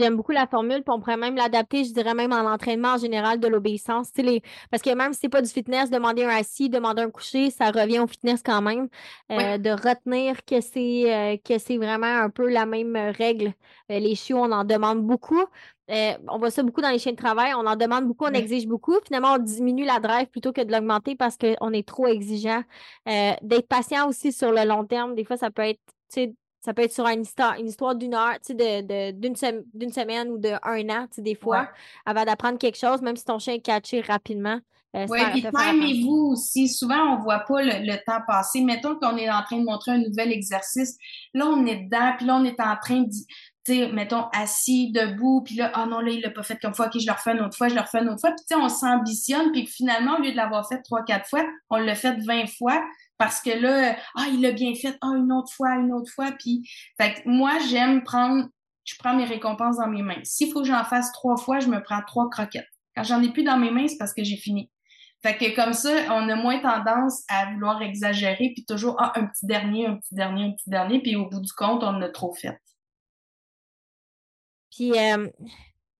J'aime 0.00 0.16
beaucoup 0.16 0.32
la 0.32 0.46
formule, 0.46 0.82
puis 0.82 0.94
on 0.94 0.98
pourrait 0.98 1.18
même 1.18 1.36
l'adapter, 1.36 1.84
je 1.84 1.92
dirais 1.92 2.14
même 2.14 2.32
en 2.32 2.50
entraînement 2.50 2.94
en 2.94 2.96
général 2.96 3.38
de 3.38 3.46
l'obéissance. 3.48 4.08
Les... 4.16 4.42
Parce 4.70 4.82
que 4.82 4.94
même 4.94 5.12
si 5.12 5.20
c'est 5.20 5.28
pas 5.28 5.42
du 5.42 5.50
fitness, 5.50 5.90
demander 5.90 6.24
un 6.24 6.30
assis, 6.30 6.70
demander 6.70 7.02
un 7.02 7.10
coucher, 7.10 7.50
ça 7.50 7.70
revient 7.70 7.98
au 7.98 8.06
fitness 8.06 8.42
quand 8.42 8.62
même. 8.62 8.88
Euh, 9.30 9.58
de 9.58 9.68
retenir 9.68 10.42
que 10.46 10.62
c'est 10.62 11.14
euh, 11.14 11.36
que 11.44 11.58
c'est 11.58 11.76
vraiment 11.76 12.06
un 12.06 12.30
peu 12.30 12.48
la 12.48 12.64
même 12.64 12.96
règle. 12.96 13.52
Euh, 13.90 13.98
les 13.98 14.14
chiots, 14.14 14.38
on 14.38 14.52
en 14.52 14.64
demande 14.64 15.02
beaucoup. 15.06 15.44
on 15.88 16.38
voit 16.38 16.50
ça 16.50 16.62
beaucoup 16.62 16.80
dans 16.80 16.88
les 16.88 16.98
chiens 16.98 17.12
de 17.12 17.18
travail. 17.18 17.52
On 17.54 17.66
en 17.66 17.76
demande 17.76 18.06
beaucoup, 18.06 18.24
on 18.24 18.32
exige 18.32 18.66
beaucoup. 18.66 18.94
Finalement, 19.06 19.34
on 19.34 19.38
diminue 19.38 19.84
la 19.84 20.00
drive 20.00 20.28
plutôt 20.28 20.54
que 20.54 20.62
de 20.62 20.72
l'augmenter 20.72 21.14
parce 21.14 21.36
qu'on 21.36 21.72
est 21.74 21.86
trop 21.86 22.06
exigeant. 22.06 22.62
D'être 23.06 23.68
patient 23.68 24.08
aussi 24.08 24.32
sur 24.32 24.50
le 24.50 24.64
long 24.66 24.86
terme, 24.86 25.14
des 25.14 25.24
fois, 25.24 25.36
ça 25.36 25.50
peut 25.50 25.62
être 25.62 25.80
ça 26.60 26.74
peut 26.74 26.82
être 26.82 26.92
sur 26.92 27.06
une 27.06 27.22
histoire, 27.22 27.58
une 27.58 27.68
histoire 27.68 27.94
d'une 27.94 28.14
heure, 28.14 28.34
tu 28.34 28.54
sais, 28.54 28.82
de, 28.82 29.10
d'une, 29.12 29.34
semaine 29.34 30.30
ou 30.30 30.38
d'un 30.38 30.58
an, 30.58 31.06
tu 31.06 31.16
sais, 31.16 31.22
des 31.22 31.34
fois, 31.34 31.70
avant 32.04 32.24
d'apprendre 32.24 32.58
quelque 32.58 32.78
chose, 32.78 33.00
même 33.00 33.16
si 33.16 33.24
ton 33.24 33.38
chien 33.38 33.54
est 33.54 33.60
catché 33.60 34.00
rapidement. 34.00 34.60
Euh, 34.96 35.06
oui, 35.08 35.20
puis 35.30 35.42
timez-vous 35.42 36.32
aussi. 36.32 36.68
Souvent, 36.68 37.14
on 37.14 37.22
voit 37.22 37.40
pas 37.40 37.62
le, 37.62 38.04
temps 38.04 38.20
passer. 38.26 38.60
Mettons 38.60 38.96
qu'on 38.96 39.16
est 39.16 39.30
en 39.30 39.42
train 39.42 39.58
de 39.58 39.64
montrer 39.64 39.92
un 39.92 39.98
nouvel 39.98 40.32
exercice. 40.32 40.96
Là, 41.32 41.46
on 41.46 41.64
est 41.64 41.84
dedans, 41.84 42.12
puis 42.16 42.26
là, 42.26 42.36
on 42.36 42.44
est 42.44 42.60
en 42.60 42.76
train 42.76 43.02
de, 43.02 43.10
tu 43.64 43.92
mettons, 43.92 44.24
assis, 44.32 44.90
debout, 44.90 45.42
puis 45.42 45.54
là, 45.54 45.70
oh 45.76 45.88
non, 45.88 46.00
là, 46.00 46.10
il 46.10 46.20
l'a 46.20 46.30
pas 46.30 46.42
fait 46.42 46.58
comme 46.60 46.74
fois, 46.74 46.86
ok, 46.86 46.98
je 46.98 47.06
le 47.06 47.12
refais 47.12 47.32
une 47.32 47.40
autre 47.40 47.56
fois, 47.56 47.68
je 47.68 47.74
le 47.74 47.80
refais 47.80 48.00
une 48.00 48.08
autre 48.08 48.20
fois. 48.20 48.32
Puis, 48.32 48.44
tu 48.48 48.54
sais, 48.54 48.60
on 48.60 48.68
s'ambitionne, 48.68 49.52
puis 49.52 49.66
finalement, 49.66 50.16
au 50.16 50.22
lieu 50.22 50.32
de 50.32 50.36
l'avoir 50.36 50.68
fait 50.68 50.82
trois, 50.82 51.04
quatre 51.04 51.28
fois, 51.28 51.44
on 51.70 51.76
l'a 51.76 51.94
fait 51.94 52.16
vingt 52.26 52.48
fois 52.58 52.82
parce 53.20 53.42
que 53.42 53.50
là, 53.50 53.96
ah, 54.16 54.28
il 54.32 54.40
l'a 54.40 54.52
bien 54.52 54.74
fait, 54.74 54.96
ah, 55.02 55.12
une 55.14 55.30
autre 55.30 55.52
fois, 55.52 55.74
une 55.76 55.92
autre 55.92 56.10
fois. 56.10 56.32
Puis, 56.38 56.66
fait 56.98 57.12
que 57.12 57.28
moi, 57.28 57.58
j'aime 57.68 58.02
prendre, 58.02 58.48
je 58.84 58.94
prends 58.98 59.14
mes 59.14 59.26
récompenses 59.26 59.76
dans 59.76 59.88
mes 59.88 60.00
mains. 60.00 60.22
S'il 60.24 60.50
faut 60.50 60.62
que 60.62 60.66
j'en 60.66 60.84
fasse 60.84 61.12
trois 61.12 61.36
fois, 61.36 61.60
je 61.60 61.68
me 61.68 61.82
prends 61.82 62.00
trois 62.06 62.30
croquettes. 62.30 62.70
Quand 62.96 63.04
j'en 63.04 63.22
ai 63.22 63.30
plus 63.30 63.42
dans 63.42 63.58
mes 63.58 63.70
mains, 63.70 63.86
c'est 63.88 63.98
parce 63.98 64.14
que 64.14 64.24
j'ai 64.24 64.38
fini. 64.38 64.70
Fait 65.22 65.36
que 65.36 65.54
comme 65.54 65.74
ça, 65.74 65.90
on 66.08 66.30
a 66.30 66.34
moins 66.34 66.60
tendance 66.60 67.22
à 67.28 67.52
vouloir 67.52 67.82
exagérer, 67.82 68.52
puis 68.54 68.64
toujours, 68.66 68.96
ah, 68.98 69.12
un 69.16 69.26
petit 69.26 69.44
dernier, 69.44 69.86
un 69.86 69.96
petit 69.96 70.14
dernier, 70.14 70.44
un 70.44 70.52
petit 70.52 70.70
dernier, 70.70 71.02
puis 71.02 71.14
au 71.14 71.28
bout 71.28 71.40
du 71.40 71.52
compte, 71.52 71.84
on 71.84 72.00
a 72.00 72.08
trop 72.08 72.32
fait. 72.32 72.58
Puis, 74.74 74.92
euh, 74.98 75.28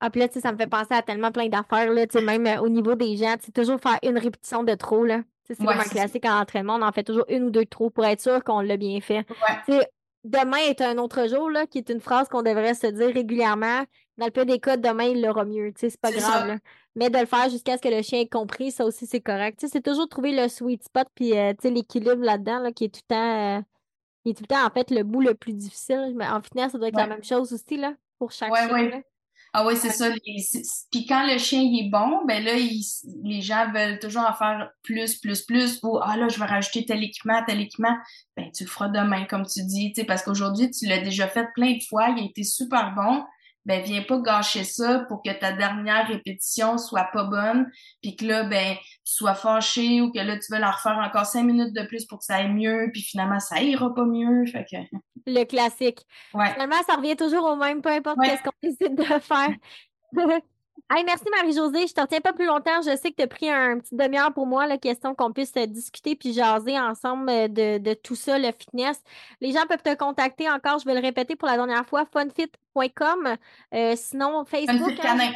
ah, 0.00 0.08
là, 0.14 0.26
tu 0.28 0.34
sais, 0.34 0.40
ça 0.40 0.52
me 0.52 0.56
fait 0.56 0.66
penser 0.66 0.94
à 0.94 1.02
tellement 1.02 1.32
plein 1.32 1.50
d'affaires, 1.50 1.92
là, 1.92 2.06
tu 2.06 2.18
sais, 2.18 2.24
même 2.24 2.46
euh, 2.46 2.62
au 2.62 2.70
niveau 2.70 2.94
des 2.94 3.18
gens, 3.18 3.36
tu 3.36 3.44
sais, 3.44 3.52
toujours 3.52 3.78
faire 3.78 3.98
une 4.02 4.16
répétition 4.16 4.64
de 4.64 4.74
trop, 4.74 5.04
là. 5.04 5.20
C'est 5.54 5.64
vraiment 5.64 5.82
classique 5.82 6.24
en 6.24 6.40
entraînement, 6.40 6.76
on 6.76 6.82
en 6.82 6.92
fait 6.92 7.04
toujours 7.04 7.24
une 7.28 7.44
ou 7.44 7.50
deux 7.50 7.64
de 7.64 7.68
trop 7.68 7.90
pour 7.90 8.04
être 8.04 8.20
sûr 8.20 8.42
qu'on 8.44 8.60
l'a 8.60 8.76
bien 8.76 9.00
fait. 9.00 9.24
Ouais. 9.68 9.88
Demain 10.22 10.58
est 10.68 10.82
un 10.82 10.98
autre 10.98 11.28
jour, 11.28 11.48
là, 11.48 11.66
qui 11.66 11.78
est 11.78 11.88
une 11.88 12.00
phrase 12.00 12.28
qu'on 12.28 12.42
devrait 12.42 12.74
se 12.74 12.86
dire 12.86 13.08
régulièrement. 13.14 13.84
Dans 14.18 14.26
le 14.26 14.30
peu 14.30 14.44
des 14.44 14.58
cas, 14.58 14.76
demain, 14.76 15.04
il 15.04 15.22
l'aura 15.22 15.46
mieux. 15.46 15.72
C'est 15.76 15.98
pas 15.98 16.12
grave. 16.12 16.46
Là 16.46 16.56
mais 16.96 17.10
de 17.10 17.18
le 17.18 17.26
faire 17.26 17.48
jusqu'à 17.48 17.76
ce 17.76 17.82
que 17.82 17.88
le 17.88 18.02
chien 18.02 18.20
ait 18.20 18.28
compris, 18.28 18.72
ça 18.72 18.84
aussi, 18.84 19.06
c'est 19.06 19.20
correct. 19.20 19.64
c'est 19.66 19.82
toujours 19.82 20.08
trouver 20.08 20.32
le 20.32 20.48
sweet 20.48 20.84
spot 20.84 21.06
puis 21.14 21.36
euh, 21.38 21.52
l'équilibre 21.64 22.22
là-dedans 22.24 22.70
qui 22.72 22.84
est 22.84 22.94
tout 22.94 23.00
le 23.08 23.14
temps 23.14 23.58
euh, 23.58 23.60
qui 24.24 24.30
est 24.30 24.34
tout 24.34 24.42
le 24.42 24.54
temps 24.54 24.66
en 24.66 24.70
fait 24.70 24.90
le 24.90 25.02
bout 25.02 25.20
le 25.20 25.34
plus 25.34 25.54
difficile. 25.54 26.12
Mais 26.16 26.26
en 26.26 26.42
fitness, 26.42 26.72
ça 26.72 26.78
doit 26.78 26.88
être 26.88 26.96
la 26.96 27.06
même 27.06 27.24
chose 27.24 27.52
aussi 27.52 27.76
là, 27.76 27.94
pour 28.18 28.32
chaque 28.32 28.54
chien. 28.54 29.02
Ah 29.52 29.66
oui, 29.66 29.76
c'est 29.76 29.90
ça. 29.90 30.08
Puis 30.92 31.06
quand 31.06 31.26
le 31.26 31.36
chien 31.38 31.60
il 31.60 31.86
est 31.86 31.90
bon, 31.90 32.24
ben 32.26 32.42
là, 32.44 32.52
les 33.24 33.40
gens 33.42 33.70
veulent 33.72 33.98
toujours 33.98 34.22
en 34.22 34.32
faire 34.32 34.70
plus, 34.82 35.16
plus, 35.18 35.42
plus. 35.42 35.80
Ou 35.82 35.98
ah 36.00 36.16
là, 36.16 36.28
je 36.28 36.38
vais 36.38 36.44
rajouter 36.44 36.84
tel 36.84 37.02
équipement, 37.02 37.42
tel 37.46 37.60
équipement. 37.60 37.96
Ben 38.36 38.50
tu 38.52 38.64
le 38.64 38.68
feras 38.70 38.88
demain, 38.88 39.24
comme 39.24 39.44
tu 39.46 39.62
dis, 39.64 39.92
parce 40.06 40.22
qu'aujourd'hui, 40.22 40.70
tu 40.70 40.86
l'as 40.86 41.00
déjà 41.00 41.26
fait 41.26 41.46
plein 41.54 41.72
de 41.72 41.82
fois, 41.88 42.10
il 42.10 42.22
a 42.22 42.26
été 42.26 42.44
super 42.44 42.94
bon 42.94 43.24
ben 43.66 43.82
viens 43.82 44.02
pas 44.02 44.18
gâcher 44.18 44.64
ça 44.64 45.00
pour 45.08 45.22
que 45.22 45.30
ta 45.30 45.52
dernière 45.52 46.08
répétition 46.08 46.78
soit 46.78 47.08
pas 47.12 47.24
bonne, 47.24 47.70
puis 48.02 48.16
que 48.16 48.24
là, 48.24 48.44
ben, 48.44 48.76
tu 49.04 49.12
sois 49.12 49.34
fâché 49.34 50.00
ou 50.00 50.10
que 50.10 50.18
là, 50.18 50.38
tu 50.38 50.52
veux 50.52 50.58
la 50.58 50.70
refaire 50.70 50.98
encore 50.98 51.26
cinq 51.26 51.44
minutes 51.44 51.74
de 51.74 51.82
plus 51.86 52.06
pour 52.06 52.18
que 52.18 52.24
ça 52.24 52.36
aille 52.36 52.52
mieux, 52.52 52.90
puis 52.92 53.02
finalement, 53.02 53.40
ça 53.40 53.60
ira 53.62 53.94
pas 53.94 54.04
mieux. 54.04 54.46
Fait 54.46 54.64
que... 54.64 54.76
Le 55.26 55.44
classique. 55.44 56.00
Ouais. 56.32 56.52
Finalement, 56.52 56.82
ça 56.86 56.96
revient 56.96 57.16
toujours 57.16 57.44
au 57.44 57.56
même, 57.56 57.82
peu 57.82 57.90
importe 57.90 58.18
ce 58.24 58.42
qu'on 58.42 58.50
décide 58.62 58.96
de 58.96 59.04
faire. 59.20 59.50
merci 61.04 61.24
Marie-Josée, 61.36 61.86
je 61.86 61.92
ne 61.92 61.94
te 61.94 62.00
retiens 62.00 62.20
pas 62.20 62.32
plus 62.32 62.46
longtemps. 62.46 62.82
Je 62.82 62.96
sais 62.96 63.10
que 63.10 63.16
tu 63.16 63.22
as 63.22 63.26
pris 63.26 63.50
un 63.50 63.78
petit 63.78 63.94
demi-heure 63.94 64.32
pour 64.32 64.46
moi, 64.46 64.66
la 64.66 64.78
question 64.78 65.14
qu'on 65.14 65.32
puisse 65.32 65.52
discuter 65.52 66.16
puis 66.16 66.32
jaser 66.32 66.78
ensemble 66.78 67.28
euh, 67.30 67.48
de, 67.48 67.94
tout 67.94 68.14
ça, 68.14 68.38
le 68.38 68.50
fitness. 68.52 69.02
Les 69.40 69.52
gens 69.52 69.66
peuvent 69.68 69.82
te 69.82 69.94
contacter 69.94 70.50
encore, 70.50 70.78
je 70.78 70.84
vais 70.84 70.94
le 70.94 71.00
répéter 71.00 71.36
pour 71.36 71.48
la 71.48 71.56
dernière 71.56 71.86
fois, 71.86 72.04
funfit.com. 72.12 73.36
Euh, 73.74 73.94
sinon, 73.96 74.44
Facebook. 74.44 74.92
Hein, 75.04 75.32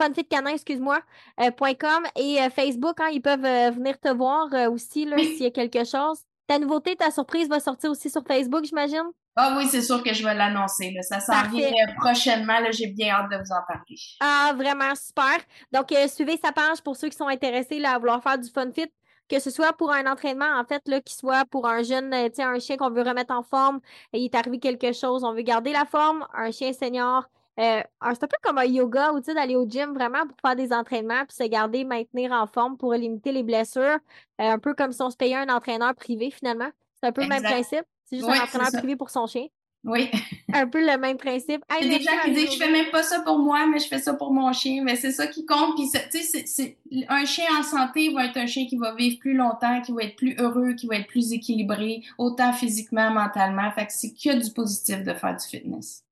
funfitcanin, 0.00 0.50
excuse-moi, 0.50 1.00
euh, 1.40 1.50
.com 1.78 2.02
et 2.16 2.38
Facebook, 2.50 3.00
hein, 3.00 3.10
ils 3.12 3.22
peuvent 3.22 3.74
venir 3.74 4.00
te 4.00 4.08
voir 4.08 4.48
aussi 4.70 5.08
s'il 5.08 5.42
y 5.42 5.46
a 5.46 5.50
quelque 5.50 5.84
chose. 5.84 6.24
Ta 6.52 6.58
nouveauté, 6.58 6.94
ta 6.94 7.10
surprise 7.10 7.48
va 7.48 7.60
sortir 7.60 7.90
aussi 7.90 8.10
sur 8.10 8.22
Facebook, 8.28 8.62
j'imagine? 8.64 9.06
Ah 9.36 9.54
oui, 9.56 9.66
c'est 9.66 9.80
sûr 9.80 10.02
que 10.02 10.12
je 10.12 10.22
vais 10.22 10.34
l'annoncer. 10.34 10.94
Ça 11.00 11.18
s'en 11.18 11.48
vient 11.48 11.70
prochainement. 11.96 12.58
J'ai 12.70 12.88
bien 12.88 13.14
hâte 13.14 13.30
de 13.30 13.36
vous 13.36 13.52
en 13.52 13.62
parler. 13.66 13.96
Ah, 14.20 14.52
vraiment 14.54 14.94
super. 14.94 15.38
Donc, 15.72 15.90
euh, 15.92 16.06
suivez 16.08 16.38
sa 16.44 16.52
page 16.52 16.82
pour 16.84 16.94
ceux 16.94 17.08
qui 17.08 17.16
sont 17.16 17.28
intéressés 17.28 17.78
là, 17.78 17.92
à 17.94 17.98
vouloir 17.98 18.22
faire 18.22 18.38
du 18.38 18.50
fun 18.50 18.70
fit 18.70 18.92
que 19.30 19.38
ce 19.38 19.48
soit 19.48 19.72
pour 19.72 19.90
un 19.92 20.04
entraînement, 20.12 20.60
en 20.60 20.64
fait, 20.66 20.86
là, 20.88 21.00
qui 21.00 21.14
soit 21.14 21.46
pour 21.46 21.66
un 21.66 21.82
jeune, 21.82 22.12
euh, 22.12 22.28
un 22.40 22.58
chien 22.58 22.76
qu'on 22.76 22.90
veut 22.90 23.00
remettre 23.00 23.32
en 23.32 23.42
forme, 23.42 23.80
et 24.12 24.18
il 24.18 24.26
est 24.26 24.34
arrivé 24.34 24.58
quelque 24.58 24.92
chose, 24.92 25.24
on 25.24 25.32
veut 25.32 25.40
garder 25.40 25.72
la 25.72 25.86
forme, 25.86 26.26
un 26.34 26.50
chien 26.50 26.74
senior. 26.74 27.30
Euh, 27.60 27.82
c'est 28.14 28.24
un 28.24 28.26
peu 28.26 28.36
comme 28.42 28.58
un 28.58 28.64
yoga 28.64 29.12
ou 29.12 29.20
d'aller 29.20 29.56
au 29.56 29.68
gym 29.68 29.92
vraiment 29.92 30.26
pour 30.26 30.36
faire 30.40 30.56
des 30.56 30.72
entraînements 30.72 31.24
puis 31.26 31.36
se 31.36 31.44
garder, 31.44 31.84
maintenir 31.84 32.32
en 32.32 32.46
forme 32.46 32.78
pour 32.78 32.94
limiter 32.94 33.30
les 33.32 33.42
blessures. 33.42 33.98
un 34.38 34.58
peu 34.58 34.74
comme 34.74 34.92
si 34.92 35.02
on 35.02 35.10
se 35.10 35.16
payait 35.16 35.36
un 35.36 35.48
entraîneur 35.48 35.94
privé 35.94 36.30
finalement. 36.30 36.70
C'est 37.00 37.08
un 37.08 37.12
peu 37.12 37.22
le 37.22 37.28
même 37.28 37.42
principe. 37.42 37.84
C'est 38.04 38.16
juste 38.16 38.28
un 38.28 38.42
entraîneur 38.42 38.70
privé 38.72 38.96
pour 38.96 39.10
son 39.10 39.26
chien. 39.26 39.46
Oui. 39.84 40.10
un 40.52 40.66
peu 40.68 40.80
le 40.80 40.96
même 40.98 41.16
principe. 41.16 41.64
Il 41.80 41.88
y 41.88 41.94
a 41.94 41.98
des 41.98 42.04
gens 42.04 42.12
qui 42.24 42.32
disent 42.32 42.52
je 42.52 42.58
fais 42.58 42.70
même 42.70 42.90
pas 42.90 43.02
ça 43.02 43.20
pour 43.20 43.38
moi, 43.38 43.66
mais 43.66 43.78
je 43.78 43.88
fais 43.88 43.98
ça 43.98 44.14
pour 44.14 44.32
mon 44.32 44.52
chien. 44.52 44.82
Mais 44.84 44.96
c'est 44.96 45.10
ça 45.10 45.26
qui 45.26 45.44
compte. 45.44 45.74
Puis, 45.74 45.88
c'est, 45.88 46.78
un 47.08 47.24
chien 47.24 47.46
en 47.58 47.62
santé 47.62 48.12
va 48.12 48.26
être 48.26 48.36
un 48.36 48.46
chien 48.46 48.66
qui 48.66 48.76
va 48.76 48.94
vivre 48.94 49.18
plus 49.18 49.34
longtemps, 49.34 49.80
qui 49.82 49.92
va 49.92 50.04
être 50.04 50.16
plus 50.16 50.36
heureux, 50.38 50.74
qui 50.74 50.86
va 50.86 50.96
être 50.96 51.08
plus 51.08 51.32
équilibré, 51.32 52.02
autant 52.18 52.52
physiquement, 52.52 53.10
mentalement. 53.10 53.70
Fait 53.72 53.86
que 53.86 53.92
c'est 53.92 54.12
que 54.12 54.40
du 54.40 54.52
positif 54.52 55.02
de 55.02 55.14
faire 55.14 55.36
du 55.36 55.44
fitness. 55.44 56.04